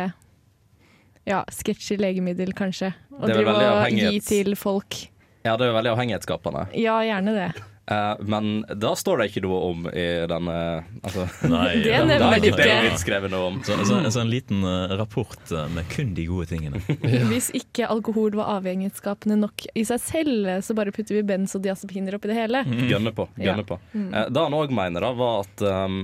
ja, 1.29 1.45
sketsjy 1.53 1.99
legemiddel, 2.01 2.55
kanskje. 2.57 2.91
Vel 3.13 3.35
drive 3.37 3.55
og 3.55 3.93
gi 3.93 4.19
til 4.25 4.57
folk. 4.59 4.99
Ja, 5.47 5.55
det 5.55 5.69
er 5.69 5.71
jo 5.71 5.77
veldig 5.79 5.93
avhengighetsskapende. 5.95 6.65
Ja, 6.81 6.99
gjerne 7.07 7.35
det. 7.37 7.49
Eh, 7.91 8.15
men 8.21 8.65
da 8.77 8.91
står 8.97 9.23
det 9.23 9.27
ikke 9.31 9.43
noe 9.47 9.59
om 9.71 9.87
i 9.89 10.05
denne 10.29 10.57
altså, 11.01 11.25
Nei, 11.49 11.79
Det 11.81 11.93
ja, 11.95 12.03
nevner 12.05 12.21
Da 12.21 12.31
er 12.37 12.43
ikke 12.45 12.59
det 12.61 12.75
blitt 12.85 13.01
skrevet 13.01 13.33
noe 13.33 13.47
om. 13.49 13.61
Så, 13.65 13.79
så, 13.89 14.01
så 14.13 14.21
en 14.21 14.33
liten 14.33 14.61
uh, 14.67 14.93
rapport 15.01 15.53
eh, 15.55 15.71
med 15.73 15.89
kun 15.95 16.11
de 16.17 16.27
gode 16.29 16.51
tingene. 16.51 16.83
Hvis 17.33 17.49
ikke 17.57 17.89
alkohol 17.89 18.37
var 18.37 18.59
avhengighetsskapende 18.59 19.39
nok 19.41 19.65
i 19.73 19.87
seg 19.89 20.03
selv, 20.05 20.51
så 20.67 20.77
bare 20.77 20.93
putter 20.93 21.17
vi 21.17 21.25
benzodiazepiner 21.31 22.19
oppi 22.19 22.29
det 22.33 22.37
hele. 22.37 22.63
Gønne 22.91 23.15
på. 23.17 23.29
Gønne 23.41 23.65
Ja. 23.65 23.69
på. 23.73 23.81
Mm. 23.95 24.11
Eh, 24.13 24.29
det 24.37 24.45
han 24.45 24.59
òg 24.59 24.75
mener, 24.75 25.09
da, 25.09 25.15
var 25.17 25.47
at 25.47 25.65
um, 25.89 26.03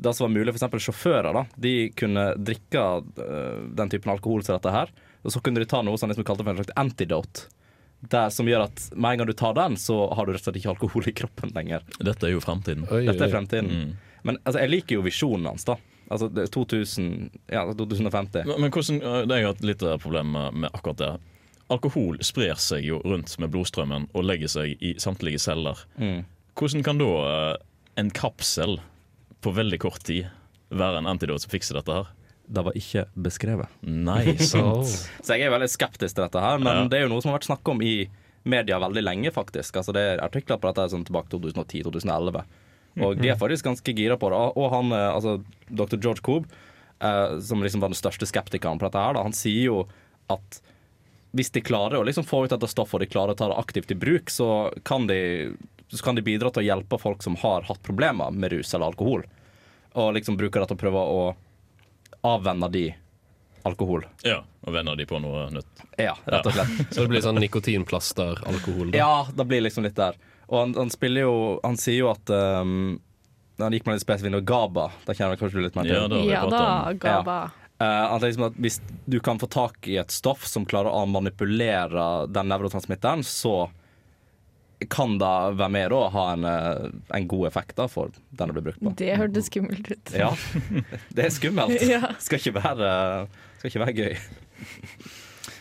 det 0.00 0.16
som 0.16 0.26
var 0.26 0.34
mulig, 0.34 0.56
f.eks. 0.56 0.82
sjåfører, 0.88 1.30
da, 1.36 1.44
de 1.60 1.74
kunne 1.94 2.26
drikke 2.40 2.84
den 3.76 3.92
typen 3.92 4.10
alkohol 4.16 4.42
som 4.42 4.56
dette 4.56 4.72
her, 4.74 4.90
og 5.20 5.34
så 5.34 5.42
kunne 5.44 5.62
de 5.62 5.68
ta 5.68 5.82
noe 5.84 6.00
som 6.00 6.10
liksom 6.10 6.26
kalte 6.26 6.42
for 6.42 6.54
en 6.54 6.62
slags 6.62 6.78
antidote. 6.80 7.50
Der, 8.00 8.30
som 8.32 8.48
gjør 8.48 8.64
at 8.64 8.86
med 8.96 9.12
en 9.12 9.20
gang 9.20 9.28
du 9.28 9.36
tar 9.36 9.52
den, 9.58 9.76
så 9.76 10.06
har 10.16 10.24
du 10.24 10.32
rett 10.32 10.40
og 10.40 10.48
slett 10.48 10.60
ikke 10.62 10.72
alkohol 10.72 11.08
i 11.10 11.12
kroppen 11.12 11.52
lenger. 11.52 11.84
Dette 12.00 12.28
er 12.28 12.32
jo 12.32 12.40
fremtiden. 12.40 12.86
Dette 12.88 13.26
er 13.26 13.32
fremtiden. 13.32 13.68
Mm. 13.68 13.90
Men 14.24 14.38
altså, 14.44 14.62
jeg 14.62 14.72
liker 14.72 14.96
jo 14.96 15.04
visjonen 15.04 15.50
hans, 15.50 15.66
da. 15.68 15.76
Altså 16.10 16.26
det 16.32 16.46
er 16.46 16.52
2000, 16.54 17.10
ja, 17.52 17.66
2050. 17.76 18.48
Men, 18.48 18.64
men 18.64 18.72
hvordan, 18.72 19.02
eh, 19.02 19.20
det 19.28 19.36
er 19.36 19.44
jo 19.44 19.52
et 19.52 19.66
lite 19.68 19.92
problem 20.02 20.32
med, 20.34 20.56
med 20.64 20.72
akkurat 20.72 20.98
det. 20.98 21.10
Alkohol 21.70 22.18
sprer 22.26 22.58
seg 22.58 22.82
jo 22.88 22.98
rundt 23.04 23.36
med 23.38 23.52
blodstrømmen 23.54 24.08
og 24.10 24.26
legger 24.26 24.50
seg 24.50 24.80
i 24.82 24.96
samtlige 24.98 25.38
celler. 25.42 25.78
Mm. 26.02 26.24
Hvordan 26.58 26.86
kan 26.86 26.98
da 26.98 27.10
eh, 27.28 27.52
en 28.02 28.10
kapsel 28.16 28.80
på 29.40 29.52
veldig 29.54 29.78
kort 29.84 30.02
tid 30.08 30.26
være 30.74 30.98
en 31.00 31.10
antidot 31.10 31.44
som 31.44 31.52
fikser 31.52 31.78
dette 31.78 32.00
her? 32.00 32.10
Det 32.50 32.64
var 32.66 32.74
ikke 32.74 33.04
beskrevet. 33.14 33.68
Nei, 33.86 34.34
sant. 34.42 34.90
Så 35.24 35.36
jeg 35.36 35.46
er 35.46 35.52
veldig 35.54 35.68
skeptisk 35.70 36.16
til 36.16 36.24
dette 36.26 36.40
her, 36.42 36.58
men 36.58 36.80
Ja. 36.84 36.88
det 36.90 36.98
er 36.98 37.04
jo 37.06 37.12
noe 37.12 37.22
som 37.22 37.30
har 37.30 37.38
vært 37.38 37.46
snakk 37.50 37.68
om 37.70 37.82
i 37.86 38.08
media 38.50 38.78
veldig 38.82 39.02
lenge, 39.04 39.30
faktisk. 39.36 39.76
Altså 39.78 39.92
Det 39.94 40.02
er 40.14 40.22
artikler 40.24 40.58
på 40.58 40.70
dette 40.72 40.88
sånn 40.90 41.04
tilbake 41.06 41.30
til 41.30 41.44
2010-2011. 41.44 42.42
Og 43.06 43.20
de 43.20 43.28
er 43.30 43.38
faktisk 43.38 43.68
ganske 43.68 43.94
gira 43.94 44.16
på 44.18 44.30
det. 44.32 44.40
Og 44.58 44.66
han, 44.72 44.90
eh, 44.96 45.14
altså 45.14 45.36
dr. 45.70 45.96
George 46.02 46.24
Coob, 46.26 46.48
eh, 47.00 47.38
som 47.40 47.62
liksom 47.62 47.80
var 47.84 47.92
den 47.92 48.00
største 48.00 48.26
skeptikeren 48.26 48.80
på 48.80 48.88
dette 48.88 48.98
her, 48.98 49.14
da, 49.14 49.22
han 49.22 49.36
sier 49.36 49.62
jo 49.68 49.84
at 50.28 50.58
hvis 51.32 51.52
de 51.54 51.62
klarer 51.62 52.00
å 52.00 52.04
liksom 52.04 52.26
få 52.26 52.42
ut 52.44 52.50
dette 52.50 52.66
stoffet 52.66 52.98
og 52.98 53.04
de 53.04 53.06
klarer 53.12 53.36
å 53.36 53.38
ta 53.38 53.46
det 53.52 53.60
aktivt 53.62 53.92
i 53.94 53.94
bruk, 53.94 54.26
så 54.34 54.72
kan 54.82 55.06
de, 55.06 55.52
så 55.92 56.02
kan 56.02 56.18
de 56.18 56.24
bidra 56.26 56.50
til 56.50 56.64
å 56.64 56.66
hjelpe 56.66 56.98
folk 56.98 57.22
som 57.22 57.36
har 57.44 57.62
hatt 57.70 57.78
problemer 57.86 58.34
med 58.34 58.50
rus 58.56 58.74
eller 58.74 58.90
alkohol. 58.90 59.22
Og 59.94 60.14
liksom 60.18 60.36
bruke 60.40 60.58
det 60.58 60.66
til 60.72 60.78
å 60.78 60.82
prøve 60.82 61.04
å 61.06 61.20
avvenne 62.26 62.68
de 62.72 62.84
alkohol. 63.68 64.06
Ja, 64.24 64.40
og 64.64 64.74
vender 64.74 64.96
de 64.96 65.06
på 65.08 65.18
noe 65.20 65.46
nytt. 65.52 65.84
Ja, 66.00 66.14
rett 66.24 66.48
og 66.48 66.56
slett. 66.56 66.80
Så 66.94 67.04
det 67.04 67.10
blir 67.12 67.24
sånn 67.24 67.40
nikotinplaster, 67.42 68.40
alkohol? 68.48 68.94
Ja, 68.96 69.26
det 69.34 69.46
blir 69.48 69.64
liksom 69.64 69.84
litt 69.84 69.98
der. 69.98 70.16
Og 70.50 70.58
han, 70.62 70.74
han 70.74 70.90
spiller 70.90 71.28
jo 71.28 71.34
Han 71.62 71.76
sier 71.78 72.00
jo 72.00 72.08
at 72.10 72.30
um, 72.34 72.96
Han 73.62 73.74
gikk 73.76 73.84
med 73.86 73.94
litt 73.98 74.02
spesifikt 74.02 74.34
og 74.40 74.46
GABA. 74.48 74.86
Det 75.06 75.14
kjenner 75.14 75.36
jeg 75.36 75.42
kanskje 75.44 75.60
du 75.60 75.66
litt 75.66 75.76
mer 75.78 75.86
til. 75.86 75.94
Ja, 75.94 76.06
da, 76.10 76.22
Ja 76.26 76.44
da. 76.50 76.62
GABA. 77.04 77.40
Eh, 77.80 78.06
at 78.14 78.24
liksom 78.24 78.48
at 78.50 78.56
hvis 78.60 78.80
du 79.08 79.18
kan 79.24 79.38
få 79.40 79.48
tak 79.48 79.86
i 79.88 79.96
et 80.00 80.12
stoff 80.12 80.42
som 80.48 80.66
klarer 80.68 80.92
å 80.92 81.06
manipulere 81.08 82.26
den 82.28 82.50
nevrotransmitteren, 82.52 83.22
så 83.24 83.70
kan 84.88 85.18
det 85.20 85.30
være 85.60 85.70
med 85.74 85.92
å 85.92 86.02
ha 86.14 86.24
en, 86.32 86.44
eh, 86.48 86.90
en 87.16 87.26
god 87.28 87.46
effekt 87.50 87.76
da, 87.76 87.86
for 87.90 88.10
den 88.30 88.48
det 88.48 88.54
blir 88.56 88.64
brukt 88.70 88.80
på. 88.80 88.94
Det 88.96 89.16
hørtes 89.20 89.50
skummelt 89.50 89.90
ut. 89.90 90.12
Ja, 90.16 90.30
det 91.16 91.26
er 91.26 91.34
skummelt. 91.34 91.82
Ja. 91.90 92.14
Skal 92.22 92.38
ikke 92.40 92.54
være, 92.62 92.92
skal 93.58 93.70
ikke 93.72 93.82
være 93.84 93.96
gøy. 93.98 94.14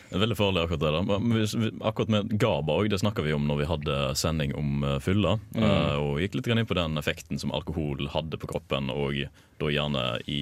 Det 0.10 0.18
er 0.18 0.24
veldig 0.24 0.38
farlig 0.40 0.62
akkurat 0.64 0.82
det. 0.82 0.92
da 1.06 1.18
vi- 1.22 1.72
akkurat 1.86 2.10
med 2.10 2.32
GABA 2.42 2.74
også, 2.80 2.90
det 2.90 3.00
snakka 3.04 3.22
vi 3.28 3.34
om 3.36 3.44
når 3.46 3.60
vi 3.60 3.68
hadde 3.70 3.98
sending 4.18 4.56
om 4.58 4.84
eh, 4.84 4.96
fylla. 5.06 5.36
Mm. 5.54 5.64
eh, 5.68 5.98
og 6.02 6.20
gikk 6.24 6.40
litt 6.40 6.48
inn 6.50 6.66
på 6.66 6.78
den 6.80 6.98
effekten 6.98 7.38
som 7.40 7.52
alkohol 7.54 8.08
hadde 8.10 8.40
på 8.42 8.50
kroppen, 8.50 8.90
og 8.90 9.20
da 9.60 9.70
gjerne 9.70 10.08
i 10.32 10.40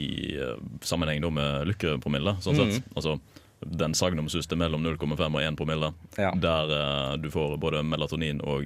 sammenheng 0.86 1.20
da 1.26 1.30
med 1.34 1.68
lykkepromille. 1.74 2.38
Sånn 2.46 2.56
sett. 2.62 2.78
Mm. 2.80 2.96
Altså 2.96 3.18
den 3.66 3.94
sagnomsuste 3.94 4.56
mellom 4.56 4.86
0,5 4.86 5.24
og 5.36 5.42
1 5.44 5.56
promille, 5.58 5.94
Ja. 6.18 6.32
der 6.42 7.14
uh, 7.14 7.24
du 7.24 7.30
får 7.34 7.58
både 7.58 7.84
melatonin 7.84 8.42
og 8.44 8.64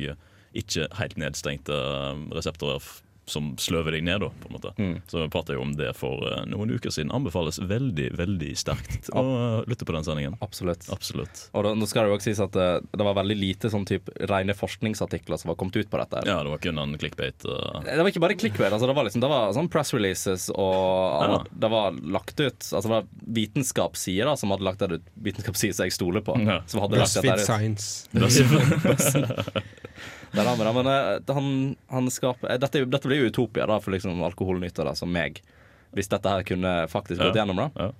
ikke 0.53 0.87
helt 0.99 1.17
nedstengte 1.17 1.71
eh, 1.73 2.17
reseptorer 2.35 2.79
som 3.29 3.51
sløver 3.61 3.95
deg 3.95 4.05
ned, 4.05 4.23
da, 4.23 4.29
på 4.41 4.49
en 4.49 4.55
måte. 4.55 4.71
Mm. 4.77 4.95
Så 5.07 5.21
vi 5.21 5.29
pratet 5.31 5.55
jo 5.55 5.63
om 5.63 5.73
det 5.77 5.91
for 5.97 6.23
uh, 6.25 6.41
noen 6.49 6.73
uker 6.73 6.93
siden. 6.93 7.13
Anbefales 7.15 7.59
veldig, 7.61 8.09
veldig 8.19 8.51
sterkt 8.59 9.11
å 9.13 9.23
uh, 9.23 9.69
lytte 9.69 9.87
på 9.87 9.95
den 9.95 10.05
sendingen. 10.07 10.37
Absolutt. 10.43 10.87
Absolutt. 10.93 11.45
Og 11.55 11.65
da, 11.67 11.73
nå 11.77 11.87
skal 11.89 12.05
det 12.05 12.13
jo 12.13 12.17
også 12.17 12.31
sies 12.31 12.41
at 12.43 12.57
uh, 12.57 12.79
det 12.81 13.07
var 13.07 13.17
veldig 13.21 13.37
lite 13.37 13.71
sånn 13.73 13.85
type 13.89 14.13
rene 14.31 14.55
forskningsartikler 14.57 15.41
som 15.41 15.53
var 15.53 15.59
kommet 15.61 15.77
ut 15.77 15.91
på 15.91 16.01
dette. 16.01 16.23
Ja, 16.27 16.41
det 16.43 16.53
var 16.53 16.63
kun 16.63 16.81
en 16.81 16.97
clickbait. 17.01 17.45
Det 17.45 17.99
var 18.01 18.11
ikke 18.11 18.23
bare 18.23 18.39
clickbait. 18.39 18.71
Altså 18.71 18.89
det, 18.89 18.97
var 18.97 19.07
liksom, 19.07 19.23
det 19.23 19.31
var 19.31 19.55
sånn 19.57 19.71
press 19.71 19.93
releases, 19.95 20.49
og 20.51 21.21
Ja. 21.21 21.39
det 21.51 21.69
var 21.71 21.95
lagt 22.01 22.39
ut 22.39 22.61
Altså 22.61 22.87
det 22.87 22.93
var 22.93 23.07
vitenskapssider 23.35 24.27
da, 24.27 24.35
som 24.39 24.51
hadde 24.53 24.65
lagt 24.65 24.81
det 24.81 24.99
ut. 24.99 25.13
Vitenskapssider 25.29 25.77
som 25.77 25.87
jeg 25.87 25.95
stoler 25.95 26.25
på. 26.25 26.35
Ja. 26.41 26.61
Som 26.69 26.83
hadde 26.83 26.99
lagt 27.01 27.15
dette 27.15 27.37
ut. 27.37 27.45
Science. 27.45 28.07
Der 30.31 30.47
har. 30.47 30.73
Men 30.73 30.87
eh, 30.87 31.33
han, 31.35 31.75
han 31.91 32.11
skaper 32.11 32.53
eh, 32.53 32.59
dette, 32.61 32.85
dette 32.87 33.07
blir 33.09 33.25
jo 33.25 33.31
utopia 33.33 33.67
da, 33.67 33.79
for 33.83 33.91
liksom 33.95 34.21
alkoholnytere 34.23 34.95
som 34.95 35.11
meg. 35.11 35.41
Hvis 35.91 36.07
dette 36.11 36.31
her 36.31 36.45
kunne 36.47 36.77
faktisk 36.91 37.19
gått 37.19 37.35
Ja. 37.35 37.41
gjennom, 37.43 37.59
da. 37.65 37.69
Ja. 37.75 37.91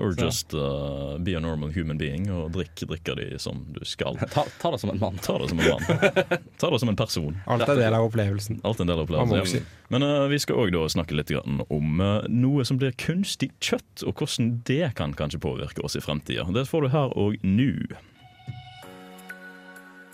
Or 0.00 0.14
just 0.16 0.54
uh, 0.54 1.18
be 1.20 1.34
a 1.36 1.40
normal 1.40 1.68
human 1.74 1.98
being 2.00 2.30
og 2.32 2.54
drikk 2.54 2.80
drikker 2.88 3.16
de 3.18 3.38
som 3.38 3.58
du 3.76 3.82
skal. 3.84 4.16
Ta, 4.32 4.46
ta 4.60 4.70
det 4.72 4.78
som 4.80 4.88
en 4.88 5.00
mann. 5.00 5.18
Ta 5.20 5.34
det 5.36 5.50
som 5.50 5.60
en 5.60 5.68
mann. 5.68 6.38
Ta 6.56 6.70
det 6.72 6.78
som 6.80 6.88
en 6.88 6.96
person. 6.96 7.36
Alt 7.44 7.68
er 7.68 7.76
del 7.76 7.96
av 7.98 8.06
opplevelsen. 8.08 8.62
Alt 8.64 8.80
er 8.80 8.86
en 8.86 8.92
del 8.94 9.02
av 9.02 9.04
opplevelsen. 9.04 9.66
Men 9.92 10.06
uh, 10.08 10.24
vi 10.32 10.38
skal 10.40 10.64
òg 10.64 10.78
snakke 10.94 11.16
litt 11.18 11.28
grann 11.34 11.60
om 11.68 12.00
uh, 12.00 12.24
noe 12.32 12.64
som 12.64 12.80
blir 12.80 12.96
kunstig 12.96 13.50
kjøtt, 13.60 14.06
og 14.08 14.16
hvordan 14.16 14.54
det 14.64 14.94
kan 14.96 15.12
kanskje 15.12 15.42
påvirke 15.44 15.84
oss 15.84 15.98
i 16.00 16.04
fremtida. 16.04 16.48
Det 16.56 16.64
får 16.72 16.88
du 16.88 16.92
her 16.96 17.12
og 17.12 17.36
nå. 17.44 17.74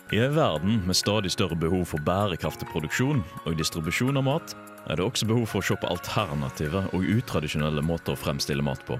I 0.08 0.18
en 0.18 0.34
verden 0.34 0.78
med 0.86 0.96
stadig 0.96 1.30
større 1.34 1.56
behov 1.56 1.82
for 1.90 2.00
bærekraftig 2.00 2.64
produksjon 2.72 3.18
og 3.44 3.56
distribusjon 3.58 4.16
av 4.16 4.24
mat, 4.24 4.54
er 4.88 4.96
det 4.96 5.04
også 5.04 5.28
behov 5.28 5.44
for 5.50 5.60
å 5.60 5.66
se 5.68 5.76
på 5.76 5.90
alternative 5.92 6.80
og 6.96 7.04
utradisjonelle 7.12 7.84
måter 7.84 8.14
å 8.14 8.20
fremstille 8.20 8.64
mat 8.64 8.80
på. 8.88 8.96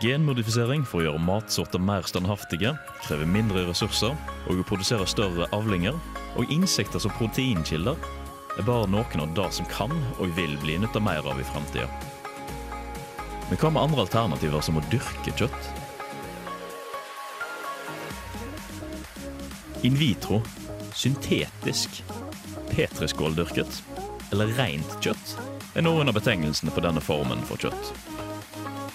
Genmodifisering 0.00 0.84
for 0.86 1.00
å 1.00 1.08
gjøre 1.08 1.24
matsorter 1.24 1.82
mer 1.82 2.06
standhaftige 2.06 2.76
krever 3.02 3.26
mindre 3.26 3.66
ressurser 3.66 4.14
og 4.46 4.62
å 4.62 4.68
produsere 4.70 5.08
større 5.10 5.50
avlinger, 5.56 5.98
og 6.38 6.54
insekter 6.54 7.02
som 7.02 7.12
proteinkilder 7.18 7.98
er 8.54 8.70
bare 8.70 8.86
noen 8.86 9.26
av 9.26 9.34
det 9.34 9.50
som 9.58 9.66
kan 9.74 9.90
og 10.20 10.30
vil 10.38 10.54
bli 10.62 10.78
nytta 10.78 11.02
mer 11.02 11.26
av 11.26 11.42
i 11.42 11.50
framtida. 11.50 11.90
Men 13.50 13.58
hva 13.58 13.74
med 13.74 13.82
andre 13.82 14.06
alternativer 14.06 14.62
som 14.62 14.78
å 14.78 14.86
dyrke 14.94 15.34
kjøtt? 15.34 15.79
In 19.82 19.94
vitro, 19.96 20.42
syntetisk, 20.92 22.02
petriskåldyrket 22.68 23.78
eller 24.32 24.52
rent 24.58 24.90
kjøtt 25.00 25.32
er 25.72 25.86
noen 25.86 26.10
av 26.10 26.18
betegnelsene 26.18 26.74
på 26.74 26.82
denne 26.84 27.00
formen 27.00 27.40
for 27.48 27.56
kjøtt. 27.62 27.88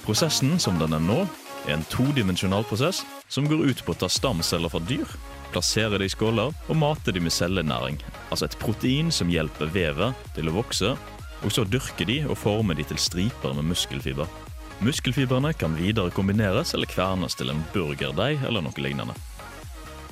Prosessen 0.06 0.60
som 0.62 0.78
den 0.78 0.94
er 0.94 1.02
nå, 1.02 1.24
er 1.66 1.80
en 1.80 1.88
todimensjonal 1.90 2.68
prosess 2.70 3.02
som 3.34 3.50
går 3.50 3.66
ut 3.72 3.82
på 3.82 3.96
å 3.96 4.00
ta 4.04 4.12
stamceller 4.14 4.70
fra 4.70 4.84
dyr, 4.86 5.10
plassere 5.50 5.98
det 5.98 6.12
i 6.12 6.14
skåler 6.14 6.54
og 6.54 6.78
mate 6.78 7.16
dem 7.16 7.26
med 7.26 7.34
cellenæring, 7.34 7.98
altså 8.30 8.46
et 8.46 8.62
protein 8.62 9.10
som 9.10 9.32
hjelper 9.34 9.74
vevet 9.74 10.26
til 10.38 10.52
å 10.52 10.58
vokse, 10.60 10.94
og 11.42 11.50
så 11.50 11.66
dyrke 11.66 12.06
de 12.06 12.22
og 12.30 12.38
forme 12.38 12.78
de 12.78 12.86
til 12.86 13.02
striper 13.02 13.58
med 13.58 13.72
muskelfiber. 13.74 14.30
Muskelfibrene 14.86 15.56
kan 15.58 15.74
videre 15.82 16.14
kombineres 16.14 16.78
eller 16.78 16.94
kvernes 16.94 17.34
til 17.40 17.50
en 17.50 17.66
burgerdeig 17.74 18.44
eller 18.46 18.62
noe 18.62 18.86
lignende. 18.86 19.18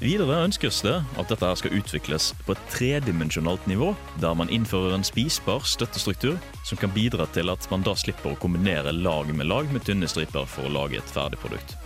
Videre 0.04 0.42
ønskes 0.44 0.82
det 0.84 0.98
at 1.16 1.30
dette 1.32 1.50
skal 1.62 1.78
utvikles 1.78 2.34
på 2.44 2.52
et 2.52 2.63
tredimensjonalt 2.74 3.63
nivå, 3.72 3.94
der 4.20 4.34
man 4.36 4.50
innfører 4.52 4.98
en 4.98 5.06
spisbar 5.08 5.63
støttestruktur 5.63 6.36
som 6.68 6.80
kan 6.82 6.92
bidra 6.92 7.24
til 7.32 7.48
at 7.54 7.63
man 7.72 7.86
da 7.88 7.94
slipper 7.96 8.34
å 8.34 8.39
kombinere 8.42 8.92
lag 8.92 9.32
med 9.32 9.48
lag 9.48 9.70
med 9.72 9.86
tynne 9.88 10.10
striper 10.12 10.43
for 10.43 10.68
å 10.68 10.74
lage 10.76 10.99
et 10.99 11.14
ferdig 11.16 11.39
produkt. 11.39 11.78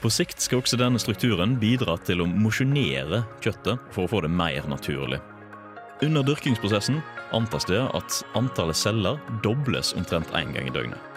På 0.00 0.08
sikt 0.12 0.40
skal 0.40 0.62
også 0.62 0.78
denne 0.80 1.00
strukturen 1.02 1.58
bidra 1.60 1.98
til 2.08 2.24
å 2.24 2.28
mosjonere 2.30 3.26
kjøttet 3.44 3.90
for 3.92 4.06
å 4.06 4.12
få 4.14 4.22
det 4.24 4.32
mer 4.32 4.64
naturlig. 4.70 5.20
Under 6.06 6.24
dyrkingsprosessen 6.24 7.02
antas 7.36 7.68
det 7.68 7.82
at 7.84 8.22
antallet 8.38 8.80
celler 8.80 9.20
dobles 9.44 9.92
omtrent 9.98 10.32
én 10.40 10.56
gang 10.56 10.72
i 10.72 10.72
døgnet. 10.72 11.15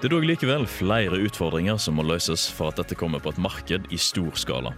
Det 0.00 0.08
er 0.08 0.14
dog 0.14 0.24
likevel 0.24 0.62
flere 0.64 1.18
utfordringer 1.26 1.76
som 1.76 1.98
må 1.98 2.04
løses 2.08 2.46
for 2.56 2.70
at 2.70 2.78
dette 2.80 2.96
kommer 2.96 3.20
på 3.20 3.34
et 3.34 3.40
marked 3.44 3.90
i 3.92 3.98
stor 4.00 4.32
skala. 4.32 4.70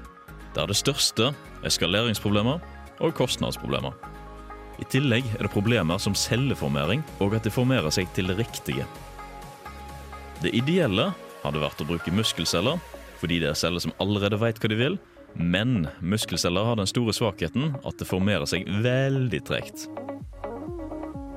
Der 0.56 0.66
det 0.66 0.74
største 0.74 1.28
eskaleringsproblemer 1.62 2.58
og 2.98 3.14
kostnadsproblemer. 3.14 3.94
I 4.82 4.88
tillegg 4.90 5.28
er 5.36 5.46
det 5.46 5.52
problemer 5.54 6.02
som 6.02 6.16
celleformering 6.18 7.04
og 7.22 7.36
at 7.38 7.46
de 7.46 7.54
formerer 7.54 7.94
seg 7.94 8.10
til 8.16 8.32
det 8.32 8.40
riktige. 8.40 8.82
Det 10.42 10.50
ideelle 10.58 11.12
hadde 11.44 11.62
vært 11.62 11.86
å 11.86 11.86
bruke 11.86 12.18
muskelceller, 12.18 12.82
fordi 13.22 13.38
det 13.44 13.52
er 13.52 13.62
celler 13.62 13.86
som 13.86 13.94
allerede 14.02 14.42
vet 14.42 14.58
hva 14.58 14.72
de 14.74 14.80
vil, 14.80 14.98
men 15.38 15.84
muskelceller 16.02 16.66
har 16.66 16.82
den 16.82 16.90
store 16.90 17.14
svakheten 17.14 17.76
at 17.78 17.94
det 17.94 18.10
formerer 18.10 18.50
seg 18.50 18.66
veldig 18.82 19.44
tregt. 19.46 19.86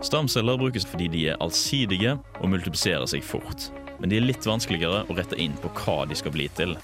Stamceller 0.03 0.57
brukes 0.57 0.85
fordi 0.89 1.07
de 1.11 1.21
er 1.31 1.39
allsidige 1.43 2.17
og 2.41 2.49
multipliserer 2.51 3.07
seg 3.09 3.23
fort. 3.23 3.69
Men 3.99 4.11
de 4.11 4.19
er 4.19 4.25
litt 4.25 4.45
vanskeligere 4.45 5.05
å 5.07 5.15
rette 5.15 5.37
inn 5.39 5.55
på 5.61 5.71
hva 5.79 6.03
de 6.09 6.17
skal 6.19 6.33
bli 6.35 6.49
til. 6.57 6.75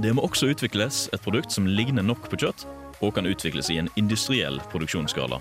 Det 0.00 0.12
må 0.16 0.24
også 0.24 0.50
utvikles 0.52 1.08
et 1.12 1.24
produkt 1.24 1.52
som 1.52 1.66
ligner 1.68 2.04
nok 2.04 2.28
på 2.32 2.38
kjøtt, 2.40 2.66
og 3.00 3.14
kan 3.16 3.28
utvikles 3.28 3.70
i 3.72 3.78
en 3.80 3.88
industriell 4.00 4.60
produksjonsskala. 4.72 5.40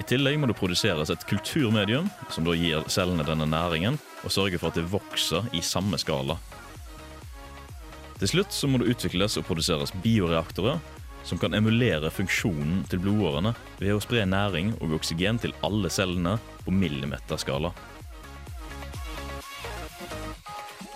I 0.00 0.06
tillegg 0.08 0.38
må 0.40 0.48
det 0.48 0.56
produseres 0.58 1.10
et 1.12 1.26
kulturmedium, 1.28 2.08
som 2.32 2.46
da 2.46 2.54
gir 2.56 2.86
cellene 2.90 3.26
denne 3.26 3.46
næringen, 3.50 3.98
og 4.24 4.32
sørger 4.32 4.62
for 4.62 4.70
at 4.70 4.78
det 4.78 4.88
vokser 4.90 5.46
i 5.54 5.62
samme 5.64 5.98
skala. 6.00 6.38
Til 8.20 8.32
slutt 8.34 8.54
så 8.54 8.68
må 8.68 8.80
det 8.80 8.90
utvikles 8.94 9.38
og 9.40 9.46
produseres 9.48 9.92
bioreaktorer, 10.04 10.80
som 11.24 11.38
kan 11.38 11.54
emulere 11.54 12.10
funksjonen 12.10 12.84
til 12.90 13.02
blodårene 13.02 13.54
ved 13.78 13.94
å 13.94 14.02
spre 14.02 14.24
næring 14.26 14.74
og 14.80 14.96
oksygen 14.98 15.40
til 15.42 15.54
alle 15.66 15.90
cellene 15.92 16.36
på 16.64 16.74
millimeterskala. 16.74 17.72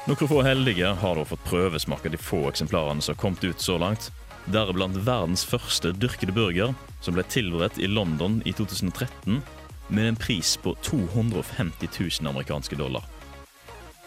Noen 0.05 0.29
få 0.29 0.43
heldige 0.45 0.91
har 1.01 1.17
da 1.17 1.25
fått 1.25 1.47
prøvesmake 1.49 2.11
de 2.13 2.21
få 2.21 2.43
eksemplarene 2.51 3.01
som 3.01 3.15
har 3.15 3.23
kommet 3.23 3.45
ut 3.45 3.61
så 3.61 3.79
langt. 3.81 4.11
Deriblant 4.53 4.99
verdens 5.07 5.47
første 5.49 5.95
dyrkede 5.97 6.35
burger, 6.37 6.75
som 7.01 7.17
ble 7.17 7.25
tilberedt 7.33 7.81
i 7.81 7.89
London 7.89 8.43
i 8.45 8.53
2013 8.53 9.41
med 9.89 10.09
en 10.11 10.19
pris 10.21 10.57
på 10.61 10.75
250 10.85 11.89
000 11.89 12.29
amerikanske 12.29 12.77
dollar. 12.77 13.05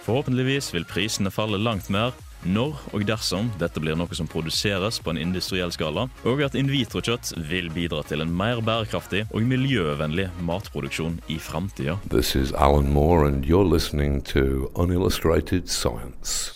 Forhåpentligvis 0.06 0.70
vil 0.76 0.86
prisene 0.86 1.34
falle 1.34 1.58
langt 1.58 1.90
mer 1.90 2.14
når 2.48 2.78
og 2.96 3.06
dersom 3.08 3.50
dette 3.62 3.82
blir 3.84 3.98
noe 4.00 4.18
som 4.18 4.30
produseres 4.30 5.00
på 5.04 5.14
en 5.14 5.20
industriell 5.22 5.72
skala, 5.76 6.08
og 6.28 6.44
at 6.46 6.56
in 6.60 6.70
vitro-kjøtt 6.72 7.34
vil 7.50 7.70
bidra 7.74 8.04
til 8.08 8.24
en 8.24 8.32
mer 8.34 8.62
bærekraftig 8.66 9.26
og 9.32 9.44
miljøvennlig 9.48 10.30
matproduksjon 10.48 11.20
i 11.34 11.38
framtida. 11.42 11.98
This 12.14 12.36
is 12.36 12.54
Alan 12.54 12.92
Moore, 12.94 13.28
and 13.28 13.46
you're 13.46 13.68
listening 13.68 14.22
to 14.34 14.72
Unillustrated 14.76 15.68
Science. 15.70 16.54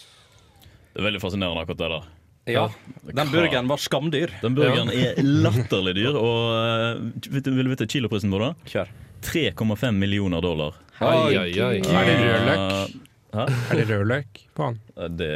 Det 0.91 0.99
er 0.99 1.07
veldig 1.07 1.21
fascinerende 1.23 1.63
akkurat 1.63 1.83
det 1.83 1.91
der. 1.93 2.09
Ja, 2.49 2.65
den 3.05 3.29
burgeren 3.31 3.67
var 3.69 3.77
skamdyr. 3.77 4.31
Den 4.41 4.55
burgeren 4.57 4.89
er 4.89 5.19
latterlig 5.21 5.93
dyr, 5.99 6.17
og 6.17 6.39
eh, 6.57 7.03
vet 7.35 7.45
du, 7.45 7.53
vil 7.53 7.69
du 7.69 7.75
vite 7.75 7.87
kiloprisen 7.87 8.33
på 8.33 8.41
det? 8.41 8.51
Kjør. 8.73 8.91
3,5 9.21 9.91
millioner 10.01 10.41
dollar. 10.41 10.79
Oi, 11.01 11.37
oi, 11.37 11.51
oi. 11.61 11.77
Er 11.85 12.09
det 12.09 12.17
rødløk? 12.21 13.09
Hæ? 13.31 13.45
Er 13.71 13.79
det 13.79 13.85
rødløk 13.87 14.39
på 14.57 14.65
den? 14.67 14.79
Det, 15.15 15.27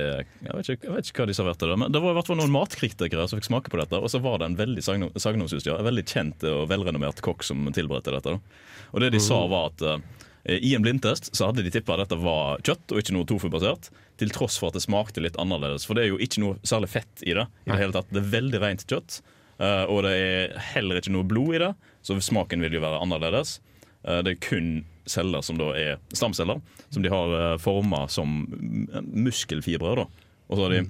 jeg, 0.44 0.52
vet 0.52 0.70
ikke, 0.74 0.88
jeg 0.90 0.96
vet 0.98 1.10
ikke 1.10 1.22
hva 1.24 1.28
de 1.30 1.36
serverte 1.38 1.70
der, 1.70 1.78
men 1.80 1.94
det 1.96 2.02
var 2.04 2.12
i 2.12 2.18
hvert 2.18 2.28
fall 2.28 2.40
noen 2.42 2.52
matkritikere 2.52 3.28
som 3.32 3.40
fikk 3.40 3.48
smake 3.48 3.72
på 3.72 3.80
dette. 3.80 4.00
Og 4.04 4.12
så 4.12 4.20
var 4.24 4.42
det 4.42 4.50
en 4.50 4.58
veldig 4.60 4.84
sagno- 4.84 5.12
ja, 5.16 5.78
en 5.78 5.88
veldig 5.88 6.04
kjent 6.12 6.44
og 6.52 6.66
velrenommert 6.72 7.22
kokk 7.24 7.46
som 7.48 7.64
tilberedte 7.76 8.12
dette. 8.12 8.36
Da. 8.36 8.90
Og 8.92 9.04
det 9.04 9.14
de 9.16 9.22
sa 9.24 9.40
var 9.52 9.72
at 9.72 9.86
uh, 9.88 10.26
i 10.46 10.74
en 10.76 10.84
blindtest 10.84 11.32
så 11.36 11.48
hadde 11.50 11.64
de 11.66 11.72
tippa 11.74 11.96
at 11.96 12.04
dette 12.04 12.20
var 12.22 12.60
kjøtt 12.68 12.92
og 12.92 13.00
ikke 13.02 13.16
noe 13.16 13.28
tofu-basert. 13.32 13.88
Til 14.20 14.32
tross 14.36 14.60
for 14.60 14.70
at 14.72 14.78
det 14.78 14.84
smakte 14.84 15.24
litt 15.24 15.40
annerledes. 15.42 15.88
For 15.88 15.96
det 15.96 16.06
er 16.06 16.12
jo 16.14 16.20
ikke 16.24 16.44
noe 16.44 16.60
særlig 16.68 16.92
fett 16.94 17.24
i 17.24 17.34
det. 17.36 17.48
i 17.66 17.72
Det 17.72 17.80
hele 17.80 17.96
tatt. 17.96 18.12
Det 18.12 18.22
er 18.22 18.34
veldig 18.36 18.62
rent 18.64 18.86
kjøtt. 18.92 19.22
uh, 19.64 19.86
og 19.88 20.04
det 20.04 20.12
er 20.20 20.60
heller 20.76 21.00
ikke 21.00 21.16
noe 21.16 21.24
blod 21.28 21.56
i 21.56 21.64
det, 21.64 21.72
så 22.04 22.20
smaken 22.20 22.60
vil 22.60 22.76
jo 22.76 22.84
være 22.84 23.00
annerledes. 23.08 23.62
Eh, 24.08 24.22
det 24.26 24.36
er 24.36 24.44
kun 24.44 24.70
celler 25.06 25.44
som 25.46 25.58
da 25.60 25.70
er 25.78 25.98
stamceller, 26.14 26.62
som 26.90 27.04
de 27.06 27.12
har 27.14 27.34
uh, 27.34 27.58
forma 27.62 28.08
som 28.10 28.46
mm, 28.50 29.12
muskelfibre. 29.14 29.96
da. 30.02 30.06
Og 30.50 30.58
så 30.58 30.66
har 30.66 30.74
de 30.74 30.86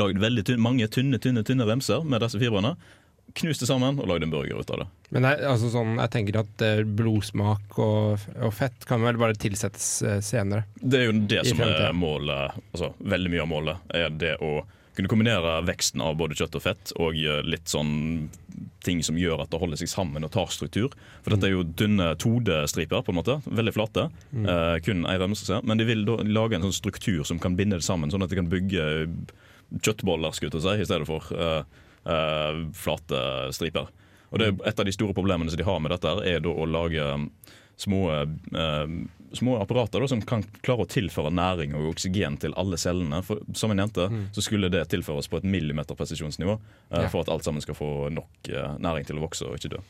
lagd 0.00 0.20
veldig 0.22 0.44
tynne, 0.48 0.64
mange 0.64 0.88
tynne 0.88 1.20
tynne, 1.20 1.44
tynne 1.44 1.66
remser 1.68 2.04
med 2.08 2.24
disse 2.24 2.40
fibrene. 2.40 2.74
Knust 3.34 3.64
det 3.64 3.68
sammen 3.68 3.98
og 3.98 4.08
lagd 4.08 4.24
en 4.26 4.32
burger 4.32 4.60
ut 4.60 4.70
av 4.72 4.82
det. 4.82 4.86
Men 5.16 5.26
jeg, 5.28 5.40
altså 5.48 5.70
sånn, 5.72 5.96
jeg 5.98 6.12
tenker 6.12 6.38
at 6.42 6.64
eh, 6.64 6.82
blodsmak 6.86 7.78
og, 7.82 8.26
og 8.36 8.54
fett 8.54 8.84
kan 8.88 9.04
vel 9.04 9.18
bare 9.20 9.36
tilsettes 9.40 9.88
eh, 10.04 10.20
senere. 10.24 10.66
Det 10.76 11.00
er 11.00 11.08
jo 11.08 11.16
det 11.32 11.42
som 11.48 11.62
er 11.66 11.92
målet. 11.96 12.60
Altså, 12.72 12.92
veldig 13.00 13.32
mye 13.32 13.44
av 13.44 13.50
målet 13.50 13.96
er 13.96 14.16
det 14.20 14.34
å 14.44 14.58
kunne 14.94 15.10
kombinere 15.10 15.58
veksten 15.66 16.02
av 16.04 16.16
både 16.20 16.36
kjøtt 16.38 16.58
og 16.58 16.64
fett 16.64 16.92
og 17.02 17.18
litt 17.46 17.70
sånn 17.70 18.28
ting 18.84 19.00
som 19.02 19.18
gjør 19.18 19.42
at 19.42 19.50
det 19.50 19.58
holder 19.58 19.80
seg 19.80 19.90
sammen 19.90 20.26
og 20.26 20.32
tar 20.34 20.52
struktur. 20.52 20.92
For 21.24 21.34
dette 21.34 21.48
er 21.48 21.54
jo 21.54 21.64
dynne 21.66 22.12
todestriper, 22.20 23.02
på 23.02 23.14
en 23.14 23.18
måte. 23.18 23.38
Veldig 23.48 23.74
flate. 23.74 24.06
Mm. 24.30 24.44
Eh, 24.52 24.76
kun 24.84 25.06
ei 25.10 25.16
remse. 25.20 25.60
Men 25.64 25.80
de 25.80 25.88
vil 25.88 26.04
da 26.06 26.18
lage 26.28 26.58
en 26.58 26.66
sånn 26.68 26.76
struktur 26.76 27.24
som 27.26 27.40
kan 27.42 27.56
binde 27.58 27.80
det 27.80 27.86
sammen, 27.86 28.12
sånn 28.12 28.26
at 28.26 28.32
de 28.32 28.38
kan 28.38 28.52
bygge 28.52 28.84
kjøttboller 29.80 30.34
skulle 30.36 30.52
jeg 30.54 30.64
si, 30.64 30.84
i 30.84 30.88
stedet 30.88 31.08
for 31.08 31.32
eh, 31.34 31.82
eh, 32.12 32.62
flate 32.76 33.24
striper. 33.56 33.90
Og 34.34 34.40
det 34.42 34.52
Et 34.66 34.80
av 34.80 34.86
de 34.86 34.94
store 34.94 35.14
problemene 35.14 35.50
som 35.50 35.58
de 35.58 35.66
har 35.66 35.80
med 35.80 35.94
dette, 35.94 36.14
er 36.26 36.40
da 36.42 36.50
å 36.50 36.66
lage 36.66 37.04
små, 37.80 38.02
eh, 38.10 38.86
små 39.38 39.56
apparater 39.62 40.00
da, 40.04 40.08
som 40.10 40.22
kan 40.22 40.44
klare 40.64 40.84
å 40.86 40.90
tilføre 40.90 41.32
næring 41.34 41.74
og 41.78 41.90
oksygen 41.94 42.38
til 42.42 42.54
alle 42.60 42.78
cellene. 42.80 43.22
For, 43.26 43.40
som 43.56 43.70
jeg 43.74 43.80
nevnte, 43.82 44.08
så 44.36 44.44
skulle 44.44 44.70
det 44.72 44.86
tilføres 44.92 45.28
på 45.30 45.40
et 45.42 45.48
millimeterpresisjonsnivå 45.50 46.54
uh, 46.58 47.02
Ja. 47.02 47.08
for 47.12 47.24
at 47.24 47.32
alt 47.34 47.44
sammen 47.44 47.62
skal 47.64 47.74
få 47.78 47.90
nok 48.14 48.50
uh, 48.54 48.74
næring 48.78 49.06
til 49.08 49.18
å 49.20 49.26
vokse 49.26 49.46
og 49.48 49.58
ikke 49.60 49.74
dø. 49.76 49.82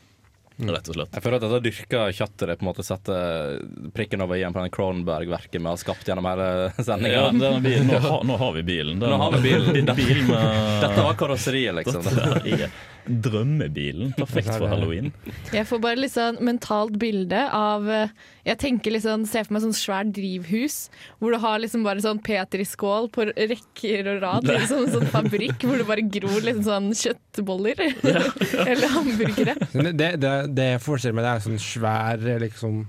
Rett 0.55 0.87
og 0.87 0.95
slett. 0.95 1.11
Jeg 1.11 1.19
føler 1.25 1.35
at 1.35 1.43
dette 1.43 1.57
dyrka 1.65 2.01
kjøttet 2.15 2.51
på 2.55 2.63
en 2.63 2.67
måte 2.69 2.83
setter 2.87 3.57
prikken 3.91 4.21
over 4.23 4.39
i-en 4.39 4.53
på 4.55 4.61
den 4.63 4.71
Kronberg-verket 4.71 5.59
vi 5.59 5.67
har 5.67 5.75
skapt 5.81 6.07
gjennom 6.07 6.29
hele 6.29 6.45
sendinga. 6.87 7.25
Ja, 7.25 7.31
nå, 7.35 7.99
har, 8.05 8.21
nå 8.23 8.37
har 8.39 8.53
vi 8.55 8.63
bilen. 8.63 9.01
Den- 9.03 9.11
Nå 9.11 9.17
har 9.19 9.35
vi 9.35 9.41
bilen. 9.49 9.73
Din 9.75 9.91
bil 9.97 10.21
med 10.29 10.79
Dette 10.85 11.03
var 11.03 11.17
karosseriet, 11.19 11.75
liksom. 11.81 12.07
Dette 12.07 12.39
er 12.55 12.69
drømmebilen. 13.05 14.13
Perfekt 14.17 14.51
for 14.55 14.67
halloween. 14.69 15.11
Jeg 15.53 15.67
får 15.69 15.81
bare 15.83 15.99
litt 15.99 16.13
sånn 16.15 16.39
mentalt 16.45 16.97
bilde 17.01 17.43
av 17.53 17.85
eh, 17.91 18.13
Jeg 18.45 18.59
tenker 18.61 18.95
liksom, 18.95 19.25
ser 19.29 19.45
for 19.47 19.55
meg 19.55 19.65
sånn 19.65 19.77
svært 19.77 20.13
drivhus 20.15 20.77
hvor 21.19 21.33
du 21.33 21.39
har 21.41 21.61
liksom 21.61 21.85
bare 21.85 22.03
sånn 22.03 22.21
petriskål 22.25 23.09
på 23.13 23.27
rekker 23.33 24.11
og 24.13 24.25
rad. 24.25 24.49
Liksom 24.49 24.85
en 24.85 24.93
sånn 24.97 25.13
fabrikk 25.13 25.65
hvor 25.65 25.81
det 25.81 25.87
bare 25.89 26.05
gror 26.17 26.41
liksom 26.45 26.65
sånn 26.67 26.91
kjøttboller. 26.97 27.85
Eller 28.71 28.91
hamburgere. 28.95 29.57
Det, 29.73 30.11
det, 30.21 30.35
det 30.55 30.69
jeg 30.75 30.83
forestiller 30.85 31.17
meg, 31.17 31.27
det 31.27 31.33
er 31.33 31.47
sånn 31.47 31.61
svær 31.61 32.29
liksom 32.45 32.83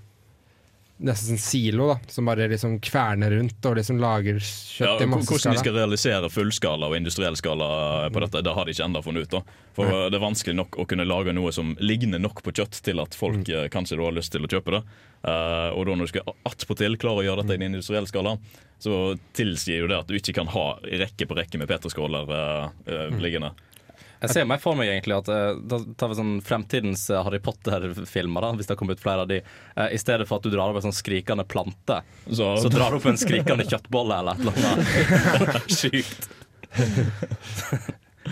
Nesten 0.97 1.37
sånn 1.37 1.43
silo, 1.45 1.91
da, 1.91 1.97
som 2.09 2.25
bare 2.25 2.47
liksom 2.49 2.79
kverner 2.81 3.35
rundt 3.37 3.67
og 3.69 3.75
liksom 3.77 3.99
lager 4.01 4.39
Ja, 4.41 4.95
kjøtt 4.97 5.03
i 5.05 5.09
hvordan 5.11 5.53
de 5.53 5.61
skal 5.61 5.75
realisere 5.77 6.31
fullskala 6.33 6.89
og 6.89 6.97
industriell 6.97 7.37
skala 7.37 7.67
på 8.15 8.23
dette, 8.25 8.41
det 8.41 8.55
har 8.57 8.65
de 8.65 8.73
ikke 8.73 8.87
ennå 8.87 9.03
funnet 9.05 9.27
ut. 9.27 9.35
da. 9.37 9.43
For 9.77 9.85
Nei. 9.85 10.07
Det 10.09 10.17
er 10.17 10.25
vanskelig 10.25 10.55
nok 10.57 10.79
å 10.81 10.87
kunne 10.89 11.05
lage 11.05 11.35
noe 11.37 11.53
som 11.53 11.75
ligner 11.85 12.19
nok 12.19 12.41
på 12.43 12.55
kjøtt 12.57 12.81
til 12.81 13.03
at 13.05 13.13
folk 13.15 13.45
Mm. 13.45 13.65
eh, 13.65 13.69
kanskje 13.69 14.01
har 14.01 14.17
lyst 14.17 14.33
til 14.33 14.41
å 14.41 14.49
kjøpe 14.49 14.73
det. 14.73 14.83
Uh, 15.27 15.69
og 15.77 15.85
da 15.85 15.93
når 15.97 16.07
du 16.07 16.13
skal 16.15 16.35
attpåtil 16.49 16.97
klare 16.97 17.21
å 17.21 17.27
gjøre 17.27 17.43
dette 17.45 17.61
i 17.61 17.65
en 17.67 17.75
industriell 17.75 18.07
skala, 18.09 18.39
så 18.81 19.19
tilsier 19.35 19.81
jo 19.85 19.89
det 19.89 19.99
at 20.01 20.07
du 20.09 20.15
ikke 20.17 20.33
kan 20.33 20.47
ha 20.49 20.79
rekke 20.81 21.27
på 21.29 21.37
rekke 21.37 21.59
med 21.59 21.69
peterskåler 21.69 22.25
uh, 22.31 22.71
uh, 22.89 23.21
liggende. 23.21 23.53
Jeg 24.27 24.35
ser 24.35 24.47
meg 24.51 24.63
for 24.63 24.79
meg 24.79 24.91
egentlig 24.91 25.17
at 25.17 25.29
eh, 25.33 25.59
da 25.71 25.79
tar 25.99 26.11
vi 26.11 26.19
sånn 26.19 26.33
fremtidens 26.45 27.07
eh, 27.13 27.23
Harry 27.23 27.39
Potter-filmer, 27.43 28.43
da, 28.43 28.55
hvis 28.59 28.69
det 28.69 28.75
har 28.75 28.81
kommet 28.81 28.99
ut 28.99 29.05
flere 29.05 29.27
av 29.27 29.31
de. 29.31 29.39
Eh, 29.43 29.93
I 29.95 30.01
stedet 30.03 30.27
for 30.29 30.41
at 30.41 30.47
du 30.47 30.51
drar 30.55 30.73
opp 30.73 30.81
en 30.81 30.89
sånn 30.89 30.97
skrikende 30.97 31.47
plante, 31.49 32.01
så, 32.27 32.57
så 32.63 32.73
drar 32.73 32.91
du 32.91 32.99
opp 32.99 33.07
en 33.11 33.21
skrikende 33.21 33.67
kjøttbolle 33.69 34.19
eller 34.23 34.35
et 34.35 34.43
eller 34.43 34.55
annet. 34.73 35.71
Sykt. 35.81 36.29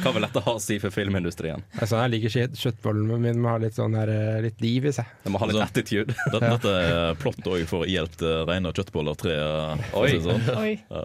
Hva 0.02 0.10
vil 0.10 0.24
dette 0.26 0.42
ha 0.42 0.54
å 0.56 0.62
si 0.62 0.80
for 0.82 0.94
filmindustrien? 0.94 1.62
Altså, 1.78 2.00
jeg 2.02 2.12
liker 2.16 2.32
ikke 2.32 2.62
kjøttbollene 2.64 3.18
mine 3.22 3.42
må 3.42 3.52
ha 3.52 3.60
litt, 3.62 3.76
sånn 3.78 3.94
her, 3.94 4.10
litt 4.42 4.58
liv 4.64 4.88
i 4.90 4.94
seg. 4.96 5.12
Det 5.22 5.30
må 5.30 5.38
ha 5.42 5.48
litt 5.50 5.62
attitude. 5.62 6.16
Dette, 6.34 6.50
dette 6.56 6.72
er 6.80 7.20
plott 7.20 7.46
òg 7.46 7.62
for 7.70 7.86
å 7.86 8.08
til 8.18 8.42
reine 8.50 8.74
kjøttboller 8.74 9.22
3. 9.22 9.38
Oi. 10.00 10.10
sånn. 10.24 10.50
Oi. 10.58 10.74
Ja. 10.90 11.04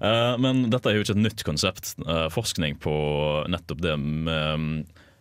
Eh, 0.00 0.34
men 0.38 0.68
dette 0.72 0.90
er 0.90 0.98
jo 0.98 1.04
ikke 1.06 1.16
et 1.16 1.24
nytt 1.26 1.44
konsept. 1.46 1.94
Eh, 2.06 2.28
forskning 2.34 2.78
på 2.82 2.94
nettopp 3.50 3.82
det 3.84 3.96
med 3.98 4.62
mm, 4.62 4.72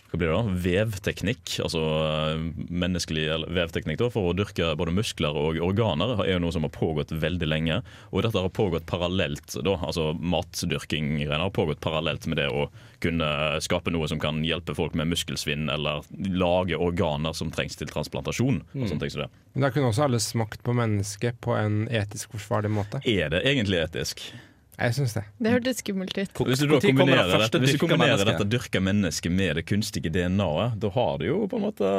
hva 0.07 0.19
blir 0.21 0.29
det 0.31 0.35
da? 0.37 0.51
Vevteknikk, 0.63 1.57
altså 1.65 1.81
eh, 1.83 2.43
menneskelig 2.71 3.25
vevteknikk 3.51 3.99
da, 3.99 4.07
for 4.13 4.29
å 4.29 4.35
dyrke 4.37 4.69
både 4.79 4.93
muskler 4.95 5.35
og 5.35 5.59
organer, 5.65 6.13
er 6.23 6.37
jo 6.37 6.43
noe 6.45 6.55
som 6.55 6.63
har 6.63 6.71
pågått 6.71 7.11
veldig 7.11 7.49
lenge. 7.49 7.81
Og 8.13 8.23
dette 8.23 8.39
har 8.39 8.53
pågått 8.55 8.87
parallelt, 8.87 9.57
da, 9.67 9.75
altså 9.83 10.13
matdyrking 10.15 11.19
har 11.27 11.51
pågått 11.51 11.83
parallelt 11.83 12.27
med 12.31 12.39
det 12.39 12.47
å 12.47 12.69
kunne 13.03 13.27
skape 13.63 13.91
noe 13.93 14.07
som 14.09 14.21
kan 14.21 14.39
hjelpe 14.47 14.77
folk 14.77 14.95
med 14.97 15.11
muskelsvinn, 15.11 15.67
eller 15.73 16.07
lage 16.31 16.79
organer 16.79 17.35
som 17.35 17.51
trengs 17.51 17.75
til 17.77 17.91
transplantasjon. 17.91 18.63
og 18.63 18.75
Mm. 18.77 18.87
sånne 18.87 18.99
ting 19.03 19.11
som 19.11 19.21
det. 19.25 19.29
Men 19.53 19.61
da 19.65 19.69
kunne 19.73 19.91
også 19.91 20.07
alle 20.07 20.19
smakt 20.23 20.63
på 20.63 20.73
mennesket 20.73 21.41
på 21.41 21.55
en 21.57 21.87
etisk 21.89 22.31
forsvarlig 22.31 22.71
måte. 22.71 23.01
Er 23.05 23.29
det 23.29 23.43
egentlig 23.43 23.83
etisk? 23.83 24.23
Jeg 24.77 24.93
syns 24.93 25.15
det. 25.17 25.23
Det 25.41 25.51
hørtes 25.55 25.79
skummelt 25.81 26.13
ut. 26.19 26.39
Hvis 26.45 26.59
du, 26.61 26.67
da 26.69 26.75
Hvor 26.77 26.83
det 26.83 26.91
kombinerer, 26.93 27.31
dette, 27.41 27.59
hvis 27.63 27.73
du 27.73 27.79
kombinerer 27.81 28.13
mennesket? 28.19 28.29
dette 28.37 28.45
dyrka 28.53 28.81
mennesket 28.85 29.31
med 29.33 29.55
det 29.57 29.63
kunstige 29.65 30.11
DNA-et, 30.13 30.75
da 30.83 30.91
har 30.93 31.17
du 31.17 31.25
jo 31.25 31.39
på 31.49 31.57
en 31.57 31.65
måte 31.65 31.93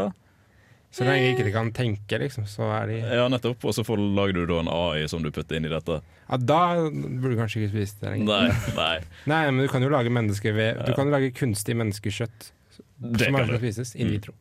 Så 0.95 1.05
lenge 1.05 1.33
ikke 1.35 1.45
de 1.45 1.53
kan 1.53 1.72
tenke, 1.74 2.20
liksom, 2.22 2.47
så 2.49 2.68
er 2.79 2.87
de 2.89 2.99
Ja, 3.03 3.26
nettopp. 3.29 3.66
Og 3.66 3.74
så 3.76 3.83
får, 3.85 3.99
lager 4.14 4.39
du 4.39 4.47
da 4.47 4.61
en 4.62 4.70
AI 4.72 5.09
som 5.11 5.22
du 5.26 5.31
putter 5.35 5.59
inn 5.59 5.66
i 5.66 5.72
dette. 5.72 5.99
Ja, 6.31 6.37
da 6.39 6.61
burde 6.89 7.35
du 7.35 7.37
kanskje 7.43 7.64
ikke 7.64 7.74
spise 7.74 7.99
det 8.01 8.14
lenger. 8.14 8.31
Nei, 8.31 8.74
nei. 8.79 8.95
Nei, 9.29 9.43
men 9.51 9.61
du 9.66 9.68
kan 9.74 9.83
jo 9.85 9.91
lage 9.93 10.09
mennesker 10.14 10.55
ved 10.57 10.79
Du 10.87 10.95
kan 10.95 11.11
jo 11.11 11.16
lage 11.18 11.33
kunstig 11.37 11.74
menneskekjøtt 11.76 12.53
Det 12.99 13.26
som 13.26 13.35
kan 13.37 13.43
bare 13.51 13.59
spises 13.61 13.93
in 13.99 14.14
vitro. 14.14 14.33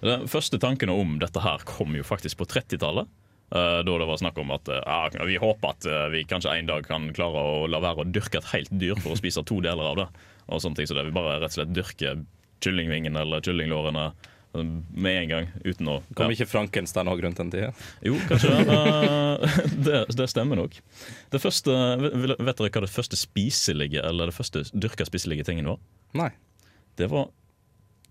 Den 0.00 0.28
første 0.30 0.58
tanken 0.62 0.88
om 0.94 1.18
dette 1.20 1.42
her 1.42 1.60
kom 1.68 1.92
jo 1.98 2.06
faktisk 2.06 2.38
på 2.40 2.46
30-tallet. 2.48 3.10
Eh, 3.50 3.80
Da 3.84 3.98
det 3.98 4.08
var 4.08 4.20
snakk 4.20 4.38
om 4.42 4.50
at 4.56 4.68
eh, 4.68 4.80
ja, 4.84 5.26
vi 5.28 5.36
håper 5.40 5.74
at 5.74 5.86
eh, 5.88 6.06
vi 6.14 6.24
kanskje 6.28 6.54
en 6.56 6.70
dag 6.70 6.86
kan 6.88 7.10
klare 7.16 7.44
å 7.44 7.66
la 7.70 7.80
være 7.84 8.04
å 8.04 8.08
dyrke 8.08 8.40
et 8.40 8.50
helt 8.54 8.72
dyr 8.80 8.98
for 9.00 9.14
å 9.14 9.20
spise 9.20 9.44
to 9.48 9.60
deler 9.64 9.92
av 9.92 10.00
det. 10.02 10.08
Og 10.48 10.62
sånne 10.64 10.80
ting, 10.80 10.88
Så 10.88 10.96
det 10.96 11.06
vi 11.08 11.14
bare 11.16 11.38
rett 11.42 11.52
og 11.52 11.58
slett 11.60 11.74
dyrker 11.76 12.24
kyllingvingene 12.64 13.20
eller 13.22 13.44
kyllinglårene 13.44 14.08
med 14.96 15.16
en 15.22 15.28
gang. 15.28 15.46
Uten 15.64 15.90
å 15.92 15.98
Kom 16.16 16.32
ikke 16.32 16.46
Frankenstein 16.48 17.10
òg 17.12 17.20
rundt 17.22 17.38
den 17.38 17.50
tida? 17.52 17.68
Jo, 18.02 18.16
kanskje 18.30 18.54
det. 18.56 18.78
Det. 19.86 19.98
Det 20.18 20.26
stemmer 20.32 20.58
nok. 20.58 20.78
Det 21.30 21.40
første, 21.42 21.74
vet 22.00 22.58
dere 22.58 22.70
hva 22.72 22.82
det 22.82 22.90
første 22.90 23.18
spiselige 23.20 24.02
Eller 24.02 24.32
det 24.32 24.34
første 24.34 24.64
dyrka 24.72 25.06
spiselige 25.06 25.46
tingen 25.46 25.68
var? 25.70 25.78
Nei. 26.18 26.30
Det 26.98 27.06
var 27.12 27.28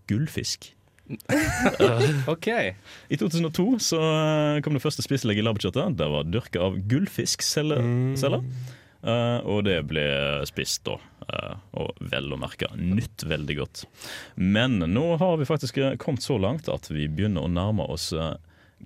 gullfisk. 0.07 0.69
OK. 2.33 2.47
I 3.07 3.17
2002 3.17 3.79
så 3.79 3.99
eh, 4.01 4.61
kom 4.65 4.75
det 4.75 4.83
første 4.83 5.05
spiselige 5.05 5.45
labbekjøttet. 5.45 5.97
Det 5.99 6.09
var 6.11 6.27
dyrka 6.27 6.65
av 6.67 6.79
gullfiskceller. 6.91 7.83
Eh, 9.07 9.37
og 9.47 9.63
det 9.67 9.77
ble 9.87 10.07
spist 10.49 10.83
da. 10.87 10.97
Uh, 11.27 11.57
og 11.75 11.97
vel 12.07 12.31
å 12.31 12.37
merke 12.39 12.69
nytt 12.79 13.25
veldig 13.27 13.55
godt. 13.59 13.81
Men 14.39 14.77
nå 14.79 15.17
har 15.19 15.33
vi 15.41 15.47
faktisk 15.49 15.75
kommet 15.99 16.23
så 16.23 16.37
langt 16.39 16.69
at 16.71 16.87
vi 16.87 17.09
begynner 17.11 17.43
å 17.43 17.51
nærme 17.51 17.83
oss 17.91 18.13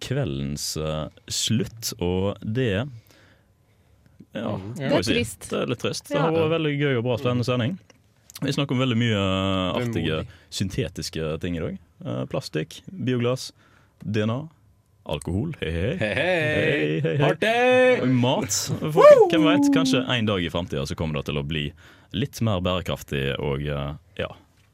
kveldens 0.01 0.71
uh, 0.81 1.05
slutt, 1.29 1.91
og 2.01 2.41
det 2.41 2.87
ja, 4.33 4.55
Det 4.77 4.87
er 4.89 5.05
si. 5.05 5.13
trist. 5.13 5.45
Det 5.51 5.59
er 5.59 5.69
litt 5.69 5.83
trist. 5.83 6.07
Det 6.09 6.17
Ja. 6.17 6.23
har 6.25 6.33
vært 6.33 6.55
veldig 6.55 6.73
gøy 6.79 6.97
og 6.97 7.05
bra 7.05 7.19
spennende 7.21 7.45
sending. 7.45 7.77
Vi 8.41 8.53
snakker 8.55 8.73
om 8.73 8.81
veldig 8.81 8.97
mye 8.97 9.21
artige 9.77 10.23
syntetiske 10.49 11.35
ting 11.43 11.59
i 11.59 11.61
dag. 11.61 11.77
Eh, 12.05 12.23
plastikk, 12.31 12.79
bioglass, 12.89 13.51
DNA, 14.01 14.39
alkohol. 15.11 15.51
Hei, 15.61 15.71
hei. 15.71 15.91
Hei, 15.99 16.13
Hei, 16.17 17.01
hei, 17.01 17.17
hei. 17.17 17.17
Party! 17.21 18.07
Mat. 18.21 18.57
For, 18.81 19.25
hvem 19.29 19.45
vet, 19.45 19.69
kanskje 19.75 20.01
en 20.09 20.29
dag 20.29 20.41
i 20.45 20.49
framtida 20.53 20.85
så 20.89 20.97
kommer 20.97 21.19
det 21.19 21.27
til 21.29 21.41
å 21.41 21.45
bli 21.45 21.67
litt 22.17 22.41
mer 22.45 22.61
bærekraftig 22.65 23.25
og 23.39 23.67
eh, 23.69 23.91
ja, 24.19 24.31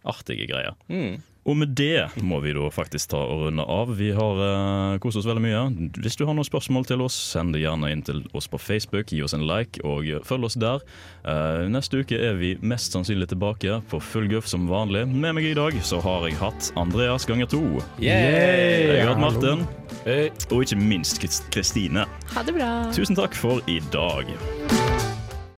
artige 0.07 0.47
greier. 0.49 0.77
Mm. 0.91 1.19
Og 1.47 1.55
med 1.55 1.71
det 1.79 2.09
må 2.27 2.41
vi 2.43 2.51
da 2.55 2.67
faktisk 2.73 3.13
ta 3.13 3.21
og 3.23 3.45
runde 3.45 3.63
av. 3.63 3.93
Vi 3.95 4.09
har 4.15 4.41
uh, 4.41 4.97
kost 5.03 5.19
oss 5.21 5.27
veldig 5.27 5.43
mye. 5.45 5.61
Hvis 5.95 6.19
du 6.19 6.25
har 6.27 6.35
noen 6.35 6.47
spørsmål 6.47 6.87
til 6.89 7.03
oss, 7.05 7.15
send 7.15 7.55
det 7.55 7.63
gjerne 7.63 7.91
inn 7.93 8.03
til 8.03 8.19
oss 8.35 8.49
på 8.51 8.59
Facebook. 8.59 9.13
Gi 9.15 9.23
oss 9.23 9.35
en 9.37 9.47
like 9.47 9.79
og 9.87 10.09
følg 10.27 10.49
oss 10.49 10.59
der. 10.59 10.83
Uh, 11.23 11.63
neste 11.71 12.03
uke 12.03 12.19
er 12.19 12.35
vi 12.39 12.55
mest 12.59 12.95
sannsynlig 12.95 13.29
tilbake 13.31 13.79
på 13.87 14.01
full 14.03 14.27
guff 14.31 14.51
som 14.51 14.67
vanlig. 14.67 15.05
Med 15.07 15.37
meg 15.39 15.51
i 15.53 15.55
dag 15.57 15.79
så 15.87 16.01
har 16.03 16.27
jeg 16.27 16.39
hatt 16.41 16.71
Andreas 16.79 17.27
ganger 17.29 17.47
to. 17.55 17.63
Yay! 18.03 18.91
Jeg 18.91 19.05
har 19.05 19.15
hatt 19.15 19.23
Martin. 19.23 19.63
Hey. 20.03 20.33
Og 20.51 20.67
ikke 20.67 20.81
minst 20.83 21.23
Kristine. 21.23 22.07
Ha 22.35 22.47
det 22.47 22.59
bra. 22.59 22.71
Tusen 22.95 23.15
takk 23.15 23.35
for 23.39 23.63
i 23.71 23.79
dag. 23.95 24.35